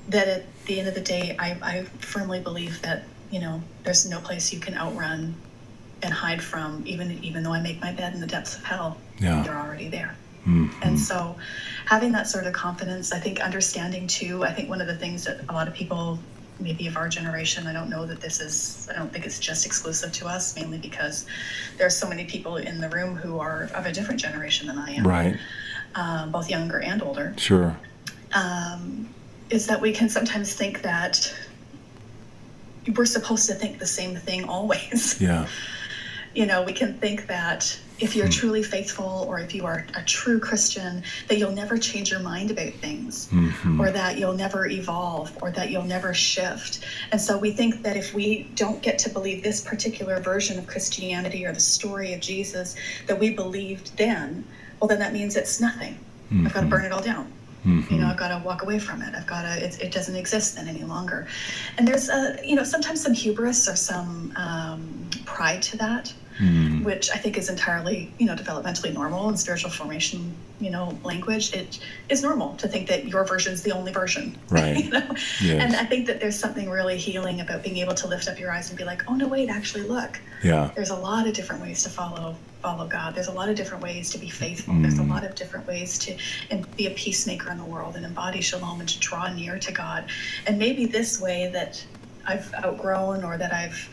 that 0.08 0.28
at 0.28 0.64
the 0.66 0.78
end 0.78 0.88
of 0.88 0.94
the 0.94 1.00
day, 1.00 1.34
I, 1.38 1.56
I 1.62 1.84
firmly 2.00 2.40
believe 2.40 2.80
that 2.82 3.04
you 3.30 3.40
know 3.40 3.62
there's 3.84 4.08
no 4.08 4.20
place 4.20 4.52
you 4.52 4.60
can 4.60 4.74
outrun 4.74 5.34
and 6.02 6.12
hide 6.12 6.42
from, 6.42 6.82
even 6.86 7.22
even 7.24 7.42
though 7.42 7.54
I 7.54 7.60
make 7.60 7.80
my 7.80 7.92
bed 7.92 8.12
in 8.12 8.20
the 8.20 8.26
depths 8.26 8.56
of 8.56 8.64
hell. 8.64 8.98
Yeah. 9.18 9.44
You're 9.44 9.56
already 9.56 9.88
there. 9.88 10.14
Mm-hmm. 10.46 10.82
And 10.82 10.98
so 10.98 11.36
having 11.86 12.12
that 12.12 12.26
sort 12.26 12.46
of 12.46 12.52
confidence, 12.52 13.12
I 13.12 13.18
think 13.18 13.40
understanding 13.40 14.06
too, 14.06 14.44
I 14.44 14.52
think 14.52 14.68
one 14.68 14.80
of 14.80 14.86
the 14.86 14.96
things 14.96 15.24
that 15.24 15.40
a 15.48 15.52
lot 15.52 15.68
of 15.68 15.74
people 15.74 16.18
maybe 16.60 16.86
of 16.86 16.96
our 16.96 17.08
generation. 17.08 17.66
I 17.66 17.72
don't 17.72 17.88
know 17.88 18.06
that 18.06 18.20
this 18.20 18.40
is, 18.40 18.88
I 18.90 18.98
don't 18.98 19.12
think 19.12 19.26
it's 19.26 19.38
just 19.38 19.66
exclusive 19.66 20.12
to 20.12 20.26
us, 20.26 20.56
mainly 20.56 20.78
because 20.78 21.26
there 21.76 21.86
are 21.86 21.90
so 21.90 22.08
many 22.08 22.24
people 22.24 22.56
in 22.56 22.80
the 22.80 22.88
room 22.88 23.14
who 23.16 23.38
are 23.38 23.70
of 23.74 23.86
a 23.86 23.92
different 23.92 24.20
generation 24.20 24.66
than 24.66 24.78
I 24.78 24.90
am. 24.92 25.06
Right. 25.06 25.36
Um, 25.94 26.30
both 26.30 26.50
younger 26.50 26.80
and 26.80 27.02
older. 27.02 27.34
Sure. 27.36 27.76
Um, 28.32 29.08
is 29.50 29.66
that 29.66 29.80
we 29.80 29.92
can 29.92 30.08
sometimes 30.08 30.54
think 30.54 30.82
that 30.82 31.34
we're 32.96 33.06
supposed 33.06 33.46
to 33.48 33.54
think 33.54 33.78
the 33.78 33.86
same 33.86 34.16
thing 34.16 34.44
always. 34.44 35.20
Yeah. 35.20 35.46
you 36.34 36.46
know, 36.46 36.62
we 36.62 36.72
can 36.72 36.98
think 36.98 37.26
that 37.26 37.78
if 38.00 38.14
you're 38.14 38.26
mm. 38.26 38.32
truly 38.32 38.62
faithful 38.62 39.24
or 39.28 39.38
if 39.40 39.54
you 39.54 39.66
are 39.66 39.86
a 39.94 40.02
true 40.02 40.38
Christian, 40.38 41.02
that 41.28 41.38
you'll 41.38 41.52
never 41.52 41.76
change 41.76 42.10
your 42.10 42.20
mind 42.20 42.50
about 42.50 42.72
things 42.74 43.28
mm-hmm. 43.28 43.80
or 43.80 43.90
that 43.90 44.18
you'll 44.18 44.34
never 44.34 44.66
evolve 44.66 45.36
or 45.42 45.50
that 45.50 45.70
you'll 45.70 45.82
never 45.84 46.14
shift. 46.14 46.84
And 47.12 47.20
so 47.20 47.36
we 47.36 47.50
think 47.50 47.82
that 47.82 47.96
if 47.96 48.14
we 48.14 48.50
don't 48.54 48.80
get 48.82 48.98
to 49.00 49.10
believe 49.10 49.42
this 49.42 49.60
particular 49.60 50.20
version 50.20 50.58
of 50.58 50.66
Christianity 50.66 51.44
or 51.44 51.52
the 51.52 51.60
story 51.60 52.14
of 52.14 52.20
Jesus 52.20 52.76
that 53.06 53.18
we 53.18 53.30
believed 53.30 53.96
then, 53.96 54.44
well, 54.80 54.88
then 54.88 55.00
that 55.00 55.12
means 55.12 55.36
it's 55.36 55.60
nothing. 55.60 55.94
Mm-hmm. 56.30 56.46
I've 56.46 56.54
got 56.54 56.60
to 56.60 56.66
burn 56.66 56.84
it 56.84 56.92
all 56.92 57.02
down. 57.02 57.32
Mm-hmm. 57.66 57.92
You 57.92 58.00
know, 58.00 58.06
I've 58.06 58.16
got 58.16 58.28
to 58.28 58.44
walk 58.44 58.62
away 58.62 58.78
from 58.78 59.02
it. 59.02 59.14
I've 59.14 59.26
got 59.26 59.42
to, 59.42 59.64
it, 59.64 59.80
it 59.80 59.92
doesn't 59.92 60.14
exist 60.14 60.54
then 60.54 60.68
any 60.68 60.84
longer. 60.84 61.26
And 61.76 61.88
there's, 61.88 62.08
a, 62.08 62.38
you 62.44 62.54
know, 62.54 62.62
sometimes 62.62 63.02
some 63.02 63.12
hubris 63.12 63.68
or 63.68 63.74
some 63.74 64.32
um, 64.36 65.10
pride 65.24 65.62
to 65.62 65.76
that 65.78 66.12
mm. 66.38 66.84
which 66.84 67.10
I 67.10 67.16
think 67.16 67.36
is 67.36 67.48
entirely, 67.48 68.12
you 68.18 68.26
know, 68.26 68.34
developmentally 68.34 68.92
normal 68.92 69.28
in 69.28 69.36
spiritual 69.36 69.70
formation, 69.70 70.34
you 70.60 70.70
know, 70.70 70.98
language. 71.04 71.52
It 71.54 71.78
is 72.08 72.22
normal 72.22 72.54
to 72.56 72.68
think 72.68 72.88
that 72.88 73.06
your 73.06 73.24
version 73.24 73.52
is 73.52 73.62
the 73.62 73.72
only 73.72 73.92
version. 73.92 74.36
Right. 74.48 74.84
you 74.84 74.90
know? 74.90 75.06
yes. 75.42 75.62
And 75.62 75.76
I 75.76 75.84
think 75.84 76.06
that 76.06 76.20
there's 76.20 76.38
something 76.38 76.70
really 76.70 76.96
healing 76.96 77.40
about 77.40 77.62
being 77.62 77.76
able 77.78 77.94
to 77.94 78.08
lift 78.08 78.28
up 78.28 78.38
your 78.38 78.50
eyes 78.50 78.70
and 78.70 78.78
be 78.78 78.84
like, 78.84 79.02
oh 79.08 79.14
no, 79.14 79.28
wait, 79.28 79.50
actually 79.50 79.84
look. 79.84 80.18
Yeah. 80.42 80.70
There's 80.74 80.90
a 80.90 80.96
lot 80.96 81.26
of 81.26 81.34
different 81.34 81.60
ways 81.62 81.82
to 81.82 81.90
follow 81.90 82.34
follow 82.62 82.88
God. 82.88 83.14
There's 83.14 83.28
a 83.28 83.32
lot 83.32 83.48
of 83.48 83.56
different 83.56 83.82
ways 83.82 84.10
to 84.10 84.18
be 84.18 84.28
faithful. 84.28 84.74
Mm. 84.74 84.82
There's 84.82 84.98
a 84.98 85.04
lot 85.04 85.24
of 85.24 85.34
different 85.34 85.66
ways 85.66 85.98
to 86.00 86.16
and 86.50 86.76
be 86.76 86.86
a 86.86 86.90
peacemaker 86.90 87.50
in 87.50 87.58
the 87.58 87.64
world 87.64 87.94
and 87.96 88.04
embody 88.04 88.40
shalom 88.40 88.80
and 88.80 88.88
to 88.88 88.98
draw 88.98 89.32
near 89.32 89.58
to 89.58 89.72
God. 89.72 90.10
And 90.46 90.58
maybe 90.58 90.86
this 90.86 91.20
way 91.20 91.50
that 91.52 91.84
I've 92.26 92.52
outgrown 92.54 93.24
or 93.24 93.38
that 93.38 93.52
I've 93.52 93.88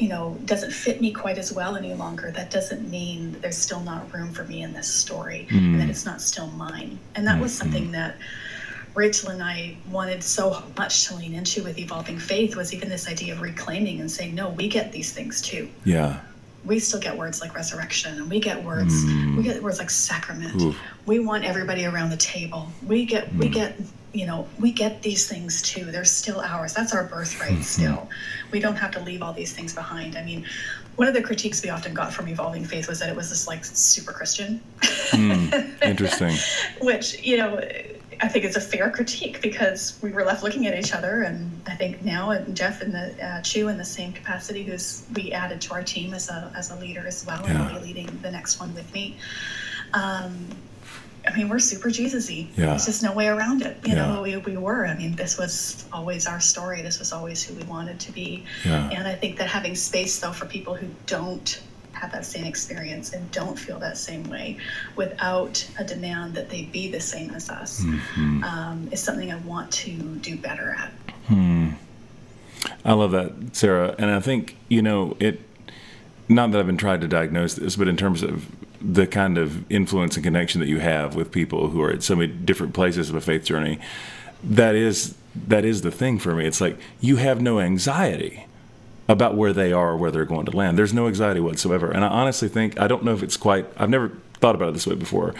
you 0.00 0.08
know 0.08 0.36
doesn't 0.46 0.72
fit 0.72 1.00
me 1.00 1.12
quite 1.12 1.36
as 1.36 1.52
well 1.52 1.76
any 1.76 1.92
longer 1.92 2.30
that 2.30 2.50
doesn't 2.50 2.90
mean 2.90 3.32
that 3.32 3.42
there's 3.42 3.58
still 3.58 3.80
not 3.80 4.12
room 4.14 4.32
for 4.32 4.44
me 4.44 4.62
in 4.62 4.72
this 4.72 4.88
story 4.92 5.46
mm. 5.50 5.58
and 5.58 5.80
that 5.80 5.86
mm. 5.86 5.90
it's 5.90 6.06
not 6.06 6.22
still 6.22 6.46
mine 6.48 6.98
and 7.14 7.26
that 7.26 7.34
mm-hmm. 7.34 7.42
was 7.42 7.54
something 7.54 7.92
that 7.92 8.16
Rachel 8.94 9.28
and 9.28 9.40
I 9.40 9.76
wanted 9.88 10.24
so 10.24 10.64
much 10.76 11.06
to 11.06 11.14
lean 11.14 11.32
into 11.32 11.62
with 11.62 11.78
evolving 11.78 12.18
faith 12.18 12.56
was 12.56 12.74
even 12.74 12.88
this 12.88 13.08
idea 13.08 13.34
of 13.34 13.40
reclaiming 13.40 14.00
and 14.00 14.10
saying 14.10 14.34
no 14.34 14.48
we 14.48 14.68
get 14.68 14.90
these 14.90 15.12
things 15.12 15.42
too 15.42 15.68
yeah 15.84 16.20
we 16.64 16.78
still 16.78 17.00
get 17.00 17.16
words 17.16 17.40
like 17.42 17.54
resurrection 17.54 18.16
and 18.16 18.30
we 18.30 18.40
get 18.40 18.64
words 18.64 19.04
mm. 19.04 19.36
we 19.36 19.42
get 19.42 19.62
words 19.62 19.78
like 19.78 19.90
sacrament 19.90 20.60
Oof. 20.62 20.78
we 21.04 21.18
want 21.18 21.44
everybody 21.44 21.84
around 21.84 22.08
the 22.08 22.16
table 22.16 22.68
we 22.86 23.04
get 23.04 23.30
mm. 23.30 23.38
we 23.38 23.48
get 23.48 23.78
you 24.12 24.26
know 24.26 24.48
we 24.58 24.72
get 24.72 25.02
these 25.02 25.28
things 25.28 25.62
too 25.62 25.84
they're 25.84 26.04
still 26.04 26.40
ours 26.40 26.72
that's 26.72 26.94
our 26.94 27.04
birthright 27.04 27.52
mm-hmm. 27.52 27.62
still 27.62 28.08
we 28.52 28.60
don't 28.60 28.76
have 28.76 28.90
to 28.90 29.00
leave 29.00 29.22
all 29.22 29.32
these 29.32 29.52
things 29.52 29.74
behind 29.74 30.16
i 30.16 30.22
mean 30.22 30.44
one 30.96 31.08
of 31.08 31.14
the 31.14 31.22
critiques 31.22 31.62
we 31.62 31.70
often 31.70 31.94
got 31.94 32.12
from 32.12 32.28
evolving 32.28 32.64
faith 32.64 32.88
was 32.88 32.98
that 32.98 33.08
it 33.08 33.16
was 33.16 33.30
this 33.30 33.46
like 33.46 33.64
super 33.64 34.12
christian 34.12 34.60
mm, 34.82 35.82
interesting 35.82 36.34
which 36.80 37.22
you 37.22 37.36
know 37.36 37.60
I 38.22 38.28
think 38.28 38.44
it's 38.44 38.56
a 38.56 38.60
fair 38.60 38.90
critique 38.90 39.40
because 39.40 39.98
we 40.02 40.12
were 40.12 40.24
left 40.24 40.42
looking 40.42 40.66
at 40.66 40.78
each 40.78 40.92
other, 40.92 41.22
and 41.22 41.50
I 41.66 41.74
think 41.74 42.02
now 42.02 42.30
and 42.30 42.54
Jeff 42.54 42.82
and 42.82 42.92
the 42.92 43.24
uh, 43.24 43.40
Chu 43.40 43.68
in 43.68 43.78
the 43.78 43.84
same 43.84 44.12
capacity, 44.12 44.62
who's 44.62 45.04
we 45.14 45.32
added 45.32 45.60
to 45.62 45.72
our 45.72 45.82
team 45.82 46.12
as 46.12 46.28
a 46.28 46.52
as 46.54 46.70
a 46.70 46.76
leader 46.76 47.06
as 47.06 47.24
well, 47.24 47.40
yeah. 47.44 47.50
and 47.50 47.72
will 47.72 47.80
be 47.80 47.86
leading 47.86 48.18
the 48.20 48.30
next 48.30 48.60
one 48.60 48.74
with 48.74 48.92
me. 48.92 49.16
Um, 49.94 50.48
I 51.26 51.36
mean, 51.36 51.48
we're 51.48 51.58
super 51.58 51.88
Jesusy. 51.88 52.48
Yeah. 52.56 52.66
There's 52.66 52.86
just 52.86 53.02
no 53.02 53.12
way 53.12 53.28
around 53.28 53.62
it. 53.62 53.76
You 53.86 53.94
yeah. 53.94 54.14
know, 54.14 54.22
we, 54.22 54.36
we 54.38 54.56
were. 54.56 54.86
I 54.86 54.96
mean, 54.96 55.16
this 55.16 55.38
was 55.38 55.84
always 55.92 56.26
our 56.26 56.40
story. 56.40 56.82
This 56.82 56.98
was 56.98 57.12
always 57.12 57.42
who 57.42 57.54
we 57.54 57.62
wanted 57.64 58.00
to 58.00 58.12
be. 58.12 58.44
Yeah. 58.64 58.88
And 58.90 59.06
I 59.06 59.14
think 59.14 59.36
that 59.38 59.48
having 59.48 59.74
space, 59.74 60.18
though, 60.18 60.32
for 60.32 60.46
people 60.46 60.74
who 60.74 60.88
don't 61.06 61.60
have 61.92 62.12
that 62.12 62.24
same 62.24 62.44
experience 62.44 63.12
and 63.12 63.30
don't 63.30 63.58
feel 63.58 63.78
that 63.78 63.98
same 63.98 64.24
way 64.30 64.56
without 64.96 65.68
a 65.78 65.84
demand 65.84 66.34
that 66.34 66.48
they 66.48 66.62
be 66.62 66.90
the 66.90 67.00
same 67.00 67.30
as 67.32 67.50
us 67.50 67.82
mm-hmm. 67.82 68.42
um, 68.42 68.88
is 68.90 69.02
something 69.02 69.30
I 69.30 69.36
want 69.38 69.70
to 69.72 69.92
do 69.92 70.36
better 70.36 70.70
at. 70.70 70.90
Hmm. 71.26 71.70
I 72.84 72.94
love 72.94 73.10
that, 73.10 73.54
Sarah. 73.54 73.94
And 73.98 74.10
I 74.10 74.20
think, 74.20 74.56
you 74.68 74.80
know, 74.80 75.16
it, 75.20 75.40
not 76.28 76.52
that 76.52 76.58
I've 76.58 76.66
been 76.66 76.76
trying 76.76 77.00
to 77.00 77.08
diagnose 77.08 77.54
this, 77.54 77.76
but 77.76 77.88
in 77.88 77.96
terms 77.96 78.22
of 78.22 78.46
the 78.80 79.06
kind 79.06 79.38
of 79.38 79.70
influence 79.70 80.16
and 80.16 80.24
connection 80.24 80.60
that 80.60 80.68
you 80.68 80.80
have 80.80 81.14
with 81.14 81.30
people 81.30 81.68
who 81.68 81.82
are 81.82 81.90
at 81.90 82.02
so 82.02 82.16
many 82.16 82.32
different 82.32 82.74
places 82.74 83.10
of 83.10 83.14
a 83.14 83.20
faith 83.20 83.44
journey, 83.44 83.78
that 84.42 84.74
is 84.74 85.14
that 85.46 85.64
is 85.64 85.82
the 85.82 85.90
thing 85.90 86.18
for 86.18 86.34
me. 86.34 86.46
It's 86.46 86.60
like 86.60 86.78
you 87.00 87.16
have 87.16 87.40
no 87.40 87.60
anxiety 87.60 88.46
about 89.08 89.36
where 89.36 89.52
they 89.52 89.72
are 89.72 89.90
or 89.90 89.96
where 89.96 90.10
they're 90.10 90.24
going 90.24 90.46
to 90.46 90.56
land. 90.56 90.78
There's 90.78 90.94
no 90.94 91.06
anxiety 91.06 91.40
whatsoever. 91.40 91.90
And 91.90 92.04
I 92.04 92.08
honestly 92.08 92.48
think, 92.48 92.78
I 92.80 92.86
don't 92.86 93.04
know 93.04 93.12
if 93.12 93.22
it's 93.22 93.36
quite, 93.36 93.66
I've 93.76 93.90
never 93.90 94.12
thought 94.34 94.54
about 94.54 94.68
it 94.68 94.72
this 94.72 94.86
way 94.86 94.94
before, 94.94 95.34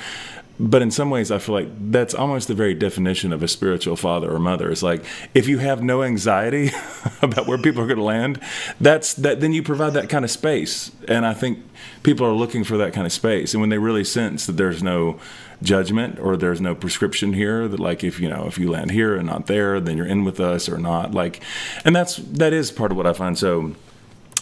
but 0.61 0.83
in 0.83 0.91
some 0.91 1.09
ways, 1.09 1.31
I 1.31 1.39
feel 1.39 1.55
like 1.55 1.69
that's 1.91 2.15
almost 2.15 2.47
the 2.47 2.55
very 2.55 2.75
definition 2.75 3.33
of 3.33 3.43
a 3.43 3.49
spiritual 3.49 3.97
father 3.97 4.31
or 4.31 4.39
mother. 4.39 4.71
It's 4.71 4.83
like 4.83 5.03
if 5.33 5.49
you 5.49 5.57
have 5.59 5.83
no 5.83 6.03
anxiety 6.03 6.71
about 7.23 7.47
where 7.47 7.57
people 7.57 7.83
are 7.83 7.87
going 7.87 7.97
to 7.97 8.05
land, 8.05 8.39
that's 8.79 9.15
that. 9.15 9.41
Then 9.41 9.55
you 9.55 9.63
provide 9.63 9.95
that 9.95 10.11
kind 10.11 10.23
of 10.23 10.31
space, 10.31 10.93
and 11.09 11.25
I 11.25 11.33
think 11.33 11.61
people 12.03 12.27
are 12.27 12.35
looking 12.35 12.63
for 12.63 12.77
that 12.77 12.93
kind 12.93 13.07
of 13.07 13.13
space. 13.13 13.55
And 13.55 13.63
when 13.63 13.71
they 13.71 13.79
really 13.79 14.05
sense 14.05 14.45
that 14.45 14.59
there's 14.59 14.83
no 14.83 15.19
judgment 15.63 16.19
or 16.19 16.37
there's 16.37 16.61
no 16.61 16.75
prescription 16.75 17.33
here 17.33 17.67
that 17.67 17.81
like 17.81 18.05
if 18.05 18.21
you 18.21 18.29
know 18.29 18.47
if 18.47 18.59
you 18.59 18.71
land 18.71 18.91
here 18.91 19.15
and 19.15 19.27
not 19.27 19.45
there 19.45 19.79
then 19.79 19.95
you're 19.95 20.07
in 20.07 20.25
with 20.25 20.41
us 20.41 20.71
or 20.71 20.79
not 20.79 21.13
like 21.13 21.43
and 21.85 21.95
that's 21.95 22.17
that 22.17 22.55
is 22.55 22.73
part 22.73 22.91
of 22.91 22.97
what 22.97 23.07
i 23.07 23.13
find 23.13 23.37
so 23.37 23.75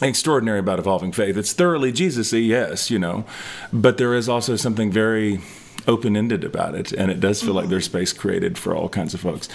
extraordinary 0.00 0.60
about 0.60 0.78
evolving 0.78 1.10
faith 1.10 1.36
it's 1.36 1.52
thoroughly 1.52 1.90
jesus-y 1.90 2.38
yes 2.38 2.88
you 2.88 3.00
know 3.00 3.24
but 3.72 3.98
there 3.98 4.14
is 4.14 4.28
also 4.28 4.54
something 4.54 4.92
very 4.92 5.40
open-ended 5.88 6.44
about 6.44 6.74
it 6.74 6.92
and 6.92 7.10
it 7.10 7.18
does 7.18 7.42
feel 7.42 7.54
like 7.54 7.68
there's 7.68 7.86
space 7.86 8.12
created 8.12 8.56
for 8.56 8.76
all 8.76 8.88
kinds 8.88 9.14
of 9.14 9.20
folks 9.20 9.48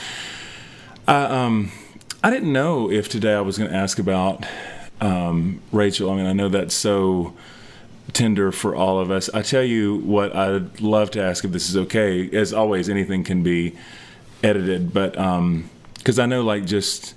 I, 1.07 1.23
um, 1.23 1.71
I 2.23 2.29
didn't 2.29 2.51
know 2.51 2.91
if 2.91 3.07
today 3.07 3.33
i 3.33 3.41
was 3.41 3.57
going 3.57 3.69
to 3.69 3.75
ask 3.75 3.99
about 3.99 4.45
um, 4.99 5.61
rachel 5.71 6.09
i 6.09 6.15
mean 6.15 6.25
i 6.25 6.33
know 6.33 6.49
that's 6.49 6.75
so 6.75 7.33
tender 8.11 8.51
for 8.51 8.75
all 8.75 8.99
of 8.99 9.11
us. 9.11 9.29
I 9.33 9.41
tell 9.41 9.63
you 9.63 9.97
what 9.97 10.35
I'd 10.35 10.81
love 10.81 11.11
to 11.11 11.21
ask 11.21 11.45
if 11.45 11.51
this 11.51 11.69
is 11.69 11.77
okay. 11.77 12.29
As 12.35 12.53
always, 12.53 12.89
anything 12.89 13.23
can 13.23 13.43
be 13.43 13.75
edited, 14.43 14.93
but 14.93 15.13
because 15.13 16.19
um, 16.19 16.23
I 16.23 16.25
know, 16.25 16.41
like, 16.41 16.65
just 16.65 17.15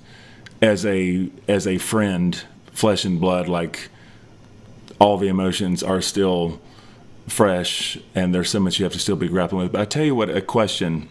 as 0.61 0.85
a 0.85 1.29
as 1.47 1.67
a 1.67 1.77
friend, 1.77 2.41
flesh 2.71 3.03
and 3.03 3.19
blood, 3.19 3.47
like 3.47 3.89
all 4.99 5.17
the 5.17 5.27
emotions 5.27 5.83
are 5.83 6.01
still 6.01 6.59
fresh, 7.27 7.97
and 8.15 8.33
there's 8.33 8.49
so 8.49 8.59
much 8.59 8.79
you 8.79 8.85
have 8.85 8.93
to 8.93 8.99
still 8.99 9.15
be 9.15 9.27
grappling 9.27 9.63
with. 9.63 9.71
But 9.73 9.81
I 9.81 9.85
tell 9.85 10.03
you 10.03 10.15
what, 10.15 10.29
a 10.29 10.41
question. 10.41 11.09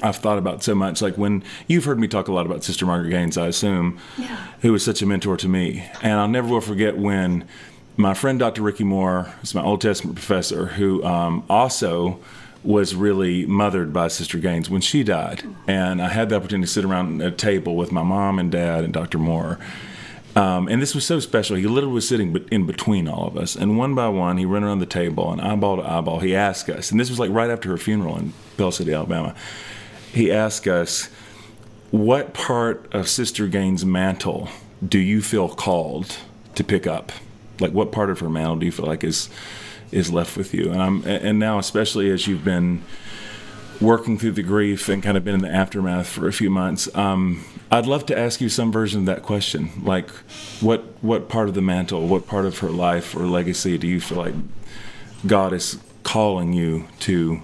I've 0.00 0.16
thought 0.16 0.38
about 0.38 0.64
so 0.64 0.74
much. 0.74 1.00
Like 1.00 1.16
when 1.16 1.44
you've 1.68 1.84
heard 1.84 1.98
me 2.00 2.08
talk 2.08 2.26
a 2.26 2.32
lot 2.32 2.44
about 2.44 2.64
Sister 2.64 2.84
Margaret 2.86 3.10
Gaines, 3.10 3.38
I 3.38 3.46
assume, 3.46 3.98
yeah. 4.18 4.48
who 4.60 4.72
was 4.72 4.84
such 4.84 5.00
a 5.00 5.06
mentor 5.06 5.36
to 5.36 5.48
me. 5.48 5.88
And 6.02 6.14
I'll 6.14 6.28
never 6.28 6.48
will 6.48 6.60
forget 6.60 6.96
when 6.96 7.46
my 7.96 8.14
friend 8.14 8.38
Dr. 8.38 8.62
Rickie 8.62 8.84
Moore 8.84 9.32
is 9.42 9.54
my 9.54 9.62
Old 9.62 9.80
Testament 9.80 10.16
professor 10.16 10.66
who 10.66 11.04
um, 11.04 11.44
also 11.48 12.18
was 12.64 12.94
really 12.94 13.44
mothered 13.46 13.92
by 13.92 14.08
Sister 14.08 14.38
Gaines 14.38 14.70
when 14.70 14.80
she 14.80 15.02
died. 15.02 15.42
And 15.66 16.00
I 16.00 16.08
had 16.08 16.28
the 16.28 16.36
opportunity 16.36 16.66
to 16.66 16.72
sit 16.72 16.84
around 16.84 17.20
a 17.20 17.30
table 17.30 17.76
with 17.76 17.92
my 17.92 18.02
mom 18.02 18.38
and 18.38 18.50
dad 18.50 18.84
and 18.84 18.92
Dr. 18.92 19.18
Moore. 19.18 19.58
Um, 20.34 20.68
and 20.68 20.80
this 20.80 20.94
was 20.94 21.04
so 21.04 21.20
special. 21.20 21.56
He 21.56 21.66
literally 21.66 21.94
was 21.94 22.08
sitting 22.08 22.34
in 22.50 22.64
between 22.64 23.06
all 23.06 23.26
of 23.26 23.36
us. 23.36 23.54
And 23.54 23.76
one 23.76 23.94
by 23.94 24.08
one, 24.08 24.38
he 24.38 24.46
ran 24.46 24.64
around 24.64 24.78
the 24.78 24.86
table 24.86 25.30
and 25.30 25.40
eyeball 25.40 25.76
to 25.76 25.82
eyeball, 25.82 26.20
he 26.20 26.34
asked 26.34 26.70
us, 26.70 26.90
and 26.90 26.98
this 26.98 27.10
was 27.10 27.18
like 27.18 27.30
right 27.30 27.50
after 27.50 27.68
her 27.68 27.76
funeral 27.76 28.16
in 28.16 28.32
Bell 28.56 28.72
City, 28.72 28.92
Alabama. 28.94 29.34
He 30.12 30.32
asked 30.32 30.66
us, 30.66 31.10
What 31.90 32.32
part 32.32 32.88
of 32.94 33.08
Sister 33.08 33.46
Gaines' 33.46 33.84
mantle 33.84 34.48
do 34.86 34.98
you 34.98 35.20
feel 35.20 35.48
called 35.48 36.16
to 36.54 36.64
pick 36.64 36.86
up? 36.86 37.12
like 37.62 37.72
what 37.72 37.92
part 37.92 38.10
of 38.10 38.18
her 38.20 38.28
mantle 38.28 38.56
do 38.56 38.66
you 38.66 38.72
feel 38.72 38.86
like 38.86 39.04
is 39.04 39.30
is 39.90 40.12
left 40.12 40.36
with 40.36 40.52
you? 40.52 40.70
And 40.70 40.82
I'm 40.82 41.06
and 41.06 41.38
now 41.38 41.58
especially 41.58 42.10
as 42.10 42.26
you've 42.26 42.44
been 42.44 42.82
working 43.80 44.18
through 44.18 44.32
the 44.32 44.42
grief 44.42 44.88
and 44.88 45.02
kind 45.02 45.16
of 45.16 45.24
been 45.24 45.34
in 45.34 45.42
the 45.42 45.50
aftermath 45.50 46.08
for 46.08 46.28
a 46.28 46.32
few 46.32 46.50
months. 46.50 46.94
Um, 46.94 47.44
I'd 47.72 47.86
love 47.86 48.04
to 48.06 48.18
ask 48.18 48.42
you 48.42 48.50
some 48.50 48.70
version 48.70 49.00
of 49.00 49.06
that 49.06 49.22
question. 49.22 49.70
Like, 49.82 50.10
what 50.60 50.84
what 51.00 51.30
part 51.30 51.48
of 51.48 51.54
the 51.54 51.62
mantle, 51.62 52.06
what 52.06 52.26
part 52.26 52.44
of 52.44 52.58
her 52.58 52.68
life 52.68 53.16
or 53.16 53.20
legacy 53.20 53.78
do 53.78 53.86
you 53.86 53.98
feel 53.98 54.18
like 54.18 54.34
God 55.26 55.54
is 55.54 55.78
calling 56.02 56.52
you 56.52 56.86
to 57.00 57.42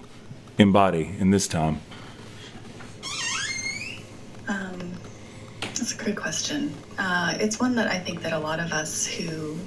embody 0.59 1.15
in 1.17 1.31
this 1.31 1.47
time? 1.47 1.81
Um, 4.47 4.93
that's 5.61 5.93
a 5.93 5.97
great 5.97 6.15
question. 6.15 6.75
Uh, 6.99 7.35
it's 7.39 7.59
one 7.59 7.73
that 7.73 7.87
I 7.87 7.97
think 7.97 8.21
that 8.21 8.33
a 8.33 8.39
lot 8.39 8.59
of 8.59 8.71
us 8.71 9.07
who 9.07 9.57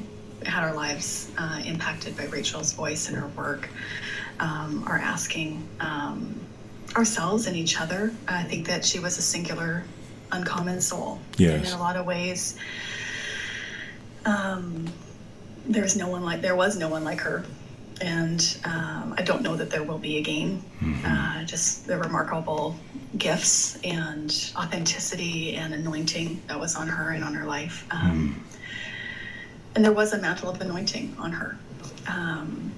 had 0.46 0.62
our 0.62 0.74
lives 0.74 1.28
uh, 1.38 1.60
impacted 1.64 2.16
by 2.16 2.26
Rachel's 2.26 2.72
voice 2.72 3.08
and 3.08 3.16
her 3.16 3.26
work 3.36 3.68
um, 4.38 4.84
are 4.86 4.98
asking 4.98 5.66
um, 5.80 6.38
ourselves 6.94 7.48
and 7.48 7.56
each 7.56 7.80
other. 7.80 8.12
I 8.28 8.44
think 8.44 8.68
that 8.68 8.84
she 8.84 9.00
was 9.00 9.18
a 9.18 9.22
singular, 9.22 9.82
uncommon 10.32 10.80
soul. 10.80 11.20
Yes. 11.36 11.54
And 11.54 11.66
in 11.66 11.72
a 11.72 11.78
lot 11.78 11.96
of 11.96 12.06
ways, 12.06 12.58
um, 14.24 14.86
there's 15.66 15.96
no 15.96 16.08
one 16.08 16.24
like 16.24 16.40
there 16.40 16.56
was 16.56 16.76
no 16.76 16.88
one 16.88 17.04
like 17.04 17.20
her 17.20 17.44
and 18.00 18.58
um, 18.64 19.14
I 19.16 19.22
don't 19.22 19.42
know 19.42 19.54
that 19.56 19.70
there 19.70 19.84
will 19.84 19.98
be 19.98 20.18
again. 20.18 20.62
Mm-hmm. 20.80 21.06
Uh, 21.06 21.44
just 21.44 21.86
the 21.86 21.98
remarkable 21.98 22.76
gifts 23.16 23.78
and 23.84 24.52
authenticity 24.56 25.54
and 25.54 25.72
anointing 25.72 26.42
that 26.48 26.58
was 26.58 26.74
on 26.74 26.88
her 26.88 27.10
and 27.10 27.22
on 27.22 27.34
her 27.34 27.44
life. 27.46 27.86
Um, 27.90 28.34
mm 28.34 28.58
and 29.74 29.84
there 29.84 29.92
was 29.92 30.12
a 30.12 30.18
mantle 30.18 30.50
of 30.50 30.60
anointing 30.60 31.16
on 31.18 31.32
her. 31.32 31.56
Um, 32.06 32.72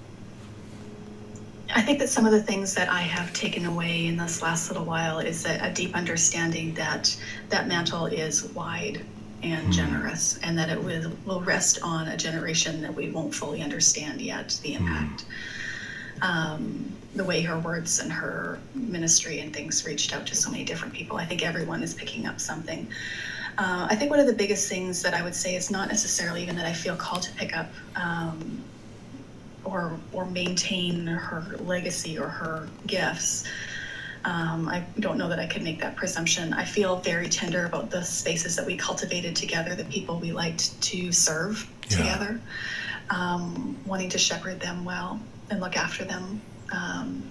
I 1.74 1.82
think 1.82 1.98
that 1.98 2.08
some 2.08 2.24
of 2.24 2.30
the 2.30 2.42
things 2.42 2.72
that 2.74 2.88
I 2.88 3.00
have 3.00 3.32
taken 3.32 3.66
away 3.66 4.06
in 4.06 4.16
this 4.16 4.40
last 4.42 4.70
little 4.70 4.84
while 4.84 5.18
is 5.18 5.44
a, 5.44 5.58
a 5.60 5.72
deep 5.72 5.96
understanding 5.96 6.72
that 6.74 7.14
that 7.48 7.66
mantle 7.66 8.06
is 8.06 8.44
wide 8.52 9.04
and 9.42 9.68
mm. 9.68 9.72
generous, 9.72 10.38
and 10.42 10.56
that 10.56 10.70
it 10.70 10.82
will, 10.82 11.12
will 11.26 11.40
rest 11.42 11.80
on 11.82 12.08
a 12.08 12.16
generation 12.16 12.80
that 12.82 12.94
we 12.94 13.10
won't 13.10 13.34
fully 13.34 13.60
understand 13.60 14.20
yet 14.22 14.58
the 14.62 14.74
hmm. 14.74 14.86
impact. 14.86 15.24
Mm. 16.20 16.22
Um, 16.22 16.92
the 17.14 17.24
way 17.24 17.42
her 17.42 17.58
words 17.58 18.00
and 18.00 18.10
her 18.12 18.58
ministry 18.74 19.40
and 19.40 19.52
things 19.52 19.84
reached 19.86 20.14
out 20.14 20.26
to 20.26 20.34
so 20.34 20.50
many 20.50 20.64
different 20.64 20.94
people. 20.94 21.16
I 21.16 21.26
think 21.26 21.44
everyone 21.44 21.82
is 21.82 21.94
picking 21.94 22.26
up 22.26 22.40
something. 22.40 22.88
Uh, 23.58 23.86
I 23.88 23.94
think 23.94 24.10
one 24.10 24.18
of 24.18 24.26
the 24.26 24.32
biggest 24.32 24.68
things 24.68 25.02
that 25.02 25.14
I 25.14 25.22
would 25.22 25.34
say 25.34 25.54
is 25.54 25.70
not 25.70 25.88
necessarily 25.88 26.42
even 26.42 26.56
that 26.56 26.66
I 26.66 26.72
feel 26.72 26.96
called 26.96 27.22
to 27.22 27.32
pick 27.32 27.56
up 27.56 27.70
um, 27.94 28.64
or 29.64 29.98
or 30.12 30.26
maintain 30.26 31.06
her 31.06 31.56
legacy 31.60 32.18
or 32.18 32.28
her 32.28 32.68
gifts. 32.86 33.44
Um, 34.24 34.68
I 34.68 34.82
don't 35.00 35.18
know 35.18 35.28
that 35.28 35.38
I 35.38 35.46
could 35.46 35.62
make 35.62 35.80
that 35.80 35.96
presumption. 35.96 36.54
I 36.54 36.64
feel 36.64 36.96
very 36.96 37.28
tender 37.28 37.66
about 37.66 37.90
the 37.90 38.02
spaces 38.02 38.56
that 38.56 38.64
we 38.64 38.76
cultivated 38.76 39.36
together, 39.36 39.74
the 39.74 39.84
people 39.84 40.18
we 40.18 40.32
liked 40.32 40.80
to 40.82 41.12
serve 41.12 41.68
yeah. 41.90 41.96
together, 41.96 42.40
um, 43.10 43.76
wanting 43.84 44.08
to 44.10 44.18
shepherd 44.18 44.60
them 44.60 44.82
well 44.84 45.20
and 45.50 45.60
look 45.60 45.76
after 45.76 46.04
them. 46.04 46.40
Um, 46.72 47.22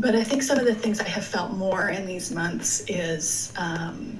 but 0.00 0.14
I 0.14 0.24
think 0.24 0.42
some 0.42 0.58
of 0.58 0.64
the 0.64 0.74
things 0.74 1.00
I 1.00 1.08
have 1.08 1.24
felt 1.24 1.52
more 1.52 1.90
in 1.90 2.06
these 2.06 2.32
months 2.32 2.84
is 2.88 3.52
um, 3.56 4.18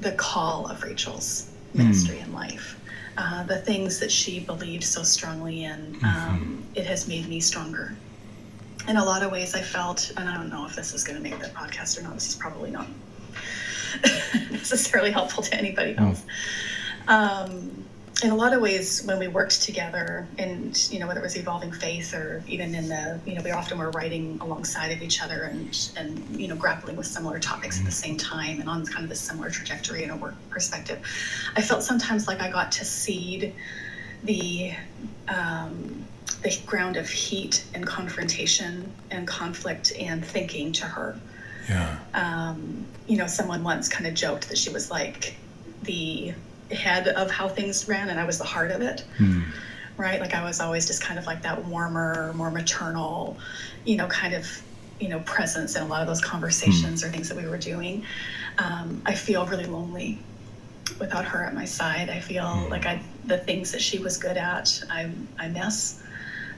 the 0.00 0.12
call 0.12 0.66
of 0.66 0.82
Rachel's 0.82 1.48
hmm. 1.72 1.78
ministry 1.78 2.16
mm. 2.16 2.24
and 2.24 2.34
life. 2.34 2.76
Uh, 3.16 3.42
the 3.44 3.58
things 3.58 3.98
that 4.00 4.10
she 4.10 4.40
believed 4.40 4.84
so 4.84 5.02
strongly 5.02 5.64
in, 5.64 5.94
mm-hmm. 5.94 6.04
um, 6.04 6.64
it 6.74 6.86
has 6.86 7.08
made 7.08 7.28
me 7.28 7.40
stronger. 7.40 7.94
In 8.88 8.96
a 8.96 9.04
lot 9.04 9.22
of 9.22 9.30
ways, 9.30 9.54
I 9.54 9.60
felt, 9.60 10.12
and 10.16 10.28
I 10.28 10.36
don't 10.36 10.48
know 10.48 10.64
if 10.64 10.74
this 10.74 10.94
is 10.94 11.04
going 11.04 11.16
to 11.16 11.22
make 11.22 11.38
the 11.38 11.48
podcast 11.48 11.98
or 11.98 12.02
not, 12.02 12.14
this 12.14 12.28
is 12.28 12.36
probably 12.36 12.70
not 12.70 12.86
necessarily 14.50 15.10
helpful 15.10 15.42
to 15.42 15.54
anybody 15.54 15.96
else. 15.98 16.24
Mm. 17.06 17.10
Um, 17.12 17.84
in 18.22 18.30
a 18.30 18.34
lot 18.34 18.52
of 18.52 18.60
ways, 18.60 19.02
when 19.04 19.18
we 19.18 19.28
worked 19.28 19.62
together, 19.62 20.26
and 20.38 20.90
you 20.90 20.98
know 20.98 21.06
whether 21.06 21.20
it 21.20 21.22
was 21.22 21.36
evolving 21.36 21.72
faith 21.72 22.14
or 22.14 22.42
even 22.48 22.74
in 22.74 22.88
the 22.88 23.20
you 23.24 23.34
know 23.34 23.42
we 23.42 23.50
often 23.50 23.78
were 23.78 23.90
writing 23.90 24.38
alongside 24.40 24.92
of 24.92 25.02
each 25.02 25.22
other 25.22 25.42
and 25.42 25.90
and 25.96 26.40
you 26.40 26.48
know 26.48 26.56
grappling 26.56 26.96
with 26.96 27.06
similar 27.06 27.38
topics 27.38 27.78
at 27.78 27.84
the 27.84 27.92
same 27.92 28.16
time 28.16 28.60
and 28.60 28.68
on 28.68 28.84
kind 28.86 29.04
of 29.04 29.10
a 29.10 29.14
similar 29.14 29.50
trajectory 29.50 30.02
in 30.02 30.10
a 30.10 30.16
work 30.16 30.34
perspective. 30.50 30.98
I 31.56 31.62
felt 31.62 31.82
sometimes 31.82 32.26
like 32.26 32.40
I 32.40 32.50
got 32.50 32.72
to 32.72 32.84
seed 32.84 33.54
the 34.24 34.72
um, 35.28 36.04
the 36.42 36.58
ground 36.66 36.96
of 36.96 37.08
heat 37.08 37.64
and 37.74 37.86
confrontation 37.86 38.92
and 39.10 39.26
conflict 39.26 39.92
and 39.98 40.24
thinking 40.24 40.72
to 40.72 40.86
her. 40.86 41.18
Yeah. 41.68 41.98
Um, 42.14 42.86
you 43.06 43.16
know, 43.16 43.26
someone 43.26 43.62
once 43.62 43.88
kind 43.88 44.06
of 44.06 44.14
joked 44.14 44.48
that 44.48 44.58
she 44.58 44.70
was 44.70 44.90
like 44.90 45.36
the 45.82 46.34
head 46.72 47.08
of 47.08 47.30
how 47.30 47.48
things 47.48 47.88
ran 47.88 48.08
and 48.10 48.18
I 48.18 48.24
was 48.24 48.38
the 48.38 48.44
heart 48.44 48.70
of 48.70 48.82
it. 48.82 49.04
Mm. 49.18 49.44
Right? 49.96 50.20
Like 50.20 50.34
I 50.34 50.42
was 50.44 50.60
always 50.60 50.86
just 50.86 51.02
kind 51.02 51.18
of 51.18 51.26
like 51.26 51.42
that 51.42 51.64
warmer, 51.66 52.32
more 52.34 52.50
maternal, 52.50 53.36
you 53.84 53.96
know, 53.96 54.06
kind 54.06 54.34
of, 54.34 54.46
you 54.98 55.08
know, 55.08 55.20
presence 55.20 55.76
in 55.76 55.82
a 55.82 55.86
lot 55.86 56.00
of 56.00 56.06
those 56.06 56.22
conversations 56.22 57.02
mm. 57.02 57.06
or 57.06 57.10
things 57.10 57.28
that 57.28 57.36
we 57.36 57.46
were 57.46 57.58
doing. 57.58 58.04
Um, 58.58 59.02
I 59.04 59.14
feel 59.14 59.46
really 59.46 59.66
lonely 59.66 60.18
without 60.98 61.24
her 61.26 61.44
at 61.44 61.54
my 61.54 61.64
side. 61.66 62.08
I 62.08 62.20
feel 62.20 62.44
mm. 62.44 62.70
like 62.70 62.86
I 62.86 63.02
the 63.26 63.38
things 63.38 63.72
that 63.72 63.82
she 63.82 63.98
was 63.98 64.16
good 64.16 64.36
at, 64.36 64.82
I 64.90 65.10
I 65.38 65.48
miss. 65.48 66.02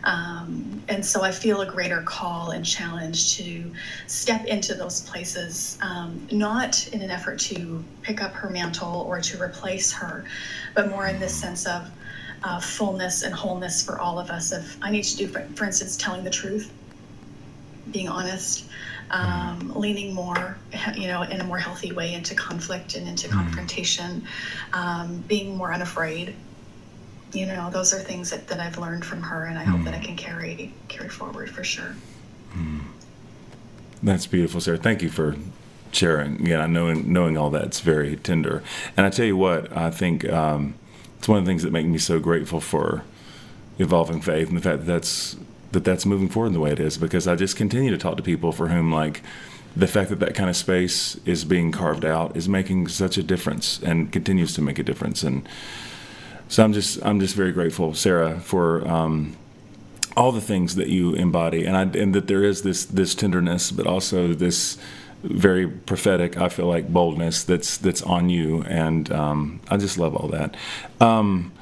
Um, 0.05 0.83
and 0.89 1.05
so 1.05 1.23
I 1.23 1.31
feel 1.31 1.61
a 1.61 1.67
greater 1.67 2.03
call 2.03 2.51
and 2.51 2.65
challenge 2.65 3.37
to 3.37 3.73
step 4.07 4.47
into 4.47 4.75
those 4.75 5.03
places, 5.03 5.79
um, 5.81 6.27
not 6.33 6.89
in 6.89 7.03
an 7.03 7.11
effort 7.11 7.39
to 7.41 7.85
pick 8.03 8.23
up 8.23 8.33
her 8.33 8.51
mantle 8.51 9.03
or 9.03 9.21
to 9.21 9.41
replace 9.41 9.93
her, 9.93 10.25
but 10.75 10.91
more 10.91 11.07
in 11.07 11.21
this 11.21 11.35
sense 11.35 11.67
of 11.67 11.89
uh, 12.43 12.61
fullness 12.61 13.23
and 13.23 13.33
wholeness 13.33 13.85
for 13.85 14.01
all 14.01 14.19
of 14.19 14.31
us. 14.31 14.53
If 14.53 14.77
I 14.83 14.91
need 14.91 15.05
to 15.05 15.17
do, 15.17 15.29
for, 15.29 15.43
for 15.55 15.65
instance, 15.65 15.97
telling 15.97 16.25
the 16.25 16.31
truth, 16.31 16.73
being 17.91 18.09
honest, 18.09 18.67
um, 19.11 19.73
leaning 19.77 20.15
more, 20.15 20.57
you 20.95 21.07
know, 21.07 21.23
in 21.23 21.41
a 21.41 21.45
more 21.45 21.59
healthy 21.59 21.93
way 21.93 22.15
into 22.15 22.35
conflict 22.35 22.97
and 22.97 23.07
into 23.07 23.29
mm. 23.29 23.33
confrontation, 23.33 24.25
um, 24.73 25.23
being 25.29 25.57
more 25.57 25.73
unafraid 25.73 26.35
you 27.33 27.47
know, 27.47 27.71
those 27.71 27.93
are 27.95 27.99
things 27.99 28.31
that, 28.31 28.47
that 28.49 28.61
I've 28.61 28.79
learned 28.79 29.05
from 29.05 29.23
her, 29.23 29.47
and 29.47 29.59
I 29.59 29.65
mm. 29.65 29.69
hope 29.69 29.85
that 29.85 29.95
I 29.95 29.99
mm. 29.99 30.05
can 30.05 30.17
carry 30.17 30.75
carry 30.89 31.09
forward 31.09 31.51
for 31.51 31.65
sure. 31.65 31.95
Mm. 32.55 32.81
That's 34.03 34.27
beautiful, 34.27 34.61
Sarah. 34.61 34.79
Thank 34.79 35.03
you 35.03 35.11
for 35.11 35.37
sharing. 35.93 36.45
Yeah, 36.45 36.67
knowing 36.67 37.13
knowing 37.13 37.37
all 37.37 37.51
that's 37.51 37.81
very 37.81 38.17
tender. 38.17 38.63
And 38.97 39.07
I 39.07 39.11
tell 39.11 39.27
you 39.27 39.37
what, 39.37 39.75
I 39.77 39.91
think 39.91 40.29
um, 40.29 40.75
it's 41.19 41.29
one 41.29 41.39
of 41.39 41.45
the 41.45 41.51
things 41.51 41.63
that 41.63 41.73
make 41.73 41.87
me 41.87 41.99
so 41.99 42.19
grateful 42.19 42.61
for 42.61 43.05
evolving 43.79 44.21
faith 44.21 44.49
and 44.49 44.57
the 44.57 44.63
fact 44.63 44.81
that 44.81 44.87
that's 44.87 45.37
that 45.73 45.85
that's 45.85 46.05
moving 46.05 46.29
forward 46.29 46.49
in 46.49 46.53
the 46.53 46.61
way 46.61 46.71
it 46.71 46.81
is 46.81 46.99
because 46.99 47.27
I 47.27 47.35
just 47.35 47.57
continue 47.57 47.91
to 47.91 47.99
talk 47.99 48.17
to 48.17 48.23
people 48.23 48.53
for 48.53 48.69
whom 48.69 48.93
like 48.93 49.23
the 49.75 49.87
fact 49.87 50.11
that 50.11 50.21
that 50.21 50.35
kind 50.35 50.51
of 50.51 50.57
space 50.57 51.17
is 51.25 51.45
being 51.45 51.73
carved 51.73 52.05
out 52.05 52.37
is 52.37 52.49
making 52.49 52.89
such 52.89 53.17
a 53.17 53.23
difference 53.23 53.81
and 53.83 54.13
continues 54.13 54.53
to 54.55 54.61
make 54.61 54.79
a 54.79 54.83
difference 54.83 55.23
and 55.23 55.49
so 56.53 56.63
I'm 56.63 56.75
just 56.75 57.03
I'm 57.03 57.19
just 57.19 57.35
very 57.35 57.51
grateful, 57.51 57.95
Sarah, 57.95 58.39
for 58.39 58.87
um, 58.87 59.39
all 60.19 60.33
the 60.33 60.41
things 60.43 60.75
that 60.75 60.89
you 60.89 61.15
embody, 61.15 61.65
and 61.65 61.75
I, 61.75 61.85
and 61.99 62.15
that 62.15 62.27
there 62.27 62.45
is 62.45 62.61
this 62.61 62.85
this 62.85 63.15
tenderness, 63.15 63.71
but 63.71 63.87
also 63.87 64.35
this 64.35 64.77
very 65.23 65.67
prophetic. 65.67 66.37
I 66.37 66.51
feel 66.51 66.67
like 66.67 66.93
boldness 66.93 67.43
that's 67.45 67.79
that's 67.79 68.03
on 68.03 68.29
you, 68.29 68.65
and 68.65 69.11
um, 69.11 69.61
I 69.71 69.79
just 69.79 69.97
love 69.97 70.15
all 70.15 70.29
that. 70.29 70.55
Um, 71.01 71.53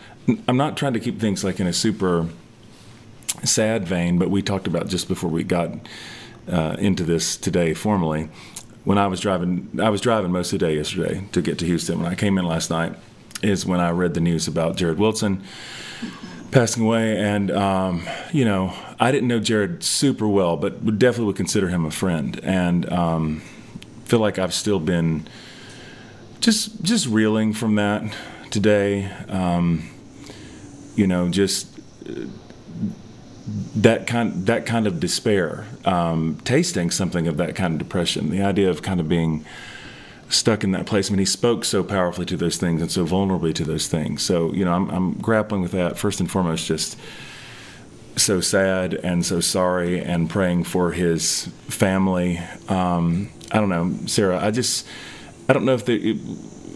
I'm 0.48 0.56
not 0.56 0.76
trying 0.76 0.94
to 0.94 1.00
keep 1.00 1.20
things 1.20 1.44
like 1.44 1.60
in 1.60 1.68
a 1.68 1.72
super 1.72 2.26
sad 3.44 3.86
vein, 3.86 4.18
but 4.18 4.28
we 4.28 4.42
talked 4.42 4.66
about 4.66 4.88
just 4.88 5.06
before 5.06 5.30
we 5.30 5.44
got 5.44 5.70
uh, 6.50 6.74
into 6.80 7.04
this 7.04 7.36
today 7.36 7.74
formally. 7.74 8.28
When 8.82 8.98
I 8.98 9.06
was 9.06 9.20
driving, 9.20 9.70
I 9.80 9.88
was 9.88 10.00
driving 10.00 10.32
most 10.32 10.52
of 10.52 10.58
the 10.58 10.66
day 10.66 10.74
yesterday 10.74 11.22
to 11.30 11.40
get 11.40 11.60
to 11.60 11.64
Houston. 11.64 12.02
When 12.02 12.10
I 12.10 12.16
came 12.16 12.38
in 12.38 12.44
last 12.44 12.70
night, 12.70 12.96
is 13.42 13.66
when 13.66 13.80
I 13.80 13.90
read 13.90 14.14
the 14.14 14.20
news 14.20 14.48
about 14.48 14.76
Jarrid 14.76 14.96
Wilson 14.96 15.42
passing 16.50 16.82
away. 16.82 17.18
And, 17.18 17.50
um, 17.50 18.06
you 18.32 18.44
know, 18.44 18.74
I 18.98 19.12
didn't 19.12 19.28
know 19.28 19.40
Jarrid 19.40 19.82
super 19.82 20.26
well, 20.28 20.56
but 20.56 20.84
definitely 20.98 21.26
would 21.26 21.36
consider 21.36 21.68
him 21.68 21.84
a 21.84 21.90
friend. 21.90 22.38
And 22.42 22.90
um, 22.92 23.42
feel 24.04 24.18
like 24.18 24.38
I've 24.38 24.54
still 24.54 24.80
been 24.80 25.28
just 26.40 26.82
just 26.82 27.06
reeling 27.06 27.52
from 27.52 27.76
that 27.76 28.02
today. 28.50 29.10
Um, 29.28 29.88
you 30.96 31.06
know, 31.06 31.28
just 31.28 31.78
uh, 32.08 32.26
that 33.76 34.06
kind 34.06 34.46
that 34.46 34.66
kind 34.66 34.86
of 34.86 35.00
despair, 35.00 35.66
um, 35.84 36.38
tasting 36.44 36.90
something 36.90 37.28
of 37.28 37.36
that 37.36 37.54
kind 37.54 37.74
of 37.74 37.78
depression. 37.78 38.30
The 38.30 38.42
idea 38.42 38.70
of 38.70 38.82
kind 38.82 39.00
of 39.00 39.08
being 39.08 39.44
stuck 40.30 40.64
in 40.64 40.70
that 40.72 40.86
place. 40.86 41.10
I 41.10 41.12
mean, 41.12 41.18
he 41.18 41.24
spoke 41.24 41.64
so 41.64 41.82
powerfully 41.82 42.26
to 42.26 42.36
those 42.36 42.56
things 42.56 42.80
and 42.80 42.90
so 42.90 43.04
vulnerably 43.04 43.54
to 43.54 43.64
those 43.64 43.88
things. 43.88 44.22
So, 44.22 44.52
you 44.52 44.64
know, 44.64 44.72
I'm, 44.72 44.88
I'm 44.90 45.12
grappling 45.14 45.60
with 45.60 45.72
that 45.72 45.98
first 45.98 46.20
and 46.20 46.30
foremost, 46.30 46.66
just 46.66 46.96
so 48.16 48.40
sad 48.40 48.94
and 48.94 49.24
so 49.24 49.40
sorry 49.40 50.00
and 50.00 50.30
praying 50.30 50.64
for 50.64 50.92
his 50.92 51.46
family. 51.68 52.40
Um, 52.68 53.30
I 53.50 53.58
don't 53.58 53.68
know, 53.68 53.92
Sarah, 54.06 54.38
I 54.38 54.50
just, 54.50 54.86
I 55.48 55.52
don't 55.52 55.64
know 55.64 55.74
if 55.74 55.84
the, 55.84 56.18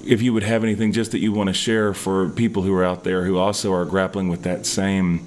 if 0.07 0.21
you 0.21 0.33
would 0.33 0.43
have 0.43 0.65
anything 0.65 0.93
just 0.93 1.13
that 1.13 1.21
you 1.21 1.33
want 1.33 1.49
to 1.49 1.55
share 1.55 1.95
for 1.95 2.29
people 2.31 2.63
who 2.63 2.75
are 2.75 2.85
out 2.85 3.05
there 3.05 3.25
who 3.25 3.39
also 3.39 3.73
are 3.73 3.85
grappling 3.85 4.29
with 4.29 4.43
that 4.43 4.67
same 4.67 5.27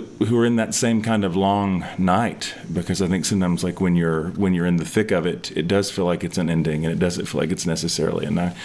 who 0.00 0.38
are 0.38 0.46
in 0.46 0.56
that 0.56 0.74
same 0.74 1.02
kind 1.02 1.24
of 1.24 1.36
long 1.36 1.84
night 1.98 2.54
because 2.72 3.02
I 3.02 3.06
think 3.06 3.24
sometimes 3.24 3.62
like 3.62 3.80
when 3.80 3.96
you're 3.96 4.28
when 4.30 4.54
you're 4.54 4.66
in 4.66 4.76
the 4.76 4.84
thick 4.84 5.10
of 5.10 5.26
it, 5.26 5.56
it 5.56 5.68
does 5.68 5.90
feel 5.90 6.04
like 6.04 6.24
it's 6.24 6.38
an 6.38 6.48
ending 6.48 6.84
and 6.84 6.92
it 6.92 6.98
doesn't 6.98 7.26
feel 7.26 7.40
like 7.40 7.50
it's 7.50 7.66
necessarily. 7.66 8.26
And 8.26 8.40
I, 8.40 8.56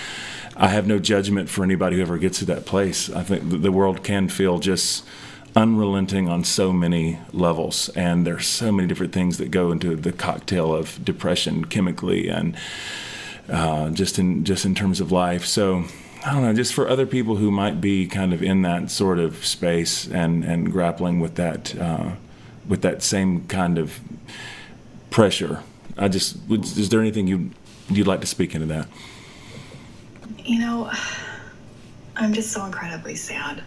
I 0.55 0.67
have 0.67 0.87
no 0.87 0.99
judgment 0.99 1.49
for 1.49 1.63
anybody 1.63 1.97
who 1.97 2.01
ever 2.01 2.17
gets 2.17 2.39
to 2.39 2.45
that 2.45 2.65
place. 2.65 3.09
I 3.09 3.23
think 3.23 3.61
the 3.61 3.71
world 3.71 4.03
can 4.03 4.27
feel 4.29 4.59
just 4.59 5.05
unrelenting 5.55 6.29
on 6.29 6.43
so 6.43 6.71
many 6.71 7.19
levels, 7.33 7.89
and 7.89 8.25
there's 8.25 8.47
so 8.47 8.71
many 8.71 8.87
different 8.87 9.13
things 9.13 9.37
that 9.37 9.51
go 9.51 9.71
into 9.71 9.95
the 9.95 10.11
cocktail 10.11 10.73
of 10.73 11.03
depression 11.03 11.65
chemically 11.65 12.27
and 12.27 12.55
uh, 13.49 13.89
just 13.89 14.19
in 14.19 14.43
just 14.43 14.65
in 14.65 14.75
terms 14.75 14.99
of 14.99 15.11
life. 15.11 15.45
So 15.45 15.85
I 16.25 16.33
don't 16.33 16.43
know, 16.43 16.53
just 16.53 16.73
for 16.73 16.87
other 16.87 17.05
people 17.05 17.37
who 17.37 17.49
might 17.49 17.79
be 17.79 18.05
kind 18.05 18.33
of 18.33 18.43
in 18.43 18.61
that 18.63 18.91
sort 18.91 19.19
of 19.19 19.45
space 19.45 20.05
and, 20.05 20.43
and 20.43 20.71
grappling 20.71 21.19
with 21.19 21.35
that 21.35 21.79
uh, 21.79 22.11
with 22.67 22.81
that 22.81 23.01
same 23.01 23.47
kind 23.47 23.77
of 23.77 23.99
pressure. 25.09 25.63
I 25.97 26.09
just 26.09 26.37
is 26.49 26.89
there 26.89 26.99
anything 26.99 27.27
you 27.27 27.51
you'd 27.89 28.07
like 28.07 28.21
to 28.21 28.27
speak 28.27 28.53
into 28.53 28.67
that? 28.67 28.87
You 30.39 30.59
know, 30.59 30.91
I'm 32.15 32.33
just 32.33 32.51
so 32.51 32.65
incredibly 32.65 33.15
sad 33.15 33.63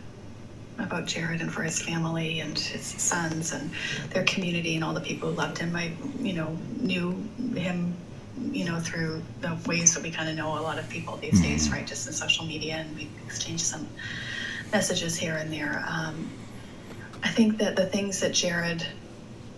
about 0.78 1.05
Jarrid 1.07 1.40
and 1.40 1.53
for 1.53 1.62
his 1.62 1.80
family 1.80 2.40
and 2.40 2.59
his 2.59 2.82
sons 2.84 3.53
and 3.53 3.70
their 4.11 4.24
community 4.24 4.74
and 4.74 4.84
all 4.84 4.94
the 4.94 5.00
people 5.00 5.30
who 5.30 5.36
loved 5.36 5.59
him. 5.59 5.74
I, 5.76 5.92
you 6.20 6.32
know, 6.32 6.57
knew 6.80 7.12
him 7.55 7.94
you 8.53 8.64
know, 8.64 8.78
through 8.80 9.22
the 9.40 9.57
ways 9.66 9.95
that 9.95 10.03
we 10.03 10.11
kind 10.11 10.28
of 10.28 10.36
know 10.36 10.59
a 10.59 10.61
lot 10.61 10.78
of 10.78 10.88
people 10.88 11.16
these 11.16 11.34
Mm-hmm. 11.34 11.43
days, 11.43 11.70
right? 11.70 11.86
Just 11.86 12.07
in 12.07 12.12
social 12.12 12.45
media, 12.45 12.76
and 12.76 12.97
we 12.97 13.09
exchange 13.26 13.61
some 13.61 13.86
messages 14.72 15.16
here 15.16 15.36
and 15.36 15.53
there. 15.53 15.84
Um, 15.86 16.30
I 17.22 17.28
think 17.28 17.59
that 17.59 17.76
the 17.76 17.86
things 17.86 18.20
that 18.20 18.32
Jarrid 18.32 18.84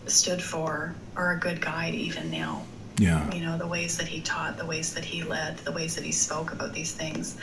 stood 0.07 0.43
for 0.43 0.95
are 1.17 1.33
a 1.33 1.39
good 1.39 1.61
guide 1.61 1.95
even 1.95 2.31
now. 2.31 2.65
Yeah. 2.99 3.33
You 3.35 3.43
know, 3.45 3.59
the 3.59 3.67
ways 3.67 3.97
that 3.99 4.07
he 4.07 4.21
taught, 4.21 4.57
the 4.59 4.67
ways 4.67 4.95
that 4.95 5.05
he 5.05 5.23
led, 5.23 5.59
the 5.59 5.73
ways 5.73 5.95
that 5.97 6.05
he 6.05 6.13
spoke 6.13 6.53
about 6.53 6.73
these 6.73 6.93
things. 6.93 7.37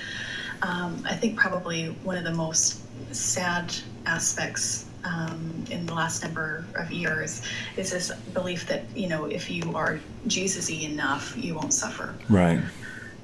Um, 0.61 1.03
I 1.05 1.15
think 1.15 1.37
probably 1.37 1.87
one 2.03 2.17
of 2.17 2.23
the 2.23 2.33
most 2.33 2.81
sad 3.13 3.73
aspects 4.05 4.85
um, 5.03 5.65
in 5.69 5.85
the 5.85 5.93
last 5.93 6.23
number 6.23 6.63
of 6.75 6.91
years 6.91 7.41
is 7.77 7.91
this 7.91 8.11
belief 8.33 8.67
that, 8.67 8.83
you 8.95 9.07
know, 9.07 9.25
if 9.25 9.49
you 9.49 9.75
are 9.75 9.99
Jesus 10.27 10.69
y 10.69 10.77
enough, 10.77 11.35
you 11.35 11.55
won't 11.55 11.73
suffer. 11.73 12.13
Right. 12.29 12.59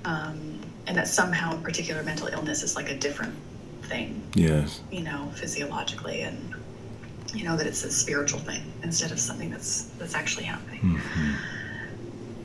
Um, 0.05 0.59
and 0.88 0.97
that 0.97 1.07
somehow, 1.07 1.53
in 1.55 1.61
particular, 1.61 2.01
mental 2.03 2.28
illness 2.28 2.63
is 2.63 2.75
like 2.75 2.89
a 2.89 2.95
different 2.95 3.34
thing, 3.84 4.21
Yes. 4.36 4.82
you 4.91 5.01
know, 5.01 5.32
physiologically, 5.36 6.21
and 6.21 6.55
you 7.34 7.43
know 7.43 7.57
that 7.57 7.67
it's 7.67 7.84
a 7.84 7.91
spiritual 7.91 8.39
thing 8.39 8.63
instead 8.84 9.11
of 9.11 9.19
something 9.19 9.49
that's 9.49 9.84
that's 9.99 10.15
actually 10.15 10.45
happening. 10.45 10.99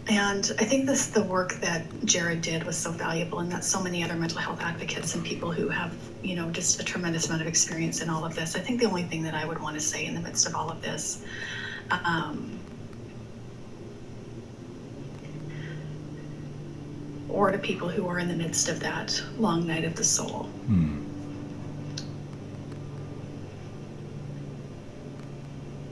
And 0.08 0.50
I 0.58 0.64
think 0.64 0.86
this 0.86 1.06
the 1.06 1.22
work 1.22 1.54
that 1.60 1.88
Jarrid 2.00 2.42
did 2.42 2.64
was 2.64 2.76
so 2.76 2.90
valuable, 2.90 3.38
and 3.38 3.50
that 3.52 3.64
so 3.64 3.80
many 3.82 4.02
other 4.02 4.14
mental 4.14 4.38
health 4.38 4.60
advocates 4.60 5.14
and 5.14 5.24
people 5.24 5.52
who 5.52 5.68
have, 5.68 5.94
you 6.22 6.34
know, 6.34 6.50
just 6.50 6.80
a 6.80 6.84
tremendous 6.84 7.28
amount 7.28 7.42
of 7.42 7.48
experience 7.48 8.02
in 8.02 8.10
all 8.10 8.24
of 8.24 8.34
this. 8.34 8.56
I 8.56 8.58
think 8.60 8.80
the 8.80 8.86
only 8.86 9.04
thing 9.04 9.22
that 9.22 9.34
I 9.34 9.44
would 9.46 9.60
want 9.60 9.74
to 9.76 9.80
say 9.80 10.04
in 10.04 10.14
the 10.14 10.20
midst 10.20 10.46
of 10.46 10.56
all 10.56 10.70
of 10.70 10.82
this, 10.82 11.24
um, 11.90 12.58
or 17.28 17.52
to 17.52 17.58
people 17.58 17.88
who 17.88 18.06
are 18.08 18.18
in 18.18 18.28
the 18.28 18.34
midst 18.34 18.68
of 18.68 18.80
that 18.80 19.22
long 19.38 19.66
night 19.66 19.84
of 19.84 19.94
the 19.94 20.04
soul, 20.04 20.50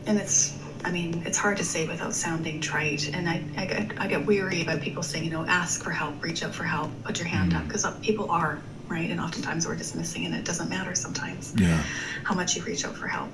and 0.07 0.19
it's 0.19 0.60
i 0.85 0.91
mean 0.91 1.23
it's 1.27 1.39
hard 1.39 1.57
to 1.57 1.65
say 1.65 1.87
without 1.87 2.15
sounding 2.15 2.61
trite 2.61 3.09
and 3.15 3.29
i, 3.29 3.43
I, 3.57 3.67
get, 3.67 4.01
I 4.01 4.07
get 4.07 4.25
weary 4.27 4.63
about 4.63 4.81
people 4.81 5.03
saying 5.03 5.25
you 5.25 5.31
know 5.31 5.45
ask 5.47 5.83
for 5.83 5.91
help 5.91 6.23
reach 6.23 6.43
out 6.43 6.55
for 6.55 6.65
help 6.65 6.91
put 7.05 7.19
your 7.19 7.29
hand 7.29 7.55
up 7.55 7.65
because 7.67 7.87
people 8.03 8.31
are 8.31 8.61
right? 8.89 9.09
And 9.09 9.21
oftentimes 9.21 9.69
we're 9.69 9.77
dismissing 9.77 10.27
and 10.27 10.35
it 10.35 10.45
doesn't 10.45 10.69
matter 10.69 10.97
sometimes 10.97 11.55
Yeah. 11.57 11.81
how 12.25 12.35
much 12.35 12.57
you 12.57 12.63
reach 12.65 12.85
out 12.85 12.97
for 12.97 13.07
help. 13.07 13.29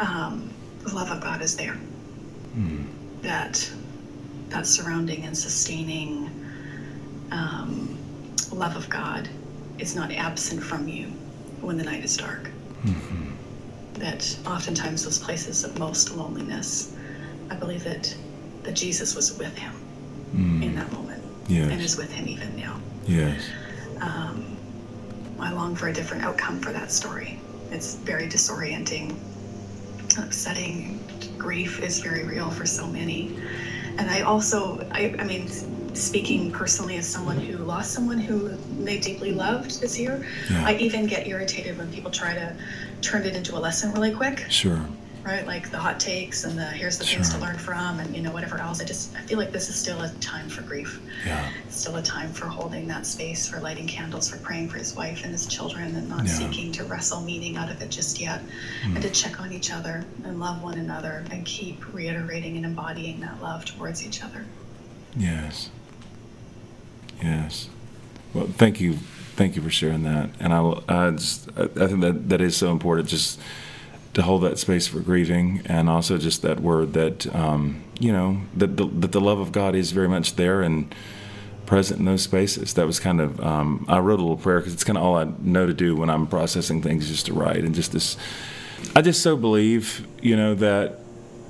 Um, 0.00 0.50
the 0.82 0.92
love 0.92 1.12
of 1.12 1.20
god 1.20 1.40
is 1.40 1.56
there. 1.56 1.76
That 3.22 3.70
that 4.48 4.66
surrounding 4.66 5.24
and 5.24 5.38
sustaining 5.38 6.28
um, 7.30 7.96
love 8.52 8.74
of 8.76 8.88
god 8.90 9.28
is 9.78 9.94
not 9.94 10.10
absent 10.10 10.62
from 10.64 10.88
you 10.88 11.06
when 11.60 11.76
the 11.76 11.84
night 11.84 12.02
is 12.04 12.16
dark 12.16 12.50
that 13.98 14.36
oftentimes 14.46 15.04
those 15.04 15.18
places 15.18 15.64
of 15.64 15.78
most 15.78 16.14
loneliness, 16.16 16.94
I 17.50 17.56
believe 17.56 17.84
that 17.84 18.14
that 18.62 18.74
Jesus 18.74 19.14
was 19.14 19.38
with 19.38 19.56
him 19.56 19.72
hmm. 20.32 20.62
in 20.62 20.74
that 20.74 20.90
moment 20.92 21.22
Yes. 21.48 21.70
and 21.70 21.80
is 21.80 21.96
with 21.96 22.12
him 22.12 22.26
even 22.26 22.56
now. 22.56 22.80
Yes. 23.06 23.40
Um, 24.00 24.56
I 25.38 25.52
long 25.52 25.76
for 25.76 25.88
a 25.88 25.92
different 25.92 26.24
outcome 26.24 26.60
for 26.60 26.72
that 26.72 26.90
story. 26.90 27.38
It's 27.70 27.94
very 27.96 28.26
disorienting, 28.26 29.14
upsetting. 30.18 30.98
Grief 31.38 31.80
is 31.80 32.00
very 32.00 32.24
real 32.24 32.50
for 32.50 32.66
so 32.66 32.86
many. 32.86 33.36
And 33.98 34.10
I 34.10 34.22
also, 34.22 34.86
I, 34.90 35.14
I 35.18 35.24
mean, 35.24 35.48
speaking 35.94 36.50
personally 36.50 36.96
as 36.96 37.06
someone 37.06 37.38
who 37.38 37.58
lost 37.58 37.92
someone 37.92 38.18
who 38.18 38.48
they 38.82 38.98
deeply 38.98 39.32
loved 39.32 39.80
this 39.80 39.98
year, 39.98 40.26
Yeah. 40.50 40.66
I 40.66 40.74
even 40.76 41.06
get 41.06 41.26
irritated 41.26 41.78
when 41.78 41.92
people 41.92 42.10
try 42.10 42.34
to 42.34 42.54
turn 43.02 43.24
it 43.24 43.34
into 43.36 43.56
a 43.56 43.60
lesson 43.60 43.92
really 43.92 44.12
quick 44.12 44.44
Sure. 44.48 44.80
right? 45.24 45.46
Like 45.46 45.70
the 45.70 45.78
hot 45.78 45.98
takes 46.00 46.44
and 46.44 46.56
the 46.58 46.64
here's 46.64 46.98
the 46.98 47.04
things 47.04 47.28
to 47.34 47.38
learn 47.38 47.56
from 47.58 47.98
and 48.00 48.14
you 48.16 48.22
know 48.22 48.32
whatever 48.32 48.58
else. 48.58 48.80
I 48.80 48.84
just 48.84 49.14
I 49.16 49.20
feel 49.22 49.38
like 49.38 49.52
this 49.52 49.68
is 49.68 49.74
still 49.76 50.00
a 50.02 50.08
time 50.20 50.48
for 50.48 50.62
grief. 50.62 51.00
Yeah. 51.26 51.48
It's 51.66 51.76
still 51.80 51.96
a 51.96 52.02
time 52.02 52.32
for 52.32 52.46
holding 52.46 52.86
that 52.88 53.06
space, 53.06 53.48
for 53.48 53.60
lighting 53.60 53.86
candles, 53.86 54.28
for 54.30 54.38
praying 54.38 54.68
for 54.70 54.78
his 54.78 54.94
wife 54.94 55.22
and 55.24 55.32
his 55.32 55.46
children, 55.46 55.94
and 55.96 56.08
not 56.08 56.24
Yeah. 56.26 56.32
seeking 56.32 56.72
to 56.72 56.84
wrestle 56.84 57.20
meaning 57.20 57.56
out 57.56 57.70
of 57.70 57.80
it 57.82 57.90
just 57.90 58.20
yet, 58.20 58.40
hmm. 58.84 58.94
and 58.94 59.02
to 59.02 59.10
check 59.10 59.40
on 59.40 59.52
each 59.52 59.70
other 59.72 60.04
and 60.24 60.38
love 60.40 60.62
one 60.62 60.78
another 60.78 61.24
and 61.30 61.44
keep 61.44 61.92
reiterating 61.92 62.56
and 62.56 62.64
embodying 62.64 63.20
that 63.20 63.42
love 63.42 63.64
towards 63.64 64.06
each 64.06 64.22
other. 64.22 64.44
Yes. 65.16 65.70
Yes. 67.22 67.68
Well, 68.34 68.46
thank 68.46 68.80
you, 68.80 68.98
thank 69.36 69.54
you 69.54 69.62
for 69.62 69.70
sharing 69.70 70.02
that. 70.02 70.30
And 70.40 70.52
I, 70.52 70.80
I 70.88 71.10
just, 71.10 71.48
I 71.56 71.86
think 71.86 72.00
that 72.00 72.28
that 72.30 72.40
is 72.40 72.56
so 72.56 72.72
important, 72.72 73.08
just 73.08 73.38
to 74.14 74.22
hold 74.22 74.42
that 74.42 74.58
space 74.58 74.86
for 74.86 75.00
grieving, 75.00 75.60
and 75.66 75.90
also 75.90 76.16
just 76.16 76.42
that 76.42 76.60
word 76.60 76.94
that, 76.94 77.34
um, 77.34 77.82
you 78.00 78.12
know, 78.12 78.40
that 78.56 78.76
the, 78.76 78.86
that 78.86 79.12
the 79.12 79.20
love 79.20 79.38
of 79.38 79.52
God 79.52 79.74
is 79.74 79.92
very 79.92 80.08
much 80.08 80.36
there 80.36 80.62
and 80.62 80.94
present 81.66 82.00
in 82.00 82.06
those 82.06 82.22
spaces. 82.22 82.74
That 82.74 82.86
was 82.86 82.98
kind 82.98 83.20
of, 83.20 83.40
um, 83.40 83.84
I 83.88 83.98
wrote 83.98 84.18
a 84.18 84.22
little 84.22 84.36
prayer 84.38 84.60
because 84.60 84.72
it's 84.72 84.84
kind 84.84 84.96
of 84.96 85.04
all 85.04 85.16
I 85.16 85.24
know 85.40 85.66
to 85.66 85.74
do 85.74 85.94
when 85.96 86.08
I'm 86.08 86.26
processing 86.26 86.80
things, 86.80 87.08
just 87.08 87.26
to 87.26 87.34
write 87.34 87.64
and 87.64 87.74
just 87.74 87.92
this. 87.92 88.16
I 88.94 89.02
just 89.02 89.22
so 89.22 89.36
believe, 89.36 90.06
you 90.22 90.36
know, 90.36 90.54
that, 90.54 90.98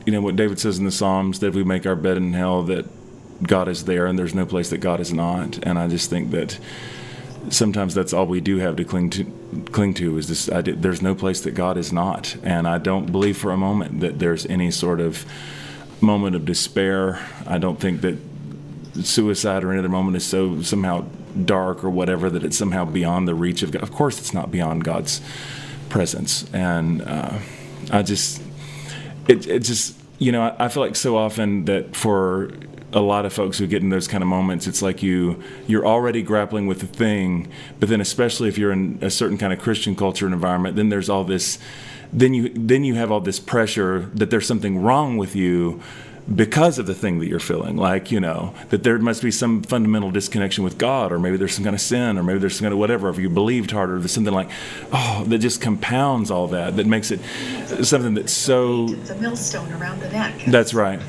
you 0.05 0.13
know, 0.13 0.21
what 0.21 0.37
David 0.37 0.59
says 0.59 0.79
in 0.79 0.85
the 0.85 0.91
Psalms 0.91 1.41
that 1.41 1.55
we 1.55 1.63
make 1.63 1.87
our 1.87 1.97
bed 1.97 2.17
in 2.17 2.33
hell, 2.33 2.63
that 2.65 2.87
God 3.43 3.69
is 3.69 3.85
there 3.85 4.07
and 4.07 4.19
there's 4.19 4.35
no 4.35 4.47
place 4.47 4.71
that 4.71 4.79
God 4.79 4.99
is 5.01 5.13
not. 5.13 5.59
And 5.65 5.79
I 5.79 5.87
just 5.87 6.09
think 6.09 6.31
that 6.31 6.59
sometimes 7.51 7.95
that's 7.95 8.13
all 8.13 8.27
we 8.27 8.41
do 8.41 8.59
have 8.59 8.77
to 8.77 8.85
cling 8.85 9.11
to 9.11 9.25
cling 9.73 9.95
to 9.95 10.19
is 10.19 10.29
this 10.29 10.47
there's 10.65 11.03
no 11.03 11.15
place 11.15 11.41
that 11.43 11.53
God 11.53 11.77
is 11.77 11.93
not. 11.93 12.37
And 12.43 12.67
I 12.67 12.79
don't 12.79 13.11
believe 13.13 13.37
for 13.37 13.51
a 13.51 13.57
moment 13.57 14.01
that 14.01 14.19
there's 14.19 14.47
any 14.47 14.71
sort 14.71 15.01
of 15.01 15.25
moment 16.01 16.37
of 16.37 16.45
despair. 16.45 17.27
I 17.47 17.59
don't 17.59 17.81
think 17.81 18.01
that 18.03 18.19
suicide 19.03 19.65
or 19.65 19.71
any 19.71 19.79
other 19.79 19.89
moment 19.89 20.17
is 20.17 20.25
so 20.25 20.63
somehow 20.63 21.05
dark 21.45 21.85
or 21.85 21.91
whatever 21.91 22.31
that 22.31 22.45
it's 22.45 22.57
somehow 22.57 22.85
beyond 22.85 23.29
the 23.29 23.35
reach 23.35 23.63
of 23.63 23.71
God. 23.71 23.83
Of 23.83 23.93
course, 23.93 24.19
it's 24.19 24.33
not 24.33 24.51
beyond 24.51 24.85
God's 24.85 25.21
presence. 25.89 26.49
And 26.53 27.03
uh, 27.03 27.39
I 27.91 28.03
just, 28.03 28.43
it, 29.29 29.47
it 29.47 29.61
just, 29.61 29.97
you 30.19 30.33
know, 30.33 30.55
I, 30.59 30.69
feel 30.69 30.83
like 30.83 30.97
so 30.97 31.17
often 31.17 31.67
that 31.67 31.95
for 31.95 32.51
a 32.93 33.01
lot 33.01 33.27
of 33.27 33.33
folks 33.33 33.59
who 33.59 33.67
get 33.67 33.83
in 33.83 33.91
those 33.91 34.09
kind 34.09 34.23
of 34.23 34.29
moments, 34.29 34.67
it's 34.67 34.81
like 34.81 35.03
you 35.03 35.43
you're 35.67 35.87
already 35.87 36.23
grappling 36.23 36.67
with 36.67 36.81
the 36.81 36.87
thing, 36.87 37.49
but 37.79 37.89
then 37.89 38.01
especially 38.01 38.49
if 38.49 38.57
you're 38.57 38.73
in 38.73 38.99
a 39.03 39.11
certain 39.11 39.37
kind 39.37 39.53
of 39.53 39.59
Christian 39.59 39.95
culture 39.95 40.25
and 40.25 40.35
environment, 40.35 40.77
then 40.77 40.89
there's 40.89 41.11
all 41.11 41.25
this, 41.25 41.59
then 42.13 42.33
you 42.33 42.49
then 42.49 42.85
you 42.85 42.95
have 42.95 43.13
all 43.13 43.21
this 43.21 43.39
pressure 43.39 44.11
that 44.15 44.31
there's 44.31 44.47
something 44.47 44.79
wrong 44.79 45.19
with 45.19 45.37
you 45.37 45.83
because 46.35 46.79
of 46.79 46.87
the 46.87 46.95
thing 46.95 47.21
that 47.21 47.29
you're 47.29 47.39
feeling 47.39 47.77
like 47.77 48.11
you 48.11 48.19
know 48.19 48.53
that 48.71 48.83
there 48.83 48.99
must 48.99 49.23
be 49.23 49.31
some 49.31 49.63
fundamental 49.63 50.11
disconnection 50.11 50.65
with 50.65 50.77
god 50.77 51.13
or 51.13 51.19
maybe 51.21 51.37
there's 51.37 51.55
some 51.55 51.63
kind 51.63 51.75
of 51.75 51.81
sin 51.81 52.19
or 52.19 52.23
maybe 52.25 52.39
there's 52.41 52.57
some 52.57 52.65
kind 52.65 52.73
of 52.73 52.79
whatever 52.79 53.09
if 53.09 53.17
you 53.19 53.31
believed 53.31 53.71
harder 53.71 53.99
there's 54.01 54.11
something 54.11 54.35
like 54.35 54.51
oh 54.93 55.23
that 55.29 55.39
just 55.39 55.61
compounds 55.61 56.31
all 56.31 56.49
that 56.49 56.77
that 56.77 56.87
makes 56.87 57.13
it 57.13 57.21
something 57.85 58.15
that's 58.15 58.33
so 58.33 58.87
It's 58.91 59.11
a 59.11 59.15
millstone 59.17 59.73
around 59.75 60.01
the 60.01 60.09
neck. 60.11 60.35
that's 60.49 60.75
right 60.75 61.01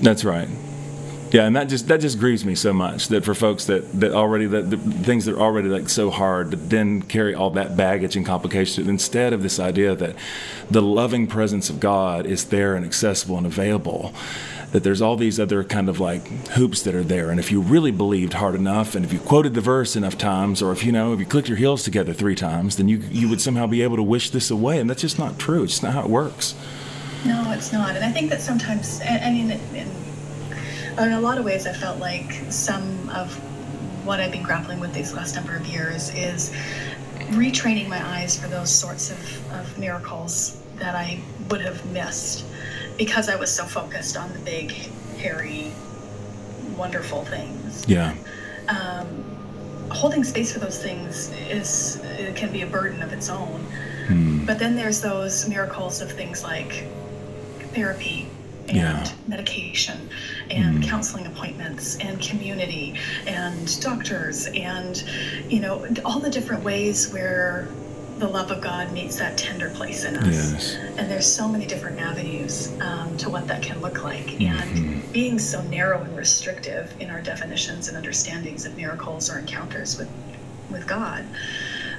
that's 0.00 0.24
right 0.24 0.48
yeah 1.30 1.44
and 1.44 1.56
that 1.56 1.64
just 1.64 1.88
that 1.88 2.00
just 2.00 2.18
grieves 2.18 2.44
me 2.44 2.54
so 2.54 2.72
much 2.72 3.08
that 3.08 3.24
for 3.24 3.34
folks 3.34 3.66
that 3.66 4.00
that 4.00 4.12
already 4.12 4.46
that 4.46 4.70
the 4.70 4.76
things 4.76 5.24
that 5.24 5.34
are 5.34 5.40
already 5.40 5.68
like 5.68 5.88
so 5.88 6.10
hard 6.10 6.50
to 6.50 6.56
then 6.56 7.02
carry 7.02 7.34
all 7.34 7.50
that 7.50 7.76
baggage 7.76 8.16
and 8.16 8.24
complication 8.24 8.88
instead 8.88 9.32
of 9.32 9.42
this 9.42 9.58
idea 9.58 9.94
that 9.94 10.14
the 10.70 10.82
loving 10.82 11.26
presence 11.26 11.70
of 11.70 11.80
god 11.80 12.26
is 12.26 12.46
there 12.46 12.74
and 12.74 12.84
accessible 12.84 13.36
and 13.36 13.46
available 13.46 14.12
that 14.72 14.82
there's 14.82 15.00
all 15.00 15.16
these 15.16 15.40
other 15.40 15.64
kind 15.64 15.88
of 15.88 15.98
like 15.98 16.26
hoops 16.48 16.82
that 16.82 16.94
are 16.94 17.02
there. 17.02 17.30
And 17.30 17.40
if 17.40 17.50
you 17.50 17.60
really 17.60 17.90
believed 17.90 18.34
hard 18.34 18.54
enough 18.54 18.94
and 18.94 19.04
if 19.04 19.12
you 19.12 19.18
quoted 19.18 19.54
the 19.54 19.60
verse 19.60 19.96
enough 19.96 20.18
times 20.18 20.60
or 20.60 20.72
if 20.72 20.84
you 20.84 20.92
know 20.92 21.12
if 21.12 21.20
you 21.20 21.26
clicked 21.26 21.48
your 21.48 21.56
heels 21.56 21.82
together 21.82 22.12
three 22.12 22.34
times 22.34 22.76
then 22.76 22.88
you 22.88 22.98
you 23.10 23.28
would 23.28 23.40
somehow 23.40 23.66
be 23.66 23.82
able 23.82 23.96
to 23.96 24.02
wish 24.02 24.30
this 24.30 24.50
away. 24.50 24.78
And 24.78 24.88
that's 24.90 25.00
just 25.00 25.18
not 25.18 25.38
true. 25.38 25.62
It's 25.62 25.74
just 25.74 25.82
not 25.82 25.94
how 25.94 26.02
it 26.02 26.10
works. 26.10 26.54
No, 27.24 27.50
it's 27.52 27.72
not. 27.72 27.96
And 27.96 28.04
I 28.04 28.12
think 28.12 28.30
that 28.30 28.40
sometimes, 28.40 29.00
I 29.00 29.18
I 29.18 29.30
mean, 29.30 29.50
in, 29.50 29.88
in 31.00 31.12
a 31.12 31.20
lot 31.20 31.38
of 31.38 31.44
ways, 31.44 31.66
I 31.66 31.72
felt 31.72 31.98
like 31.98 32.32
some 32.50 33.08
of 33.10 33.32
what 34.04 34.20
I've 34.20 34.32
been 34.32 34.42
grappling 34.42 34.80
with 34.80 34.92
these 34.94 35.12
last 35.12 35.34
number 35.34 35.54
of 35.56 35.66
years 35.66 36.10
is 36.14 36.50
retraining 37.30 37.88
my 37.88 38.02
eyes 38.16 38.38
for 38.38 38.48
those 38.48 38.70
sorts 38.72 39.10
of, 39.10 39.52
of 39.52 39.78
miracles 39.78 40.62
that 40.76 40.94
I 40.94 41.20
would 41.50 41.60
have 41.60 41.84
missed 41.92 42.44
because 42.96 43.28
I 43.28 43.36
was 43.36 43.52
so 43.54 43.64
focused 43.64 44.16
on 44.16 44.32
the 44.32 44.38
big, 44.40 44.70
hairy, 45.18 45.72
wonderful 46.76 47.24
things. 47.24 47.84
yeah 47.88 48.14
Holding 49.90 50.22
space 50.22 50.52
for 50.52 50.58
those 50.58 50.82
things 50.82 51.32
is 51.48 51.96
it 52.18 52.36
can 52.36 52.52
be 52.52 52.60
a 52.60 52.66
burden 52.66 53.02
of 53.02 53.10
its 53.14 53.30
own. 53.30 53.58
Hmm. 54.06 54.44
But 54.44 54.58
then 54.58 54.76
there's 54.76 55.00
those 55.00 55.48
miracles 55.48 56.02
of 56.02 56.12
things 56.12 56.42
like 56.44 56.84
therapy 57.72 58.28
and 58.68 58.76
Yeah. 58.76 59.06
medication 59.26 60.10
and 60.50 60.82
counseling 60.82 61.26
appointments 61.26 61.96
and 61.98 62.20
community 62.20 62.94
and 63.26 63.80
doctors 63.80 64.46
and 64.48 65.04
you 65.48 65.60
know 65.60 65.86
all 66.04 66.20
the 66.20 66.30
different 66.30 66.62
ways 66.64 67.12
where 67.12 67.68
the 68.18 68.28
love 68.28 68.50
of 68.50 68.60
God 68.60 68.92
meets 68.92 69.16
that 69.16 69.38
tender 69.38 69.70
place 69.70 70.04
in 70.04 70.16
us. 70.16 70.26
Yes. 70.26 70.76
And 70.96 71.10
there's 71.10 71.32
so 71.32 71.48
many 71.48 71.66
different 71.66 72.00
avenues 72.00 72.76
um, 72.80 73.16
to 73.18 73.30
what 73.30 73.46
that 73.46 73.62
can 73.62 73.80
look 73.80 74.02
like. 74.02 74.26
Mm-hmm. 74.26 74.76
And 74.76 75.12
being 75.12 75.38
so 75.38 75.62
narrow 75.62 76.02
and 76.02 76.16
restrictive 76.16 76.92
in 77.00 77.10
our 77.10 77.20
definitions 77.20 77.88
and 77.88 77.96
understandings 77.96 78.66
of 78.66 78.76
miracles 78.76 79.30
or 79.30 79.38
encounters 79.38 79.98
with, 79.98 80.10
with 80.70 80.86
God, 80.86 81.24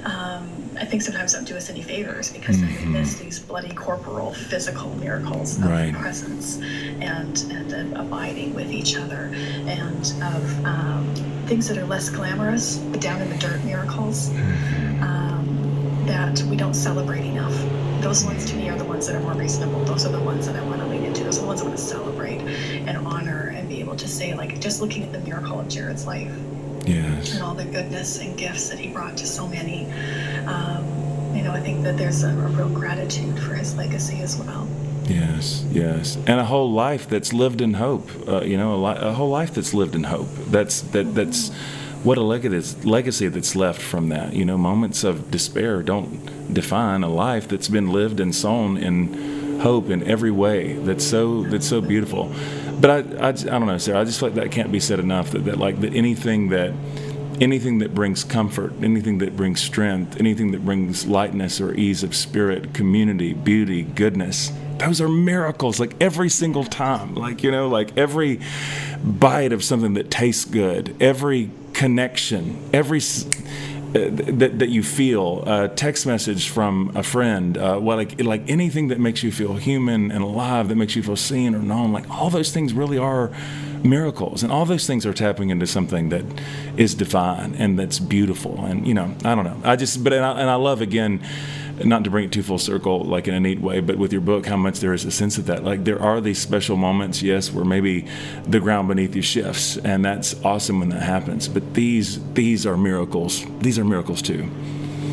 um, 0.04 0.48
I 0.78 0.84
think 0.84 1.02
sometimes 1.02 1.34
don't 1.34 1.44
do 1.46 1.56
us 1.56 1.68
any 1.68 1.82
favors 1.82 2.32
because 2.32 2.60
then 2.60 2.74
we 2.80 2.86
miss 2.86 3.16
these 3.16 3.38
bloody 3.38 3.74
corporal 3.74 4.32
physical 4.32 4.88
miracles 4.96 5.58
of 5.58 5.64
Right. 5.66 5.92
presence 5.92 6.58
and 7.00 7.38
and 7.50 7.72
of 7.94 8.06
abiding 8.06 8.54
with 8.54 8.70
each 8.70 8.96
other 8.96 9.30
and 9.66 10.12
of 10.34 10.64
um, 10.64 11.14
things 11.46 11.68
that 11.68 11.76
are 11.78 11.84
less 11.86 12.08
glamorous, 12.08 12.76
down 13.00 13.20
in 13.20 13.28
the 13.28 13.36
dirt 13.38 13.62
miracles 13.64 14.30
um, 15.00 16.02
that 16.06 16.40
we 16.44 16.56
don't 16.56 16.74
celebrate 16.74 17.24
enough. 17.24 17.54
Those 18.02 18.24
ones 18.24 18.44
to 18.50 18.56
me 18.56 18.68
are 18.70 18.78
the 18.78 18.84
ones 18.84 19.06
that 19.06 19.16
are 19.16 19.20
more 19.20 19.34
reasonable. 19.34 19.84
Those 19.84 20.06
are 20.06 20.12
the 20.12 20.20
ones 20.22 20.46
that 20.46 20.56
I 20.56 20.62
want 20.64 20.80
to 20.80 20.86
lean 20.86 21.04
into. 21.04 21.22
Those 21.24 21.38
are 21.38 21.42
the 21.42 21.46
ones 21.48 21.60
I 21.60 21.64
want 21.64 21.76
to 21.76 21.82
celebrate 21.84 22.40
and 22.40 22.96
honor 23.06 23.52
and 23.54 23.68
be 23.68 23.80
able 23.80 23.96
to 23.96 24.08
say, 24.08 24.34
like, 24.34 24.58
just 24.60 24.80
looking 24.80 25.02
at 25.02 25.12
the 25.12 25.18
miracle 25.20 25.60
of 25.60 25.68
Jarrid's 25.68 26.06
life 26.06 26.32
Yes. 26.90 27.34
and 27.34 27.42
all 27.42 27.54
the 27.54 27.64
goodness 27.64 28.18
and 28.18 28.36
gifts 28.36 28.68
that 28.68 28.78
he 28.78 28.88
brought 28.88 29.16
to 29.18 29.26
so 29.26 29.46
many. 29.46 29.86
Um, 30.46 30.84
you 31.34 31.42
know, 31.42 31.52
I 31.52 31.60
think 31.60 31.82
that 31.84 31.96
there's 31.96 32.22
a, 32.24 32.28
a 32.30 32.48
real 32.48 32.68
gratitude 32.68 33.38
for 33.38 33.54
his 33.54 33.76
legacy 33.76 34.20
as 34.20 34.36
well. 34.36 34.66
Yes, 35.08 35.64
yes, 35.72 36.16
and 36.26 36.38
a 36.40 36.44
whole 36.44 36.70
life 36.72 37.08
that's 37.08 37.32
lived 37.32 37.60
in 37.60 37.74
hope. 37.74 38.08
Uh, 38.28 38.42
you 38.42 38.56
know, 38.56 38.74
a, 38.74 38.80
li- 38.86 38.98
a 39.00 39.12
whole 39.12 39.30
life 39.30 39.52
that's 39.54 39.74
lived 39.74 39.94
in 39.94 40.04
hope. 40.04 40.28
That's 40.46 40.82
that. 40.92 41.14
That's 41.14 41.50
what 42.04 42.16
a 42.16 42.22
legacy, 42.22 42.80
legacy 42.88 43.28
that's 43.28 43.54
left 43.56 43.80
from 43.82 44.08
that. 44.10 44.32
You 44.34 44.44
know, 44.44 44.56
moments 44.56 45.02
of 45.04 45.30
despair 45.30 45.82
don't 45.82 46.52
define 46.54 47.02
a 47.02 47.08
life 47.08 47.48
that's 47.48 47.68
been 47.68 47.90
lived 47.92 48.20
and 48.20 48.34
sown 48.34 48.76
in 48.76 49.58
hope 49.60 49.90
in 49.90 50.02
every 50.08 50.30
way. 50.30 50.74
That's 50.74 51.04
so 51.04 51.42
that's 51.42 51.68
so 51.68 51.80
beautiful. 51.80 52.32
But 52.80 52.90
I, 53.20 53.28
I 53.28 53.32
don't 53.32 53.66
know, 53.66 53.78
Sarah. 53.78 54.00
I 54.00 54.04
just 54.04 54.20
feel 54.20 54.30
like 54.30 54.36
that 54.36 54.50
can't 54.50 54.72
be 54.72 54.80
said 54.80 55.00
enough. 55.00 55.32
That, 55.32 55.44
that 55.44 55.58
like 55.58 55.80
that 55.80 55.94
anything 55.94 56.48
that 56.50 56.72
anything 57.40 57.78
that 57.78 57.94
brings 57.94 58.22
comfort, 58.22 58.72
anything 58.82 59.18
that 59.18 59.36
brings 59.36 59.60
strength, 59.60 60.18
anything 60.18 60.52
that 60.52 60.64
brings 60.64 61.06
lightness 61.06 61.60
or 61.60 61.74
ease 61.74 62.02
of 62.02 62.14
spirit, 62.14 62.74
community, 62.74 63.32
beauty, 63.32 63.82
goodness, 63.82 64.52
those 64.78 65.00
are 65.00 65.08
miracles 65.08 65.80
like 65.80 65.94
every 66.00 66.28
single 66.28 66.64
time. 66.64 67.14
Like, 67.14 67.42
you 67.42 67.50
know, 67.50 67.68
like 67.68 67.96
every 67.96 68.40
bite 69.02 69.52
of 69.52 69.64
something 69.64 69.94
that 69.94 70.10
tastes 70.10 70.44
good, 70.44 70.96
every 71.00 71.50
connection, 71.72 72.58
every. 72.72 73.00
That, 73.92 74.58
that 74.58 74.68
you 74.68 74.82
feel 74.82 75.42
a 75.46 75.68
text 75.68 76.06
message 76.06 76.48
from 76.48 76.92
a 76.94 77.02
friend 77.02 77.58
uh, 77.58 77.78
well 77.80 77.96
like 77.96 78.20
like 78.22 78.48
anything 78.48 78.88
that 78.88 79.00
makes 79.00 79.22
you 79.22 79.32
feel 79.32 79.54
human 79.54 80.10
and 80.10 80.22
alive 80.22 80.68
that 80.68 80.76
makes 80.76 80.94
you 80.94 81.02
feel 81.02 81.16
seen 81.16 81.54
or 81.54 81.58
known 81.58 81.92
like 81.92 82.08
all 82.10 82.30
those 82.30 82.52
things 82.52 82.72
really 82.72 82.98
are 82.98 83.30
miracles. 83.84 84.42
And 84.42 84.52
all 84.52 84.64
those 84.64 84.86
things 84.86 85.06
are 85.06 85.12
tapping 85.12 85.50
into 85.50 85.66
something 85.66 86.10
that 86.10 86.24
is 86.76 86.94
divine 86.94 87.54
and 87.54 87.78
that's 87.78 87.98
beautiful. 87.98 88.64
And 88.64 88.86
you 88.86 88.94
know 88.94 89.14
i 89.24 89.34
don't 89.34 89.44
know. 89.44 89.60
I 89.64 89.76
just 89.76 90.02
but 90.02 90.12
and 90.12 90.24
I, 90.24 90.40
and 90.40 90.50
I 90.50 90.56
love 90.56 90.80
again 90.80 91.22
not 91.84 92.04
to 92.04 92.10
bring 92.10 92.24
it 92.26 92.32
too 92.32 92.42
full 92.42 92.58
circle 92.58 93.00
like 93.04 93.26
in 93.28 93.34
a 93.34 93.40
neat 93.40 93.60
way 93.60 93.80
but 93.80 93.96
with 93.96 94.12
your 94.12 94.20
book 94.20 94.46
how 94.46 94.56
much 94.56 94.80
there 94.80 94.92
is 94.92 95.04
a 95.04 95.10
sense 95.10 95.38
of 95.38 95.46
that 95.46 95.64
like 95.64 95.84
there 95.84 96.00
are 96.00 96.20
these 96.20 96.38
special 96.38 96.76
moments 96.76 97.22
yes 97.22 97.52
where 97.52 97.64
maybe 97.64 98.06
the 98.44 98.60
ground 98.60 98.88
beneath 98.88 99.14
you 99.16 99.22
shifts 99.22 99.76
and 99.78 100.04
that's 100.04 100.42
awesome 100.44 100.80
when 100.80 100.88
that 100.90 101.02
happens 101.02 101.48
but 101.48 101.74
these 101.74 102.18
these 102.34 102.66
are 102.66 102.76
miracles 102.76 103.44
these 103.60 103.78
are 103.78 103.84
miracles 103.84 104.20
too 104.22 104.48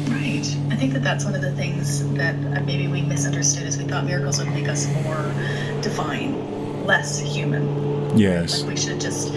Right. 0.10 0.46
I 0.70 0.76
think 0.76 0.94
that 0.94 1.04
that's 1.04 1.26
one 1.26 1.36
of 1.36 1.42
the 1.42 1.52
things 1.54 2.08
that 2.14 2.36
uh, 2.36 2.62
maybe 2.64 2.88
we 2.88 3.02
misunderstood 3.02 3.64
is 3.64 3.78
we 3.78 3.84
thought 3.86 4.06
miracles 4.06 4.40
would 4.40 4.50
make 4.50 4.68
us 4.68 4.88
more 5.04 5.34
divine, 5.82 6.86
less 6.86 7.20
human. 7.20 8.18
yes 8.18 8.62
Like 8.62 8.70
we 8.72 8.78
should 8.78 9.00
just 9.02 9.34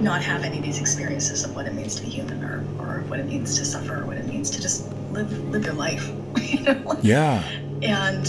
not 0.00 0.22
have 0.22 0.42
any 0.44 0.58
of 0.58 0.64
these 0.64 0.80
experiences 0.80 1.44
of 1.44 1.54
what 1.54 1.66
it 1.66 1.74
means 1.74 1.94
to 1.96 2.02
be 2.02 2.08
human 2.10 2.42
or, 2.44 2.64
or 2.78 3.00
what 3.08 3.18
it 3.20 3.26
means 3.26 3.58
to 3.58 3.64
suffer 3.64 4.02
or 4.02 4.06
what 4.06 4.16
it 4.16 4.26
means 4.26 4.50
to 4.50 4.60
just 4.62 4.90
live 5.12 5.30
live 5.50 5.64
your 5.64 5.74
life. 5.74 6.10
You 6.42 6.60
know? 6.64 6.98
yeah 7.02 7.42
and 7.82 8.26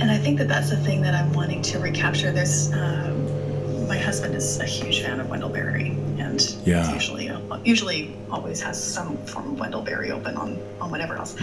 and 0.00 0.10
I 0.10 0.18
think 0.18 0.38
that 0.38 0.46
that's 0.48 0.70
the 0.70 0.76
thing 0.76 1.02
that 1.02 1.14
I'm 1.14 1.32
wanting 1.32 1.60
to 1.62 1.78
recapture. 1.80 2.30
There's 2.30 2.72
um, 2.72 3.88
my 3.88 3.98
husband 3.98 4.34
is 4.36 4.60
a 4.60 4.64
huge 4.64 5.02
fan 5.02 5.18
of 5.18 5.28
Wendell 5.28 5.48
Berry, 5.48 5.96
and 6.18 6.40
Yeah. 6.64 6.92
usually 6.92 7.32
usually 7.64 8.14
always 8.30 8.60
has 8.60 8.80
some 8.82 9.16
form 9.26 9.52
of 9.54 9.58
Wendell 9.60 9.82
Berry 9.82 10.12
open 10.12 10.36
on 10.36 10.58
on 10.80 10.90
whatever 10.92 11.16
else. 11.16 11.34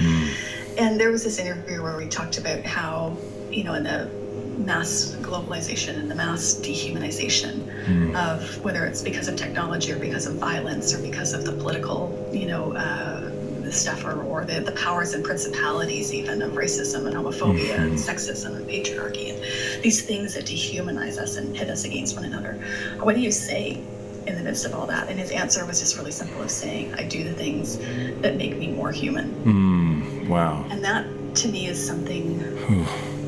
And 0.77 0.99
there 0.99 1.09
was 1.11 1.23
this 1.23 1.37
interview 1.39 1.81
where 1.83 1.97
we 1.97 2.07
talked 2.07 2.37
about 2.37 2.61
how 2.61 3.17
you 3.51 3.63
know 3.65 3.73
in 3.73 3.83
the 3.83 4.09
mass 4.57 5.17
globalization 5.21 5.99
and 5.99 6.09
the 6.09 6.15
mass 6.15 6.53
dehumanization 6.55 8.15
of 8.15 8.63
whether 8.63 8.85
it's 8.85 9.01
because 9.01 9.27
of 9.27 9.35
technology 9.35 9.91
or 9.91 9.99
because 9.99 10.25
of 10.27 10.35
violence 10.35 10.93
or 10.93 11.01
because 11.01 11.33
of 11.33 11.43
the 11.43 11.51
political 11.51 12.29
you 12.31 12.47
know 12.47 12.71
uh, 12.73 13.24
stuff 13.71 14.05
or, 14.05 14.21
or 14.23 14.45
the, 14.45 14.59
the 14.59 14.71
powers 14.73 15.13
and 15.13 15.23
principalities 15.23 16.13
even 16.13 16.41
of 16.41 16.53
racism 16.53 17.05
and 17.05 17.15
homophobia 17.15 17.77
and 17.79 17.93
sexism 17.93 18.55
and 18.55 18.67
patriarchy 18.67 19.33
and 19.33 19.83
these 19.83 20.05
things 20.05 20.33
that 20.33 20.45
dehumanize 20.45 21.17
us 21.17 21.37
and 21.37 21.55
pit 21.55 21.69
us 21.69 21.85
against 21.85 22.15
one 22.15 22.25
another. 22.25 22.53
What 22.99 23.15
do 23.15 23.21
you 23.21 23.31
say 23.31 23.81
in 24.27 24.35
the 24.35 24.43
midst 24.43 24.65
of 24.65 24.73
all 24.73 24.85
that? 24.87 25.09
And 25.09 25.19
his 25.19 25.31
answer 25.31 25.65
was 25.65 25.79
just 25.79 25.97
really 25.97 26.11
simple 26.11 26.41
of 26.41 26.51
saying 26.51 26.93
i 26.95 27.03
do 27.03 27.23
the 27.23 27.33
things 27.33 27.77
that 28.21 28.37
make 28.37 28.57
me 28.57 28.67
more 28.67 28.91
human. 28.91 29.31
Mm, 29.43 30.27
wow. 30.27 30.65
And 30.69 30.83
that 30.83 31.05
to 31.35 31.47
me 31.49 31.67
is 31.67 31.85
something 31.85 32.39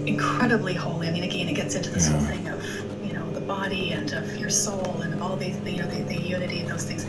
incredibly 0.08 0.74
holy. 0.74 1.08
I 1.08 1.12
mean, 1.12 1.24
again, 1.24 1.50
it 1.50 1.54
gets 1.54 1.76
into 1.76 1.90
this 1.90 2.08
whole 2.08 2.22
thing 2.22 2.48
of, 2.48 2.64
you 3.06 3.14
know, 3.14 3.30
the 3.32 3.42
body 3.42 3.92
and 3.92 4.12
of 4.14 4.38
your 4.38 4.50
soul 4.50 5.02
and 5.02 5.14
of 5.14 5.22
all 5.22 5.36
these, 5.36 5.58
you 5.66 5.78
know, 5.78 5.88
the, 5.88 6.04
the 6.04 6.20
unity 6.20 6.62
of 6.62 6.70
those 6.70 6.86
things. 6.86 7.06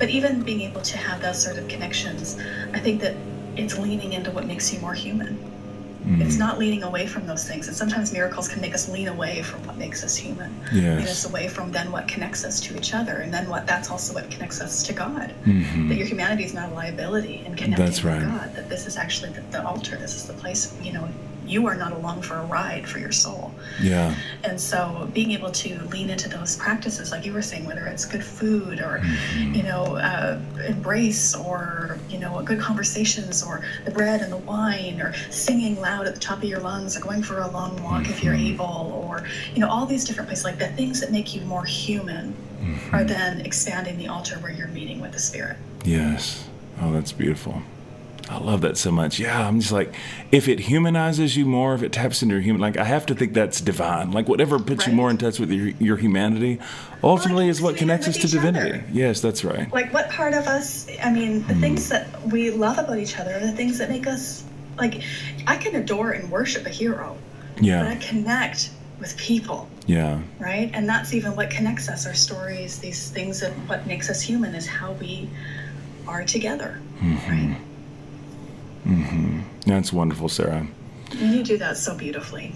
But 0.00 0.08
even 0.08 0.42
being 0.42 0.62
able 0.62 0.80
to 0.80 0.96
have 0.98 1.20
those 1.22 1.40
sort 1.40 1.58
of 1.58 1.68
connections, 1.68 2.36
I 2.72 2.80
think 2.80 3.00
that 3.02 3.14
it's 3.56 3.78
leaning 3.78 4.14
into 4.14 4.30
what 4.32 4.46
makes 4.46 4.72
you 4.72 4.80
more 4.80 4.94
human. 4.94 5.38
It's 6.18 6.38
not 6.38 6.58
leaning 6.58 6.82
away 6.82 7.06
from 7.06 7.26
those 7.26 7.46
things. 7.46 7.68
And 7.68 7.76
sometimes 7.76 8.10
miracles 8.10 8.48
can 8.48 8.60
make 8.62 8.74
us 8.74 8.88
lean 8.88 9.06
away 9.08 9.42
from 9.42 9.64
what 9.66 9.76
makes 9.76 10.02
us 10.02 10.16
human. 10.16 10.50
Yes. 10.72 10.98
Lean 10.98 11.06
us 11.08 11.24
away 11.28 11.46
from 11.46 11.70
then 11.70 11.92
what 11.92 12.08
connects 12.08 12.42
us 12.42 12.58
to 12.62 12.76
each 12.76 12.94
other. 12.94 13.18
And 13.18 13.32
then 13.32 13.48
what 13.50 13.66
that's 13.66 13.90
also 13.90 14.14
what 14.14 14.28
connects 14.30 14.60
us 14.62 14.82
to 14.84 14.92
God. 14.94 15.32
Mhm. 15.44 15.88
That 15.88 15.96
your 15.98 16.06
humanity 16.06 16.44
is 16.44 16.54
not 16.54 16.72
a 16.72 16.74
liability 16.74 17.42
in 17.46 17.54
connecting 17.54 17.84
That's 17.84 18.02
right. 18.02 18.22
with 18.22 18.28
God. 18.30 18.56
That 18.56 18.70
this 18.70 18.86
is 18.86 18.96
actually 18.96 19.32
the, 19.32 19.42
the 19.52 19.64
altar. 19.64 19.96
This 19.96 20.16
is 20.16 20.24
the 20.24 20.32
place, 20.32 20.72
you 20.82 20.92
know, 20.94 21.06
you 21.50 21.66
are 21.66 21.74
not 21.74 21.92
along 21.92 22.22
for 22.22 22.34
a 22.36 22.44
ride 22.46 22.88
for 22.88 22.98
your 22.98 23.12
soul. 23.12 23.52
yeah 23.82 24.14
And 24.44 24.58
so 24.60 25.08
being 25.12 25.30
able 25.32 25.50
to 25.64 25.70
lean 25.94 26.08
into 26.10 26.28
those 26.28 26.56
practices, 26.56 27.10
like 27.12 27.26
you 27.26 27.32
were 27.32 27.42
saying, 27.50 27.64
whether 27.66 27.84
it's 27.86 28.04
good 28.04 28.24
food 28.24 28.78
or, 28.80 28.94
Mm-hmm. 29.00 29.54
you 29.56 29.62
know, 29.70 29.82
uh, 29.96 30.38
embrace 30.66 31.34
or, 31.34 31.98
you 32.08 32.18
know, 32.18 32.40
good 32.42 32.60
conversations 32.60 33.42
or 33.42 33.62
the 33.84 33.90
bread 33.90 34.20
and 34.24 34.30
the 34.32 34.42
wine 34.54 35.00
or 35.00 35.12
singing 35.30 35.74
loud 35.80 36.06
at 36.06 36.14
the 36.14 36.20
top 36.20 36.38
of 36.38 36.44
your 36.44 36.60
lungs 36.60 36.96
or 36.96 37.00
going 37.00 37.22
for 37.22 37.40
a 37.40 37.50
long 37.58 37.72
walk 37.82 38.08
if 38.08 38.22
you're 38.22 38.34
Mm-hmm. 38.34 38.54
able 38.62 39.06
or, 39.08 39.24
you 39.54 39.60
know, 39.60 39.68
all 39.68 39.86
these 39.86 40.04
different 40.04 40.28
places, 40.28 40.44
like 40.44 40.58
the 40.58 40.68
things 40.80 41.00
that 41.00 41.10
make 41.12 41.34
you 41.34 41.40
more 41.42 41.64
human 41.64 42.34
Mm-hmm. 42.60 42.94
are 42.94 43.04
then 43.04 43.40
expanding 43.40 43.96
the 43.96 44.06
altar 44.08 44.36
where 44.42 44.52
you're 44.52 44.68
meeting 44.68 45.00
with 45.00 45.12
the 45.12 45.18
spirit. 45.18 45.56
Yes. 45.82 46.46
Oh, 46.82 46.92
that's 46.92 47.10
beautiful. 47.10 47.62
I 48.30 48.38
love 48.38 48.60
that 48.60 48.76
so 48.78 48.92
much. 48.92 49.18
Yeah, 49.18 49.46
I'm 49.46 49.58
just 49.58 49.72
like, 49.72 49.92
if 50.30 50.46
it 50.46 50.60
humanizes 50.60 51.36
you 51.36 51.44
more, 51.44 51.74
if 51.74 51.82
it 51.82 51.90
taps 51.92 52.22
into 52.22 52.36
your 52.36 52.42
human, 52.42 52.60
like 52.62 52.76
I 52.76 52.84
have 52.84 53.04
to 53.06 53.14
think 53.16 53.32
that's 53.34 53.60
divine. 53.60 54.12
Like 54.12 54.28
whatever 54.28 54.60
puts 54.60 54.86
you 54.86 54.92
more 54.92 55.10
in 55.10 55.18
touch 55.18 55.40
with 55.40 55.50
your, 55.50 55.66
your 55.80 55.96
humanity, 55.96 56.60
ultimately 57.02 57.48
is 57.48 57.60
what 57.60 57.76
connects 57.76 58.06
us 58.06 58.16
to 58.18 58.26
each 58.28 58.36
other. 58.36 58.52
divinity. 58.52 58.84
Yes, 58.92 59.20
that's 59.20 59.42
right. 59.44 59.70
like 59.72 59.92
what 59.92 60.08
part 60.10 60.34
of 60.34 60.46
us 60.46 60.88
i 61.02 61.10
mean 61.10 61.44
the 61.48 61.54
things 61.56 61.88
that 61.88 62.06
we 62.30 62.50
love 62.50 62.78
about 62.78 62.98
each 62.98 63.18
other 63.18 63.38
the 63.40 63.52
things 63.52 63.78
that 63.78 63.88
make 63.88 64.06
us 64.06 64.44
like 64.78 65.02
i 65.46 65.56
can 65.56 65.74
adore 65.76 66.10
and 66.12 66.30
worship 66.30 66.66
a 66.66 66.68
hero 66.68 67.16
Yeah. 67.60 67.82
but 67.82 67.90
i 67.92 67.96
connect 67.96 68.70
with 69.00 69.16
people 69.16 69.66
yeah, 69.86 70.20
right 70.38 70.70
and 70.74 70.86
that's 70.88 71.14
even 71.14 71.34
what 71.34 71.48
connects 71.50 71.88
us 71.88 72.06
our 72.06 72.14
stories 72.14 72.78
these 72.78 73.08
things 73.10 73.40
that 73.40 73.52
what 73.68 73.86
makes 73.86 74.08
us 74.10 74.20
human 74.20 74.54
is 74.54 74.66
how 74.66 74.92
we 74.92 75.28
are 76.06 76.22
together 76.22 76.78
Mm-hmm. 77.00 77.30
right 77.30 77.56
that's 79.66 79.92
wonderful, 79.92 80.28
Sarah. 80.28 80.66
you 81.18 81.42
do 81.42 81.58
that 81.58 81.76
so 81.76 81.96
beautifully 81.96 82.54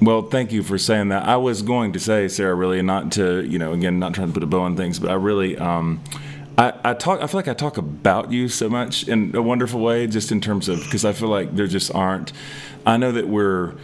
Well, 0.00 0.22
thank 0.22 0.52
you 0.52 0.62
for 0.62 0.78
saying 0.78 1.08
that. 1.08 1.26
I 1.26 1.36
was 1.36 1.62
going 1.62 1.92
to 1.92 1.98
say, 1.98 2.28
Sarah, 2.28 2.54
really, 2.54 2.82
not 2.82 3.12
to, 3.12 3.44
you 3.44 3.58
know, 3.58 3.72
again, 3.72 3.98
not 3.98 4.14
trying 4.14 4.28
to 4.28 4.34
put 4.34 4.42
a 4.42 4.46
bow 4.46 4.60
on 4.60 4.76
things, 4.76 4.98
but 4.98 5.10
I 5.10 5.14
really, 5.14 5.56
um, 5.56 6.02
I, 6.58 6.72
I 6.84 6.94
talk, 6.94 7.22
I 7.22 7.26
feel 7.26 7.38
like 7.38 7.48
I 7.48 7.54
talk 7.54 7.78
about 7.78 8.30
you 8.30 8.48
so 8.48 8.68
much 8.68 9.08
in 9.08 9.34
a 9.34 9.42
wonderful 9.42 9.80
way, 9.80 10.06
just 10.06 10.30
in 10.30 10.40
terms 10.40 10.68
of, 10.68 10.80
because 10.80 11.04
I 11.04 11.12
feel 11.12 11.28
like 11.28 11.56
there 11.56 11.66
just 11.66 11.94
aren't, 11.94 12.32
I 12.84 12.96
know 12.98 13.10
that 13.12 13.28
we're 13.28 13.74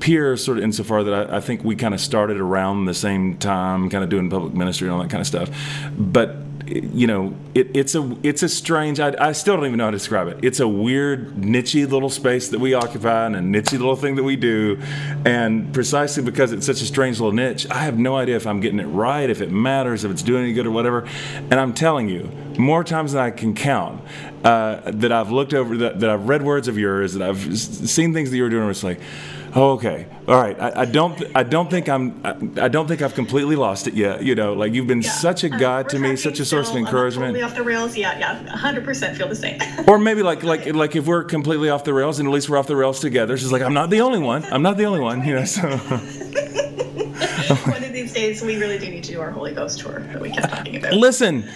peers, 0.00 0.44
sort 0.44 0.58
of 0.58 0.64
insofar 0.64 1.02
that 1.04 1.30
I, 1.30 1.36
I 1.38 1.40
think 1.40 1.64
we 1.64 1.76
kind 1.76 1.94
of 1.94 2.00
started 2.00 2.38
around 2.38 2.84
the 2.84 2.94
same 2.94 3.38
time, 3.38 3.88
kind 3.88 4.04
of 4.04 4.10
doing 4.10 4.28
public 4.28 4.52
ministry 4.52 4.86
and 4.88 4.94
all 4.94 5.02
that 5.02 5.10
kind 5.10 5.20
of 5.22 5.26
stuff. 5.26 5.50
But 5.96 6.36
you 6.66 7.06
know, 7.06 7.34
it, 7.54 7.70
it's 7.74 7.94
a 7.94 8.16
it's 8.22 8.42
a 8.42 8.48
strange. 8.48 8.98
I, 8.98 9.14
I, 9.18 9.32
still 9.32 9.56
don't 9.56 9.66
even 9.66 9.78
know 9.78 9.84
how 9.84 9.90
to 9.90 9.96
describe 9.96 10.28
it. 10.28 10.38
It's 10.42 10.60
a 10.60 10.68
weird, 10.68 11.34
nichey 11.34 11.88
little 11.88 12.08
space 12.08 12.48
that 12.48 12.58
we 12.58 12.74
occupy 12.74 13.26
and 13.26 13.36
a 13.36 13.40
nichey 13.40 13.72
little 13.72 13.96
thing 13.96 14.16
that 14.16 14.22
we 14.22 14.36
do, 14.36 14.80
and 15.24 15.72
precisely 15.74 16.22
because 16.22 16.52
it's 16.52 16.64
such 16.64 16.80
a 16.80 16.86
strange 16.86 17.20
little 17.20 17.34
niche, 17.34 17.66
I 17.70 17.80
have 17.84 17.98
no 17.98 18.16
idea 18.16 18.36
if 18.36 18.46
I'm 18.46 18.60
getting 18.60 18.80
it 18.80 18.86
right, 18.86 19.28
if 19.28 19.40
it 19.40 19.50
matters, 19.50 20.04
if 20.04 20.10
it's 20.10 20.22
doing 20.22 20.44
any 20.44 20.52
good 20.52 20.66
or 20.66 20.70
whatever. 20.70 21.06
And 21.34 21.54
I'm 21.54 21.74
telling 21.74 22.08
you, 22.08 22.30
more 22.58 22.82
times 22.82 23.12
than 23.12 23.22
I 23.22 23.30
can 23.30 23.54
count, 23.54 24.00
uh, 24.42 24.80
that 24.86 25.12
I've 25.12 25.30
looked 25.30 25.54
over, 25.54 25.76
that, 25.78 26.00
that 26.00 26.10
I've 26.10 26.28
read 26.28 26.42
words 26.42 26.68
of 26.68 26.78
yours, 26.78 27.14
that 27.14 27.28
I've 27.28 27.58
seen 27.58 28.14
things 28.14 28.30
that 28.30 28.36
you 28.36 28.42
were 28.42 28.48
doing. 28.48 28.62
Where 28.62 28.70
it's 28.70 28.84
like 28.84 29.00
okay. 29.56 30.06
All 30.26 30.40
right. 30.40 30.58
I, 30.58 30.82
I 30.82 30.84
don't. 30.84 31.22
I 31.34 31.42
don't 31.42 31.70
think 31.70 31.88
I'm. 31.88 32.20
I, 32.24 32.64
I, 32.64 32.68
don't 32.68 32.88
think 32.88 33.02
I've 33.02 33.14
completely 33.14 33.56
lost 33.56 33.86
it 33.86 33.94
yet. 33.94 34.22
You 34.22 34.34
know, 34.34 34.52
like 34.54 34.72
you've 34.72 34.86
been 34.86 35.02
yeah. 35.02 35.10
such 35.10 35.44
a 35.44 35.48
guide 35.48 35.86
uh, 35.86 35.88
to 35.90 35.98
me, 35.98 36.16
such 36.16 36.40
a 36.40 36.44
source 36.44 36.70
of 36.70 36.76
encouragement. 36.76 37.40
Off 37.42 37.54
the 37.54 37.62
rails. 37.62 37.96
Yeah, 37.96 38.18
yeah. 38.18 38.42
100 38.42 38.84
percent 38.84 39.16
feel 39.16 39.28
the 39.28 39.36
same. 39.36 39.60
or 39.88 39.98
maybe 39.98 40.22
like 40.22 40.42
like 40.42 40.66
like 40.74 40.96
if 40.96 41.06
we're 41.06 41.24
completely 41.24 41.70
off 41.70 41.84
the 41.84 41.94
rails, 41.94 42.18
and 42.18 42.28
at 42.28 42.32
least 42.32 42.48
we're 42.48 42.58
off 42.58 42.66
the 42.66 42.76
rails 42.76 43.00
together. 43.00 43.36
She's 43.36 43.52
like, 43.52 43.62
I'm 43.62 43.74
not 43.74 43.90
the 43.90 44.00
only 44.00 44.18
one. 44.18 44.44
I'm 44.44 44.62
not 44.62 44.76
the 44.76 44.84
only 44.84 45.00
one. 45.00 45.24
You 45.26 45.34
know. 45.36 45.44
So. 45.44 45.68
one 47.70 47.84
of 47.84 47.92
these 47.92 48.12
days, 48.12 48.42
we 48.42 48.56
really 48.56 48.78
do 48.78 48.90
need 48.90 49.04
to 49.04 49.12
do 49.12 49.20
our 49.20 49.30
Holy 49.30 49.52
Ghost 49.52 49.80
tour 49.80 50.00
that 50.00 50.20
we 50.20 50.30
kept 50.30 50.52
talking 50.52 50.76
about. 50.76 50.94
Listen, 50.94 51.48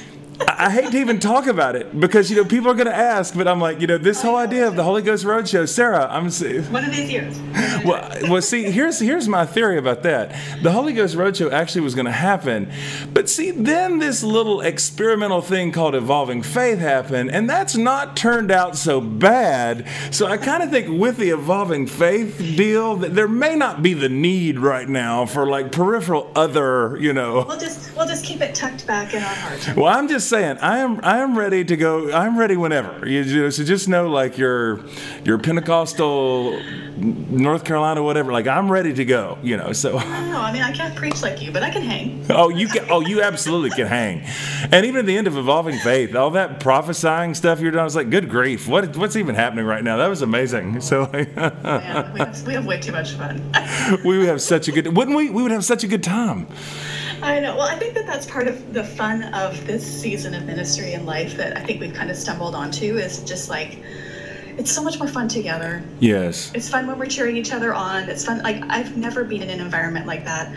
I 0.46 0.70
hate 0.70 0.90
to 0.92 0.98
even 0.98 1.18
talk 1.18 1.46
about 1.46 1.74
it 1.74 1.98
because 1.98 2.30
you 2.30 2.36
know 2.36 2.44
people 2.44 2.70
are 2.70 2.74
going 2.74 2.86
to 2.86 2.94
ask, 2.94 3.34
but 3.34 3.48
I'm 3.48 3.60
like, 3.60 3.80
you 3.80 3.86
know, 3.86 3.98
this 3.98 4.22
whole 4.22 4.36
idea 4.36 4.68
of 4.68 4.76
the 4.76 4.84
Holy 4.84 5.02
Ghost 5.02 5.24
Roadshow, 5.24 5.68
Sarah, 5.68 6.06
I'm 6.10 6.28
one 6.72 6.84
of 6.84 6.94
these 6.94 7.10
years. 7.10 7.38
well, 7.84 8.08
well, 8.28 8.42
see, 8.42 8.64
here's 8.64 9.00
here's 9.00 9.26
my 9.26 9.46
theory 9.46 9.78
about 9.78 10.02
that. 10.02 10.36
The 10.62 10.70
Holy 10.70 10.92
Ghost 10.92 11.16
Roadshow 11.16 11.50
actually 11.50 11.80
was 11.80 11.94
going 11.94 12.06
to 12.06 12.12
happen, 12.12 12.70
but 13.12 13.28
see, 13.28 13.50
then 13.50 13.98
this 13.98 14.22
little 14.22 14.60
experimental 14.60 15.40
thing 15.40 15.72
called 15.72 15.94
evolving 15.94 16.42
faith 16.42 16.78
happened, 16.78 17.30
and 17.30 17.48
that's 17.48 17.76
not 17.76 18.16
turned 18.16 18.50
out 18.50 18.76
so 18.76 19.00
bad. 19.00 19.86
So 20.10 20.26
I 20.26 20.36
kind 20.36 20.62
of 20.62 20.70
think 20.70 21.00
with 21.00 21.16
the 21.16 21.30
evolving 21.30 21.86
faith 21.86 22.38
deal, 22.38 22.96
that 22.96 23.14
there 23.14 23.28
may 23.28 23.56
not 23.56 23.82
be 23.82 23.94
the 23.94 24.08
need 24.08 24.58
right 24.58 24.88
now 24.88 25.26
for 25.26 25.46
like 25.46 25.72
peripheral 25.72 26.30
other, 26.36 26.96
you 27.00 27.12
know. 27.12 27.44
We'll 27.48 27.58
just 27.58 27.96
we'll 27.96 28.06
just 28.06 28.24
keep 28.24 28.40
it 28.40 28.54
tucked 28.54 28.86
back 28.86 29.14
in 29.14 29.22
our 29.22 29.34
heart. 29.34 29.76
Well, 29.76 29.86
I'm 29.86 30.08
just 30.08 30.27
saying, 30.28 30.58
I 30.58 30.78
am 30.78 31.00
I 31.02 31.18
am 31.18 31.36
ready 31.36 31.64
to 31.64 31.76
go. 31.76 32.12
I'm 32.12 32.38
ready 32.38 32.56
whenever. 32.56 33.08
You, 33.08 33.24
know, 33.24 33.50
so 33.50 33.64
just 33.64 33.88
know, 33.88 34.08
like 34.08 34.38
your 34.38 34.84
your 35.24 35.38
Pentecostal 35.38 36.60
North 36.96 37.64
Carolina, 37.64 38.02
whatever. 38.02 38.32
Like 38.32 38.46
I'm 38.46 38.70
ready 38.70 38.92
to 38.94 39.04
go. 39.04 39.38
You 39.42 39.56
know. 39.56 39.72
So. 39.72 39.98
I. 39.98 40.38
I 40.48 40.52
mean, 40.52 40.62
I 40.62 40.72
can't 40.72 40.96
preach 40.96 41.20
like 41.20 41.42
you, 41.42 41.52
but 41.52 41.62
I 41.62 41.68
can 41.68 41.82
hang. 41.82 42.24
Oh, 42.30 42.48
you 42.48 42.68
can. 42.68 42.86
Oh, 42.88 43.00
you 43.00 43.20
absolutely 43.20 43.68
can 43.68 43.86
hang. 43.86 44.22
And 44.72 44.86
even 44.86 45.00
at 45.00 45.06
the 45.06 45.14
end 45.14 45.26
of 45.26 45.36
evolving 45.36 45.78
faith, 45.80 46.16
all 46.16 46.30
that 46.30 46.58
prophesying 46.58 47.34
stuff 47.34 47.60
you're 47.60 47.70
doing, 47.70 47.82
I 47.82 47.84
was 47.84 47.94
like, 47.94 48.08
good 48.08 48.30
grief, 48.30 48.66
what 48.66 48.96
what's 48.96 49.14
even 49.16 49.34
happening 49.34 49.66
right 49.66 49.84
now? 49.84 49.98
That 49.98 50.08
was 50.08 50.22
amazing. 50.22 50.80
So. 50.88 51.06
Man, 51.12 52.12
we 52.14 52.20
have, 52.20 52.46
we 52.46 52.54
have 52.54 52.64
way 52.64 52.80
too 52.80 52.92
much 52.92 53.12
fun. 53.12 53.52
we 54.04 54.16
would 54.16 54.26
have 54.26 54.40
such 54.40 54.68
a 54.68 54.72
good. 54.72 54.96
Wouldn't 54.96 55.14
we? 55.14 55.28
We 55.28 55.42
would 55.42 55.52
have 55.52 55.66
such 55.66 55.84
a 55.84 55.86
good 55.86 56.02
time. 56.02 56.46
I 57.22 57.40
know. 57.40 57.56
Well, 57.56 57.68
I 57.68 57.78
think 57.78 57.94
that 57.94 58.06
that's 58.06 58.26
part 58.26 58.48
of 58.48 58.72
the 58.72 58.84
fun 58.84 59.22
of 59.34 59.66
this 59.66 59.84
season 59.84 60.34
of 60.34 60.44
ministry 60.44 60.92
and 60.92 61.06
life 61.06 61.36
that 61.36 61.56
I 61.56 61.60
think 61.60 61.80
we've 61.80 61.94
kind 61.94 62.10
of 62.10 62.16
stumbled 62.16 62.54
onto 62.54 62.96
is 62.96 63.22
just 63.24 63.48
like 63.48 63.78
it's 64.56 64.72
so 64.72 64.82
much 64.82 64.98
more 64.98 65.08
fun 65.08 65.28
together. 65.28 65.82
Yes. 66.00 66.50
It's 66.54 66.68
fun 66.68 66.86
when 66.86 66.98
we're 66.98 67.06
cheering 67.06 67.36
each 67.36 67.52
other 67.52 67.72
on. 67.72 68.08
It's 68.08 68.24
fun. 68.24 68.42
Like 68.42 68.62
I've 68.68 68.96
never 68.96 69.24
been 69.24 69.42
in 69.42 69.50
an 69.50 69.60
environment 69.60 70.06
like 70.06 70.24
that 70.24 70.52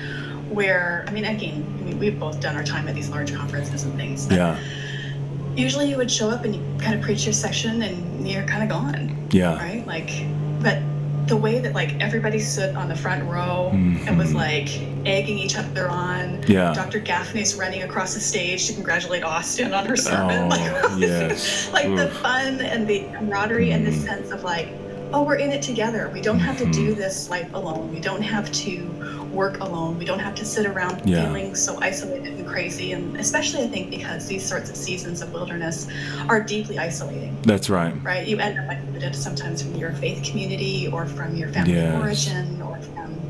where 0.50 1.06
I 1.08 1.12
mean, 1.12 1.26
again, 1.26 1.66
I 1.80 1.84
mean, 1.84 2.00
we've 2.00 2.20
both 2.20 2.42
done 2.42 2.56
our 2.56 2.64
time 2.64 2.88
at 2.88 2.96
these 2.96 3.10
large 3.10 3.34
conferences 3.34 3.84
and 3.84 3.96
things. 3.96 4.30
Yeah. 4.30 4.60
Usually, 5.56 5.90
you 5.90 5.98
would 5.98 6.10
show 6.10 6.30
up 6.30 6.46
and 6.46 6.56
you 6.56 6.62
kind 6.80 6.96
of 6.96 7.02
preach 7.02 7.26
your 7.26 7.34
section 7.34 7.82
and 7.82 8.28
you're 8.28 8.46
kind 8.46 8.64
of 8.64 8.70
gone. 8.70 9.28
Yeah. 9.32 9.58
Right. 9.58 9.86
Like, 9.86 10.26
but 10.62 10.82
the 11.32 11.38
way 11.38 11.60
that 11.60 11.74
like 11.74 11.98
everybody 12.02 12.40
stood 12.40 12.76
on 12.76 12.90
the 12.90 12.96
front 12.96 13.24
row 13.24 13.72
mm-hmm. 13.74 14.06
and 14.06 14.18
was 14.18 14.34
mm-hmm. 14.34 14.40
like 14.40 15.08
egging 15.08 15.40
each 15.40 15.56
other 15.56 15.88
on. 15.88 16.44
Yeah. 16.46 16.74
Dr. 16.74 17.00
Gafney's 17.00 17.56
running 17.56 17.84
across 17.84 18.14
the 18.14 18.20
stage 18.20 18.68
to 18.68 18.74
congratulate 18.74 19.24
Austin 19.24 19.74
on 19.74 19.86
her 19.86 19.96
sermon. 19.96 20.44
Oh, 20.44 20.48
like, 20.50 21.00
yes. 21.00 21.72
like 21.72 21.96
the 21.96 22.10
fun 22.10 22.60
and 22.60 22.86
the 22.86 23.06
camaraderie 23.14 23.68
mm-hmm. 23.68 23.76
and 23.76 23.88
the 23.88 23.92
mm-hmm. 23.92 24.06
sense 24.06 24.32
of 24.32 24.44
like, 24.44 24.68
oh, 25.14 25.24
we're 25.24 25.36
in 25.36 25.52
it 25.52 25.62
together. 25.62 26.10
We 26.14 26.22
don't 26.22 26.40
have 26.40 26.58
to 26.58 26.66
do 26.72 26.92
mm-hmm. 26.92 27.00
this 27.00 27.30
life 27.30 27.54
alone. 27.54 27.92
We 27.92 28.00
don't 28.00 28.22
have 28.22 28.52
to 28.52 29.28
work 29.32 29.60
alone. 29.60 29.98
We 29.98 30.06
don't 30.06 30.20
have 30.20 30.36
to 30.36 30.46
sit 30.46 30.66
around 30.66 31.08
yeah. 31.08 31.26
feeling 31.26 31.56
so 31.56 31.80
isolated 31.82 32.34
and 32.34 32.48
crazy. 32.48 32.92
And 32.92 33.18
especially, 33.18 33.64
I 33.64 33.68
think, 33.68 33.90
because 33.90 34.28
these 34.28 34.46
sorts 34.46 34.70
of 34.70 34.76
seasons 34.76 35.22
of 35.22 35.34
wilderness 35.34 35.88
are 36.30 36.42
deeply 36.42 36.78
isolating. 36.78 37.38
That's 37.44 37.70
right. 37.70 37.94
Right? 38.04 38.28
You 38.28 38.40
end 38.40 38.60
up 38.60 38.70
isolated 38.70 39.16
sometimes 39.16 39.62
from 39.62 39.76
your 39.76 39.92
faith 39.94 40.24
community 40.24 40.88
or 40.88 41.06
from 41.06 41.36
your 41.36 41.50
family 41.50 41.74
yes. 41.74 41.96
of 41.96 42.02
origin 42.02 42.62
or 42.62 42.78
from 42.78 43.21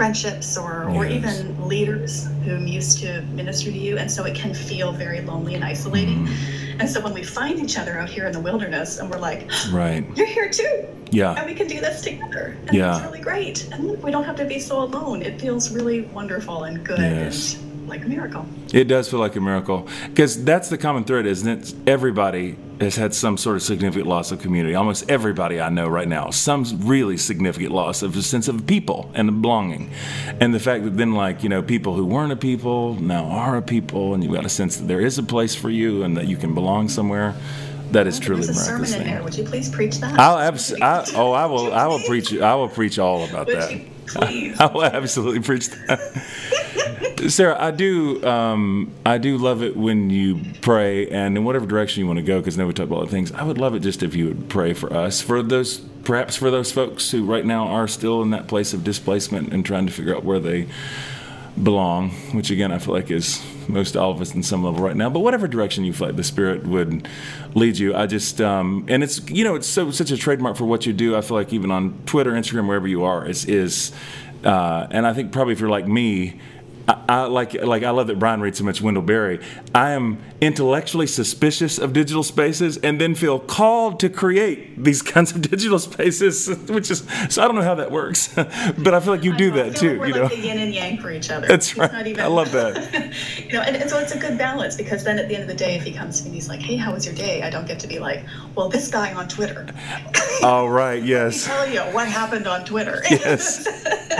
friendships 0.00 0.56
or, 0.56 0.86
yes. 0.88 0.96
or 0.96 1.06
even 1.06 1.68
leaders 1.68 2.26
who 2.44 2.56
used 2.56 2.98
to 3.00 3.22
minister 3.22 3.70
to 3.70 3.78
you. 3.78 3.98
And 3.98 4.10
so 4.10 4.24
it 4.24 4.34
can 4.34 4.54
feel 4.54 4.92
very 4.92 5.20
lonely 5.20 5.54
and 5.54 5.64
isolating. 5.64 6.26
Mm. 6.26 6.80
And 6.80 6.88
so 6.88 7.00
when 7.00 7.12
we 7.12 7.22
find 7.22 7.58
each 7.58 7.78
other 7.78 7.98
out 7.98 8.08
here 8.08 8.26
in 8.26 8.32
the 8.32 8.40
wilderness 8.40 8.98
and 8.98 9.10
we're 9.10 9.18
like, 9.18 9.50
right, 9.70 10.04
you're 10.16 10.26
here 10.26 10.50
too 10.50 10.88
yeah. 11.12 11.34
And 11.34 11.46
we 11.46 11.54
can 11.54 11.66
do 11.66 11.80
this 11.80 12.02
together. 12.02 12.56
And 12.66 12.76
yeah. 12.76 12.96
it's 12.96 13.04
really 13.04 13.20
great. 13.20 13.68
And 13.72 14.02
we 14.02 14.10
don't 14.10 14.24
have 14.24 14.36
to 14.36 14.44
be 14.44 14.58
so 14.58 14.82
alone. 14.82 15.22
It 15.22 15.40
feels 15.40 15.72
really 15.72 16.02
wonderful 16.02 16.64
and 16.64 16.84
good 16.84 16.98
yes. 16.98 17.54
and 17.54 17.88
like 17.88 18.04
a 18.04 18.08
miracle. 18.08 18.46
It 18.72 18.84
does 18.84 19.10
feel 19.10 19.20
like 19.20 19.36
a 19.36 19.40
miracle. 19.40 19.88
Because 20.08 20.44
that's 20.44 20.68
the 20.68 20.78
common 20.78 21.04
thread, 21.04 21.26
isn't 21.26 21.48
it? 21.48 21.74
Everybody 21.88 22.56
has 22.80 22.96
had 22.96 23.14
some 23.14 23.36
sort 23.36 23.56
of 23.56 23.62
significant 23.62 24.08
loss 24.08 24.32
of 24.32 24.40
community. 24.40 24.74
Almost 24.74 25.10
everybody 25.10 25.60
I 25.60 25.68
know 25.68 25.86
right 25.86 26.08
now, 26.08 26.30
some 26.30 26.64
really 26.80 27.16
significant 27.18 27.72
loss 27.72 28.02
of 28.02 28.16
a 28.16 28.22
sense 28.22 28.48
of 28.48 28.66
people 28.66 29.10
and 29.14 29.42
belonging. 29.42 29.90
And 30.40 30.54
the 30.54 30.60
fact 30.60 30.84
that 30.84 30.96
then, 30.96 31.12
like, 31.12 31.42
you 31.42 31.48
know, 31.50 31.62
people 31.62 31.94
who 31.94 32.06
weren't 32.06 32.32
a 32.32 32.36
people 32.36 32.94
now 32.94 33.24
are 33.24 33.56
a 33.56 33.62
people, 33.62 34.14
and 34.14 34.24
you've 34.24 34.32
got 34.32 34.46
a 34.46 34.50
sense 34.50 34.78
that 34.78 34.86
there 34.86 35.00
is 35.00 35.18
a 35.18 35.22
place 35.22 35.54
for 35.54 35.68
you 35.68 36.02
and 36.02 36.16
that 36.16 36.26
you 36.26 36.36
can 36.36 36.54
belong 36.54 36.88
somewhere 36.88 37.34
that 37.92 38.06
is 38.06 38.18
truly 38.18 38.42
There's 38.46 38.56
a 38.56 38.60
miraculous. 38.60 38.90
Sermon 38.92 39.06
in 39.06 39.14
there. 39.14 39.22
Would 39.24 39.36
you 39.36 39.44
please 39.44 39.68
preach 39.68 39.98
that? 39.98 40.18
I'll 40.18 40.38
abs- 40.38 40.72
I, 40.80 41.04
oh, 41.16 41.32
I 41.32 41.46
will. 41.46 41.74
I 41.74 41.86
will 41.86 41.98
preach. 42.00 42.32
I 42.32 42.54
will 42.54 42.68
preach 42.68 42.98
all 42.98 43.24
about 43.24 43.46
Would 43.48 43.56
that. 43.56 43.68
Please. 44.06 44.56
I 44.60 44.66
will 44.66 44.84
absolutely 44.84 45.40
preach 45.40 45.68
that. 45.70 47.08
Sarah, 47.28 47.56
I 47.60 47.70
do. 47.70 48.24
Um, 48.24 48.92
I 49.04 49.18
do 49.18 49.36
love 49.36 49.62
it 49.62 49.76
when 49.76 50.10
you 50.10 50.40
pray, 50.62 51.08
and 51.08 51.36
in 51.36 51.44
whatever 51.44 51.66
direction 51.66 52.00
you 52.00 52.06
want 52.06 52.18
to 52.18 52.22
go, 52.22 52.38
because 52.38 52.56
now 52.56 52.66
we 52.66 52.72
talk 52.72 52.86
about 52.86 53.02
other 53.02 53.10
things. 53.10 53.32
I 53.32 53.42
would 53.42 53.58
love 53.58 53.74
it 53.74 53.80
just 53.80 54.02
if 54.02 54.14
you 54.14 54.28
would 54.28 54.48
pray 54.48 54.72
for 54.72 54.92
us, 54.92 55.20
for 55.20 55.42
those, 55.42 55.78
perhaps 55.78 56.36
for 56.36 56.50
those 56.50 56.72
folks 56.72 57.10
who 57.10 57.24
right 57.24 57.44
now 57.44 57.66
are 57.66 57.86
still 57.88 58.22
in 58.22 58.30
that 58.30 58.46
place 58.46 58.72
of 58.72 58.84
displacement 58.84 59.52
and 59.52 59.66
trying 59.66 59.86
to 59.86 59.92
figure 59.92 60.16
out 60.16 60.24
where 60.24 60.38
they 60.38 60.66
belong, 61.62 62.10
which 62.32 62.50
again 62.50 62.72
I 62.72 62.78
feel 62.78 62.94
like 62.94 63.10
is 63.10 63.44
most 63.68 63.96
all 63.96 64.10
of 64.10 64.20
us 64.20 64.34
in 64.34 64.42
some 64.42 64.64
level 64.64 64.82
right 64.82 64.96
now. 64.96 65.10
But 65.10 65.20
whatever 65.20 65.46
direction 65.46 65.84
you 65.84 65.92
feel 65.92 66.08
like 66.08 66.16
the 66.16 66.24
Spirit 66.24 66.66
would 66.66 67.06
lead 67.54 67.76
you, 67.76 67.94
I 67.94 68.06
just 68.06 68.40
um, 68.40 68.86
and 68.88 69.02
it's 69.02 69.28
you 69.28 69.44
know 69.44 69.56
it's 69.56 69.66
so 69.66 69.90
such 69.90 70.10
a 70.10 70.16
trademark 70.16 70.56
for 70.56 70.64
what 70.64 70.86
you 70.86 70.92
do. 70.92 71.16
I 71.16 71.20
feel 71.20 71.36
like 71.36 71.52
even 71.52 71.70
on 71.70 71.98
Twitter, 72.06 72.32
Instagram, 72.32 72.66
wherever 72.66 72.88
you 72.88 73.04
are, 73.04 73.26
is 73.26 73.44
is 73.44 73.92
uh, 74.44 74.86
and 74.90 75.06
I 75.06 75.12
think 75.12 75.32
probably 75.32 75.52
if 75.52 75.60
you're 75.60 75.68
like 75.68 75.86
me, 75.86 76.40
I, 76.90 77.04
I, 77.08 77.22
like 77.26 77.54
like 77.62 77.84
I 77.84 77.90
love 77.90 78.08
that 78.08 78.18
Brian 78.18 78.40
reads 78.40 78.58
so 78.58 78.64
much 78.64 78.82
Wendell 78.82 79.04
Berry. 79.04 79.38
I 79.74 79.90
am 79.90 80.18
intellectually 80.40 81.06
suspicious 81.06 81.78
of 81.78 81.92
digital 81.92 82.24
spaces, 82.24 82.78
and 82.78 83.00
then 83.00 83.14
feel 83.14 83.38
called 83.38 84.00
to 84.00 84.08
create 84.08 84.82
these 84.82 85.00
kinds 85.14 85.30
of 85.32 85.42
digital 85.42 85.78
spaces, 85.78 86.48
which 86.68 86.90
is 86.90 87.06
so 87.28 87.42
I 87.42 87.46
don't 87.46 87.54
know 87.54 87.62
how 87.62 87.76
that 87.76 87.92
works, 87.92 88.28
but 88.34 88.92
I 88.92 89.00
feel 89.00 89.12
like 89.12 89.22
you 89.22 89.36
do 89.36 89.52
that 89.52 89.76
too. 89.76 90.00
Like 90.00 90.08
you 90.08 90.14
know, 90.14 90.22
like 90.22 90.32
the 90.32 90.38
yin 90.38 90.58
and 90.58 90.74
yang 90.74 90.98
for 90.98 91.12
each 91.12 91.30
other. 91.30 91.46
That's 91.46 91.76
right. 91.76 92.06
Even, 92.06 92.24
I 92.24 92.26
love 92.26 92.50
that. 92.52 93.14
you 93.38 93.52
know, 93.52 93.60
and, 93.60 93.76
and, 93.76 93.88
so 93.88 93.98
it's 93.98 94.12
a 94.12 94.18
good 94.18 94.36
balance 94.36 94.76
because 94.76 95.04
then 95.04 95.18
at 95.18 95.28
the 95.28 95.34
end 95.34 95.42
of 95.42 95.48
the 95.48 95.54
day, 95.54 95.76
if 95.76 95.84
he 95.84 95.92
comes 95.92 96.18
to 96.18 96.24
me 96.24 96.30
and 96.30 96.34
he's 96.34 96.48
like, 96.48 96.60
"Hey, 96.60 96.76
how 96.76 96.92
was 96.92 97.06
your 97.06 97.14
day?" 97.14 97.42
I 97.42 97.50
don't 97.50 97.66
get 97.68 97.78
to 97.80 97.86
be 97.86 98.00
like, 98.00 98.24
"Well, 98.56 98.68
this 98.68 98.90
guy 98.90 99.14
on 99.14 99.28
Twitter." 99.28 99.68
All 100.42 100.68
right. 100.68 101.02
Yes. 101.02 101.44
tell 101.44 101.68
you 101.68 101.80
what 101.94 102.08
happened 102.08 102.48
on 102.48 102.64
Twitter. 102.64 103.02
Yes. 103.10 103.66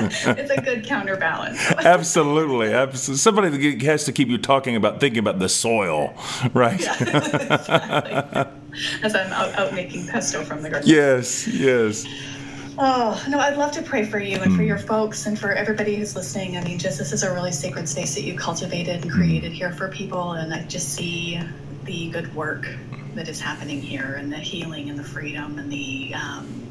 It's 0.05 0.51
a 0.51 0.61
good 0.61 0.85
counterbalance. 0.85 1.59
absolutely, 1.79 2.73
absolutely. 2.73 3.19
Somebody 3.19 3.49
that 3.51 3.83
has 3.83 4.05
to 4.05 4.13
keep 4.13 4.29
you 4.29 4.39
talking 4.39 4.77
about 4.77 5.01
thinking 5.01 5.19
about 5.19 5.39
the 5.39 5.49
soil, 5.49 6.15
right? 6.55 6.81
Yeah, 6.81 6.95
exactly. 7.01 8.53
As 9.03 9.15
I'm 9.15 9.33
out, 9.33 9.55
out 9.55 9.75
making 9.75 10.07
pesto 10.07 10.45
from 10.45 10.63
the 10.63 10.71
garden. 10.71 10.89
Yes, 10.89 11.47
yes. 11.49 12.07
Oh, 12.83 13.23
no, 13.29 13.39
I'd 13.39 13.59
love 13.59 13.73
to 13.73 13.83
pray 13.83 14.05
for 14.05 14.19
you 14.19 14.39
and 14.39 14.57
for 14.57 14.63
your 14.63 14.79
folks 14.79 15.27
and 15.27 15.39
for 15.39 15.53
everybody 15.53 15.97
who's 15.97 16.17
listening. 16.17 16.57
I 16.57 16.65
mean, 16.65 16.79
just 16.79 16.99
this 16.99 17.13
is 17.13 17.23
a 17.23 17.33
really 17.33 17.53
sacred 17.53 17.89
space 17.89 18.15
that 18.15 18.23
you 18.23 18.35
cultivated 18.35 19.03
and 19.03 19.11
created 19.11 19.53
here 19.53 19.71
for 19.73 19.89
people. 19.89 20.33
And 20.33 20.55
I 20.55 20.63
just 20.63 20.95
see 20.95 21.39
the 21.85 22.11
good 22.11 22.35
work 22.35 22.67
that 23.15 23.29
is 23.29 23.41
happening 23.41 23.83
here 23.83 24.15
and 24.15 24.33
the 24.33 24.39
healing 24.39 24.89
and 24.89 24.99
the 24.99 25.05
freedom 25.05 25.59
and 25.59 25.71
the 25.71 26.15
um, 26.15 26.70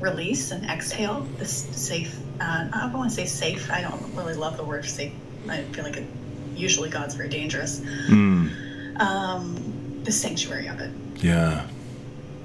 release 0.00 0.50
and 0.50 0.64
exhale 0.70 1.26
this 1.38 1.52
safe. 1.52 2.18
Uh, 2.40 2.68
I 2.72 2.80
don't 2.82 2.92
want 2.94 3.10
to 3.10 3.16
say 3.16 3.26
safe. 3.26 3.70
I 3.70 3.80
don't 3.82 4.02
really 4.14 4.34
love 4.34 4.56
the 4.56 4.64
word 4.64 4.84
safe. 4.84 5.12
I 5.48 5.62
feel 5.62 5.84
like 5.84 5.96
it, 5.96 6.06
usually 6.54 6.88
God's 6.90 7.14
very 7.14 7.28
dangerous. 7.28 7.80
Mm. 8.08 8.50
Um, 9.00 10.00
the 10.04 10.12
sanctuary 10.12 10.66
of 10.68 10.80
it, 10.80 10.90
Yeah. 11.16 11.66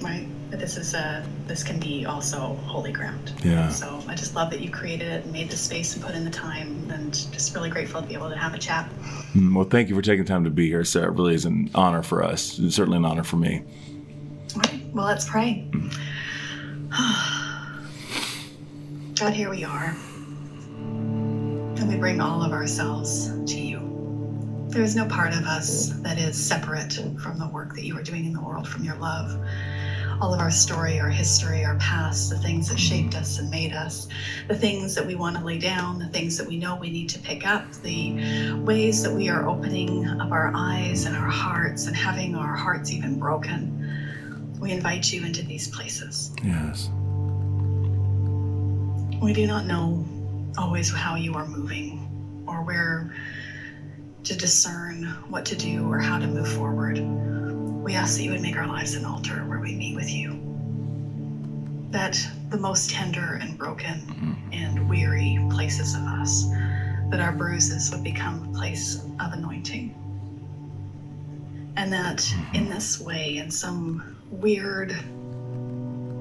right? 0.01 0.27
But 0.49 0.59
this 0.59 0.77
is 0.77 0.95
a 0.95 1.23
this 1.45 1.63
can 1.63 1.79
be 1.79 2.05
also 2.07 2.39
holy 2.65 2.91
ground. 2.91 3.33
Yeah. 3.43 3.69
So 3.69 4.01
I 4.07 4.15
just 4.15 4.33
love 4.33 4.49
that 4.49 4.61
you 4.61 4.71
created 4.71 5.07
it 5.07 5.23
and 5.23 5.31
made 5.33 5.49
the 5.51 5.55
space 5.57 5.95
and 5.95 6.03
put 6.03 6.15
in 6.15 6.25
the 6.25 6.31
time, 6.31 6.89
and 6.91 7.13
just 7.13 7.53
really 7.53 7.69
grateful 7.69 8.01
to 8.01 8.07
be 8.07 8.15
able 8.15 8.29
to 8.29 8.35
have 8.37 8.55
a 8.55 8.57
chat. 8.57 8.89
Mm, 9.35 9.53
Well, 9.53 9.65
thank 9.65 9.89
you 9.89 9.95
for 9.95 10.01
taking 10.01 10.25
time 10.25 10.43
to 10.45 10.49
be 10.49 10.67
here, 10.67 10.83
Sarah. 10.83 11.11
It 11.11 11.15
really 11.17 11.35
is 11.35 11.45
an 11.45 11.69
honor 11.75 12.01
for 12.01 12.23
us. 12.23 12.57
It's 12.57 12.75
certainly 12.75 12.97
an 12.97 13.05
honor 13.05 13.23
for 13.23 13.37
me. 13.37 13.61
All 14.55 14.61
right. 14.61 14.81
Well, 14.91 15.05
let's 15.05 15.29
pray. 15.29 15.69
God, 19.15 19.33
here 19.33 19.51
we 19.51 19.63
are. 19.63 19.95
And 20.79 21.87
we 21.87 21.97
bring 21.97 22.19
all 22.19 22.41
of 22.41 22.51
ourselves 22.51 23.27
to 23.27 23.59
you. 23.59 24.65
There 24.69 24.81
is 24.81 24.95
no 24.95 25.05
part 25.05 25.33
of 25.33 25.43
us 25.43 25.89
that 26.01 26.17
is 26.17 26.35
separate 26.35 26.93
from 27.21 27.37
the 27.37 27.47
work 27.49 27.75
that 27.75 27.85
you 27.85 27.95
are 27.95 28.01
doing 28.01 28.25
in 28.25 28.33
the 28.33 28.41
world, 28.41 28.67
from 28.67 28.83
your 28.83 28.95
love. 28.95 29.39
All 30.19 30.33
of 30.33 30.39
our 30.39 30.49
story, 30.49 30.99
our 30.99 31.09
history, 31.09 31.63
our 31.63 31.75
past, 31.75 32.31
the 32.31 32.39
things 32.39 32.67
that 32.69 32.79
shaped 32.79 33.15
us 33.15 33.37
and 33.37 33.51
made 33.51 33.71
us, 33.71 34.07
the 34.47 34.55
things 34.55 34.95
that 34.95 35.05
we 35.05 35.13
want 35.13 35.37
to 35.37 35.45
lay 35.45 35.59
down, 35.59 35.99
the 35.99 36.07
things 36.07 36.39
that 36.39 36.47
we 36.47 36.57
know 36.57 36.75
we 36.75 36.89
need 36.89 37.09
to 37.09 37.19
pick 37.19 37.45
up, 37.45 37.71
the 37.83 38.53
ways 38.63 39.03
that 39.03 39.13
we 39.13 39.29
are 39.29 39.47
opening 39.47 40.07
up 40.07 40.31
our 40.31 40.51
eyes 40.55 41.05
and 41.05 41.15
our 41.15 41.29
hearts 41.29 41.85
and 41.85 41.95
having 41.95 42.35
our 42.35 42.55
hearts 42.55 42.91
even 42.91 43.19
broken. 43.19 43.78
We 44.59 44.71
invite 44.71 45.11
you 45.11 45.25
into 45.25 45.43
these 45.45 45.69
places. 45.69 46.33
Yes. 46.43 46.89
We 49.21 49.33
do 49.33 49.47
not 49.47 49.65
know 49.65 50.05
always 50.57 50.93
how 50.93 51.15
you 51.15 51.33
are 51.35 51.47
moving 51.47 52.43
or 52.45 52.63
where 52.63 53.15
to 54.23 54.37
discern 54.37 55.05
what 55.29 55.45
to 55.45 55.55
do 55.55 55.89
or 55.89 55.99
how 55.99 56.19
to 56.19 56.27
move 56.27 56.47
forward. 56.47 56.99
We 57.83 57.95
ask 57.95 58.17
that 58.17 58.23
you 58.23 58.31
would 58.31 58.41
make 58.41 58.57
our 58.57 58.67
lives 58.67 58.95
an 58.95 59.05
altar 59.05 59.45
where 59.47 59.59
we 59.59 59.75
meet 59.75 59.95
with 59.95 60.09
you. 60.09 60.39
That 61.91 62.19
the 62.49 62.57
most 62.57 62.89
tender 62.89 63.39
and 63.41 63.57
broken 63.57 64.01
mm-hmm. 64.01 64.33
and 64.53 64.89
weary 64.89 65.39
places 65.49 65.95
of 65.95 66.01
us, 66.01 66.49
that 67.09 67.19
our 67.19 67.31
bruises 67.31 67.91
would 67.91 68.03
become 68.03 68.49
a 68.49 68.57
place 68.57 69.03
of 69.19 69.33
anointing. 69.33 69.95
And 71.77 71.93
that 71.93 72.29
in 72.53 72.65
mm-hmm. 72.65 72.73
this 72.73 72.99
way, 72.99 73.37
in 73.37 73.49
some 73.49 74.18
weird, 74.31 74.89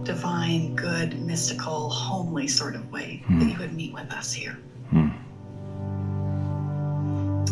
divine, 0.05 0.75
good, 0.75 1.21
mystical, 1.21 1.91
homely 1.91 2.49
sort 2.49 2.75
of 2.75 2.91
way, 2.91 3.23
that 3.29 3.51
you 3.51 3.59
would 3.59 3.75
meet 3.75 3.93
with 3.93 4.11
us 4.13 4.33
here. 4.33 4.59
Hmm. 4.91 5.09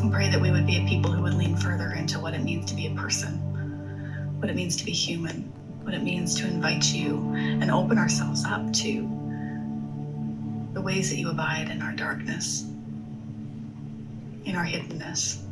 And 0.00 0.12
pray 0.12 0.30
that 0.30 0.40
we 0.40 0.50
would 0.50 0.66
be 0.66 0.78
a 0.78 0.86
people 0.86 1.12
who 1.12 1.22
would 1.22 1.34
lean 1.34 1.56
further 1.56 1.92
into 1.92 2.18
what 2.18 2.34
it 2.34 2.42
means 2.42 2.70
to 2.70 2.74
be 2.74 2.86
a 2.86 2.90
person, 2.90 3.34
what 4.40 4.48
it 4.48 4.56
means 4.56 4.76
to 4.76 4.84
be 4.84 4.92
human, 4.92 5.52
what 5.82 5.94
it 5.94 6.02
means 6.02 6.34
to 6.40 6.46
invite 6.46 6.92
you 6.92 7.32
and 7.34 7.70
open 7.70 7.98
ourselves 7.98 8.44
up 8.44 8.72
to 8.72 9.02
the 10.72 10.80
ways 10.80 11.10
that 11.10 11.16
you 11.16 11.30
abide 11.30 11.70
in 11.70 11.82
our 11.82 11.92
darkness, 11.92 12.62
in 14.44 14.56
our 14.56 14.64
hiddenness. 14.64 15.42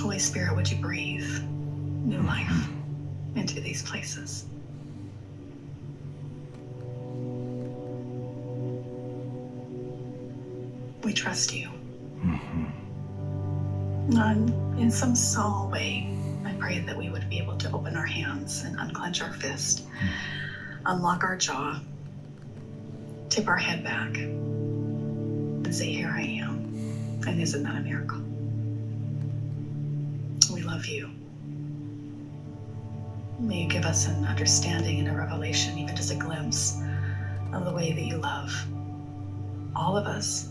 Holy 0.00 0.18
Spirit, 0.18 0.56
would 0.56 0.70
you 0.70 0.78
breathe 0.78 1.42
new 2.04 2.20
life 2.22 2.68
into 3.34 3.60
these 3.60 3.82
places? 3.82 4.44
We 11.02 11.12
trust 11.12 11.52
you. 11.54 11.68
And 14.10 14.50
in 14.80 14.90
some 14.90 15.14
small 15.14 15.68
way, 15.68 16.08
I 16.44 16.52
pray 16.54 16.80
that 16.80 16.96
we 16.96 17.08
would 17.08 17.28
be 17.28 17.38
able 17.38 17.56
to 17.58 17.72
open 17.72 17.96
our 17.96 18.06
hands 18.06 18.62
and 18.64 18.78
unclench 18.78 19.22
our 19.22 19.32
fist, 19.32 19.86
mm-hmm. 19.88 20.86
unlock 20.86 21.24
our 21.24 21.36
jaw, 21.36 21.80
tip 23.28 23.48
our 23.48 23.56
head 23.56 23.82
back, 23.82 24.16
and 24.16 25.74
say, 25.74 25.92
Here 25.92 26.12
I 26.14 26.22
am. 26.22 27.20
And 27.26 27.40
isn't 27.40 27.62
that 27.62 27.76
a 27.76 27.80
miracle? 27.80 28.20
We 30.52 30.62
love 30.62 30.86
you. 30.86 31.10
May 33.42 33.62
you 33.62 33.68
give 33.68 33.84
us 33.84 34.06
an 34.06 34.24
understanding 34.24 35.00
and 35.00 35.08
a 35.08 35.12
revelation, 35.12 35.76
even 35.76 35.96
just 35.96 36.12
a 36.12 36.14
glimpse 36.14 36.80
of 37.52 37.64
the 37.64 37.72
way 37.72 37.92
that 37.92 38.02
you 38.02 38.16
love 38.18 38.50
all 39.74 39.96
of 39.96 40.06
us, 40.06 40.48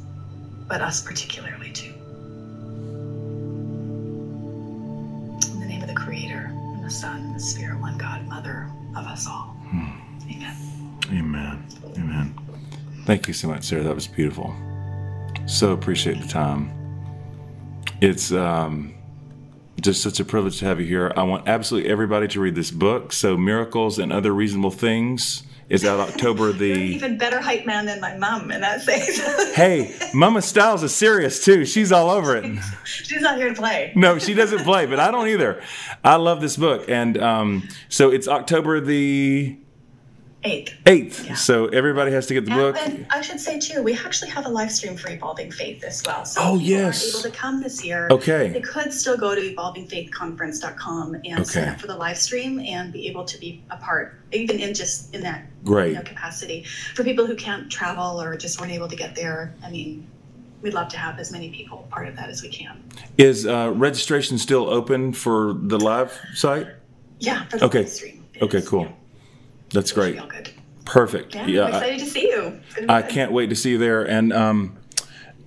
but 0.68 0.82
us 0.82 1.02
particularly 1.02 1.72
too. 1.72 1.94
In 5.54 5.60
the 5.60 5.66
name 5.66 5.82
of 5.82 5.88
the 5.88 5.96
Creator, 5.96 6.52
and 6.52 6.84
the 6.84 6.90
Son, 6.90 7.22
and 7.22 7.36
the 7.36 7.40
Spirit, 7.40 7.80
one 7.80 7.98
God, 7.98 8.28
Mother 8.28 8.70
of 8.96 9.06
us 9.06 9.26
all. 9.26 9.56
Amen. 10.30 10.56
Amen. 11.08 11.66
Amen. 11.98 12.36
Thank 13.06 13.28
you 13.28 13.34
so 13.34 13.48
much, 13.48 13.64
Sarah. 13.64 13.84
That 13.84 13.96
was 13.96 14.08
beautiful. 14.08 14.54
So 15.46 15.72
appreciate 15.72 16.22
the 16.22 16.28
time. 16.28 16.72
It's 18.02 18.32
um, 18.34 18.94
just 19.82 20.02
such 20.02 20.20
a 20.20 20.26
privilege 20.26 20.60
to 20.60 20.66
have 20.66 20.80
you 20.80 20.86
here. 20.86 21.12
I 21.18 21.24
want 21.24 21.48
absolutely 21.48 21.90
everybody 21.90 22.28
to 22.30 22.40
read 22.40 22.56
this 22.56 22.72
book. 22.72 23.12
So, 23.12 23.36
Miracles 23.36 24.00
and 24.00 24.14
Other 24.14 24.32
Reasonable 24.32 24.72
Things 24.72 25.44
is 25.70 25.84
out 25.84 26.00
October 26.00 26.52
the. 26.54 26.66
even 26.66 27.18
better 27.18 27.42
hype 27.42 27.66
man 27.66 27.86
than 27.86 28.00
my 28.00 28.16
mom, 28.18 28.52
and 28.52 28.62
that 28.64 28.82
says 28.82 29.54
Hey, 29.56 29.96
Mama 30.14 30.42
Styles 30.42 30.84
is 30.84 30.94
serious 30.94 31.44
too. 31.44 31.66
She's 31.66 31.92
all 31.92 32.10
over 32.10 32.36
it. 32.36 32.60
she's 32.86 33.22
not 33.22 33.38
here 33.38 33.50
to 33.50 33.56
play. 33.56 33.92
No, 33.96 34.20
she 34.20 34.34
doesn't 34.34 34.64
play, 34.64 34.86
but 34.86 35.00
I 35.00 35.10
don't 35.12 35.28
either. 35.28 35.62
I 36.04 36.16
love 36.18 36.42
this 36.42 36.58
book, 36.58 36.88
and 36.88 37.18
um, 37.18 37.68
so 37.90 38.12
it's 38.12 38.28
October 38.28 38.80
the 38.80 39.58
Eighth. 40.44 40.74
eighth. 40.88 41.26
Yeah. 41.26 41.36
So 41.36 41.68
everybody 41.68 42.12
has 42.12 42.26
to 42.28 42.34
get 42.34 42.46
the 42.46 42.52
And, 42.52 42.60
book. 42.60 42.78
and 42.84 43.06
I 43.12 43.22
should 43.22 43.40
say 43.40 43.60
too, 43.60 43.84
we 43.84 43.94
actually 43.94 44.32
have 44.32 44.46
a 44.48 44.50
live 44.50 44.72
stream 44.72 44.98
for 44.98 45.10
Evolving 45.12 45.52
Faith 45.52 45.84
as 45.84 46.02
well. 46.06 46.26
So 46.26 46.42
Oh, 46.44 46.58
yes. 46.58 47.04
aren't 47.04 47.16
able 47.16 47.32
to 47.32 47.38
come 47.42 47.62
this 47.62 47.84
year. 47.86 48.08
Okay. 48.10 48.50
They 48.50 48.62
could 48.62 48.92
still 48.92 49.18
go 49.18 49.36
to 49.36 49.42
evolvingfaithconference.com 49.42 51.22
and 51.26 51.48
sign 51.48 51.68
up 51.70 51.80
for 51.80 51.88
the 51.88 51.96
live 51.96 52.18
stream 52.18 52.60
and 52.60 52.92
be 52.92 53.08
able 53.08 53.26
to 53.26 53.38
be 53.40 53.64
a 53.70 53.78
part, 53.78 54.20
even 54.32 54.60
in 54.60 54.74
just 54.74 55.14
in 55.14 55.22
that 55.22 55.46
Great. 55.64 55.90
you 55.90 55.96
know, 55.96 56.02
capacity. 56.02 56.64
For 56.96 57.04
people 57.04 57.26
who 57.26 57.36
can't 57.36 57.70
travel 57.72 58.22
or 58.22 58.36
just 58.38 58.60
weren't 58.60 58.72
able 58.72 58.88
to 58.88 58.96
get 58.96 59.16
there, 59.16 59.54
I 59.64 59.70
mean, 59.70 60.08
we'd 60.62 60.74
love 60.74 60.90
to 60.90 60.98
have 60.98 61.20
as 61.20 61.32
many 61.32 61.50
people 61.52 61.88
part 61.92 62.08
of 62.08 62.16
that 62.16 62.30
as 62.30 62.42
we 62.42 62.50
can. 62.50 62.84
Is 63.18 63.46
uh, 63.46 63.72
registration 63.76 64.38
still 64.38 64.70
open 64.70 65.14
for 65.14 65.54
the 65.54 65.78
live 65.80 66.18
site? 66.34 66.68
Yeah, 67.20 67.46
for 67.46 67.58
the 67.60 67.66
Okay. 67.66 67.80
live 67.80 67.90
stream. 67.90 68.26
Okay, 68.42 68.62
cool. 68.64 68.82
yeah. 68.84 68.92
That's 69.74 69.92
great. 69.92 70.20
Perfect. 70.86 71.36
Yeah, 71.36 71.46
Yeah, 71.48 71.66
I'm 71.66 71.74
I, 71.74 71.78
excited 71.78 72.00
to 72.00 72.06
see 72.06 72.30
you. 72.30 72.42
It's 72.66 72.76
gonna 72.76 72.88
be 72.88 72.94
I 72.94 73.02
can't 73.02 73.32
wait 73.32 73.50
to 73.50 73.56
see 73.56 73.72
you 73.72 73.78
there. 73.78 74.04
And 74.04 74.34
um, 74.34 74.78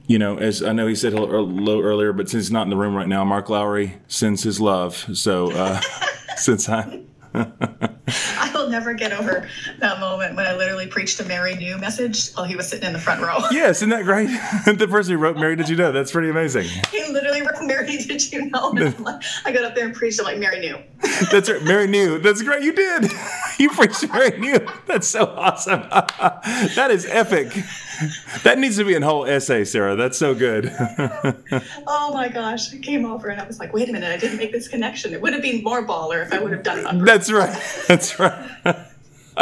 you 0.07 0.19
know, 0.19 0.39
as 0.39 0.63
I 0.63 0.73
know 0.73 0.87
he 0.87 0.95
said 0.95 1.13
hello 1.13 1.27
hello 1.27 1.81
earlier, 1.81 2.13
but 2.13 2.29
since 2.29 2.45
he's 2.45 2.53
not 2.53 2.63
in 2.63 2.71
the 2.71 2.77
room 2.77 2.95
right 2.95 3.09
now, 3.09 3.25
Mark 3.25 3.49
Lowry 3.51 3.97
sends 4.09 4.43
his 4.43 4.61
love. 4.61 4.97
So 5.15 5.51
uh, 5.53 5.81
since 6.37 6.69
I. 6.69 7.01
I 8.65 8.67
will 8.67 8.73
never 8.73 8.95
get 8.95 9.13
over 9.13 9.47
that 9.79 10.01
moment 10.01 10.37
when 10.37 10.47
I 10.47 10.55
literally 10.57 10.87
preached 10.87 11.21
a 11.21 11.25
Mary 11.27 11.55
knew 11.55 11.77
message 11.77 12.33
while 12.33 12.47
he 12.47 12.57
was 12.57 12.67
sitting 12.67 12.87
in 12.87 12.95
the 12.95 12.99
front 12.99 13.21
row. 13.21 13.39
Yes, 13.55 13.77
isn't 13.79 13.91
that 13.91 14.05
great? 14.05 14.27
the 14.79 14.89
person 14.89 15.13
who 15.13 15.19
wrote 15.19 15.37
Mary, 15.37 15.55
did 15.55 15.69
you 15.69 15.77
know? 15.77 15.93
That's 15.93 16.11
pretty 16.11 16.31
amazing. 16.31 16.65
He 16.91 17.05
literally 17.13 17.43
wrote 17.43 17.63
Mary, 17.63 17.99
did 17.99 18.33
you 18.33 18.49
know? 18.51 18.71
Like- 18.99 19.23
I 19.45 19.53
got 19.53 19.65
up 19.65 19.75
there 19.75 19.85
and 19.85 19.95
preached. 19.95 20.19
I'm 20.19 20.25
like, 20.25 20.39
Mary 20.39 20.61
knew. 20.61 20.79
That's 21.31 21.51
right. 21.51 21.63
Mary 21.63 21.87
knew. 21.87 22.19
That's 22.19 22.43
great. 22.43 22.63
You 22.63 22.73
did. 22.73 23.11
You 23.59 23.69
preached 23.71 24.09
Mary 24.11 24.39
knew. 24.39 24.67
That's 24.87 25.07
so 25.07 25.27
awesome. 25.27 25.81
that 25.91 26.89
is 26.91 27.07
epic. 27.07 27.53
That 28.43 28.59
needs 28.59 28.77
to 28.79 28.85
be 28.85 28.95
a 28.95 29.01
whole 29.01 29.27
essay, 29.27 29.65
Sarah. 29.65 29.95
That's 29.95 30.19
so 30.19 30.35
good. 30.35 30.73
Oh 31.87 32.11
my 32.13 32.29
gosh. 32.29 32.75
I 32.75 32.79
came 32.79 33.05
over 33.05 33.29
and 33.29 33.41
I 33.41 33.47
was 33.47 33.59
like, 33.59 33.73
wait 33.73 33.89
a 33.89 33.93
minute, 33.93 34.11
I 34.13 34.17
didn't 34.17 34.39
make 34.39 34.53
this 34.53 34.69
connection. 34.69 35.13
It 35.13 35.21
would 35.21 35.33
have 35.33 35.43
been 35.43 35.63
more 35.63 35.87
baller 35.87 36.25
if 36.25 36.33
I 36.33 36.41
would 36.43 36.53
have 36.53 36.63
done 36.63 36.83
that. 36.85 37.05
That's 37.05 37.31
right. 37.31 37.57
That's 37.89 38.19
right. 38.19 38.51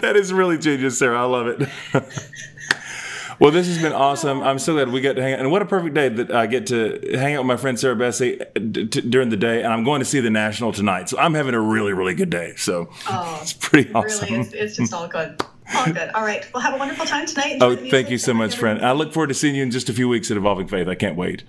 that 0.00 0.12
is 0.16 0.32
really 0.32 0.58
genius, 0.58 0.98
Sarah. 0.98 1.20
I 1.20 1.24
love 1.24 1.46
it. 1.48 1.68
well, 3.38 3.50
this 3.50 3.66
has 3.66 3.80
been 3.80 3.92
awesome. 3.92 4.42
I'm 4.42 4.58
so 4.58 4.74
glad 4.74 4.90
we 4.90 5.00
got 5.00 5.14
to 5.16 5.22
hang 5.22 5.34
out. 5.34 5.40
And 5.40 5.50
what 5.50 5.62
a 5.62 5.66
perfect 5.66 5.94
day 5.94 6.08
that 6.08 6.30
I 6.34 6.46
get 6.46 6.66
to 6.68 7.00
hang 7.14 7.34
out 7.34 7.40
with 7.40 7.46
my 7.46 7.56
friend 7.56 7.78
Sarah 7.78 7.96
Bessey 7.96 8.38
d- 8.72 8.86
t- 8.86 9.00
during 9.02 9.28
the 9.30 9.36
day. 9.36 9.62
And 9.62 9.72
I'm 9.72 9.84
going 9.84 10.00
to 10.00 10.04
see 10.04 10.20
the 10.20 10.30
National 10.30 10.72
tonight. 10.72 11.08
So 11.08 11.18
I'm 11.18 11.34
having 11.34 11.54
a 11.54 11.60
really, 11.60 11.92
really 11.92 12.14
good 12.14 12.30
day. 12.30 12.54
So 12.56 12.88
Oh, 13.08 13.38
it's 13.42 13.52
pretty 13.52 13.92
awesome. 13.92 14.28
really, 14.28 14.40
it's, 14.42 14.52
it's 14.52 14.76
just 14.76 14.92
all 14.94 15.08
good. 15.08 15.42
All 15.74 15.86
good. 15.86 16.10
All 16.10 16.22
right. 16.22 16.46
Well, 16.52 16.62
have 16.62 16.74
a 16.74 16.78
wonderful 16.78 17.06
time 17.06 17.26
tonight. 17.26 17.52
Enjoy 17.54 17.66
Oh, 17.66 17.76
thank 17.90 18.10
you 18.10 18.18
so 18.18 18.34
much, 18.34 18.56
friend. 18.56 18.84
I 18.84 18.92
look 18.92 19.12
forward 19.12 19.28
to 19.28 19.34
seeing 19.34 19.54
you 19.54 19.62
in 19.62 19.70
just 19.70 19.88
a 19.88 19.92
few 19.94 20.08
weeks 20.08 20.30
at 20.30 20.36
Evolving 20.36 20.66
Faith. 20.68 20.86
I 20.88 20.94
can't 20.94 21.16
wait. 21.16 21.44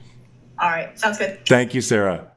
All 0.59 0.69
right. 0.69 0.97
Sounds 0.97 1.17
good. 1.17 1.45
Thank 1.47 1.73
you, 1.73 1.81
Sarah. 1.81 2.31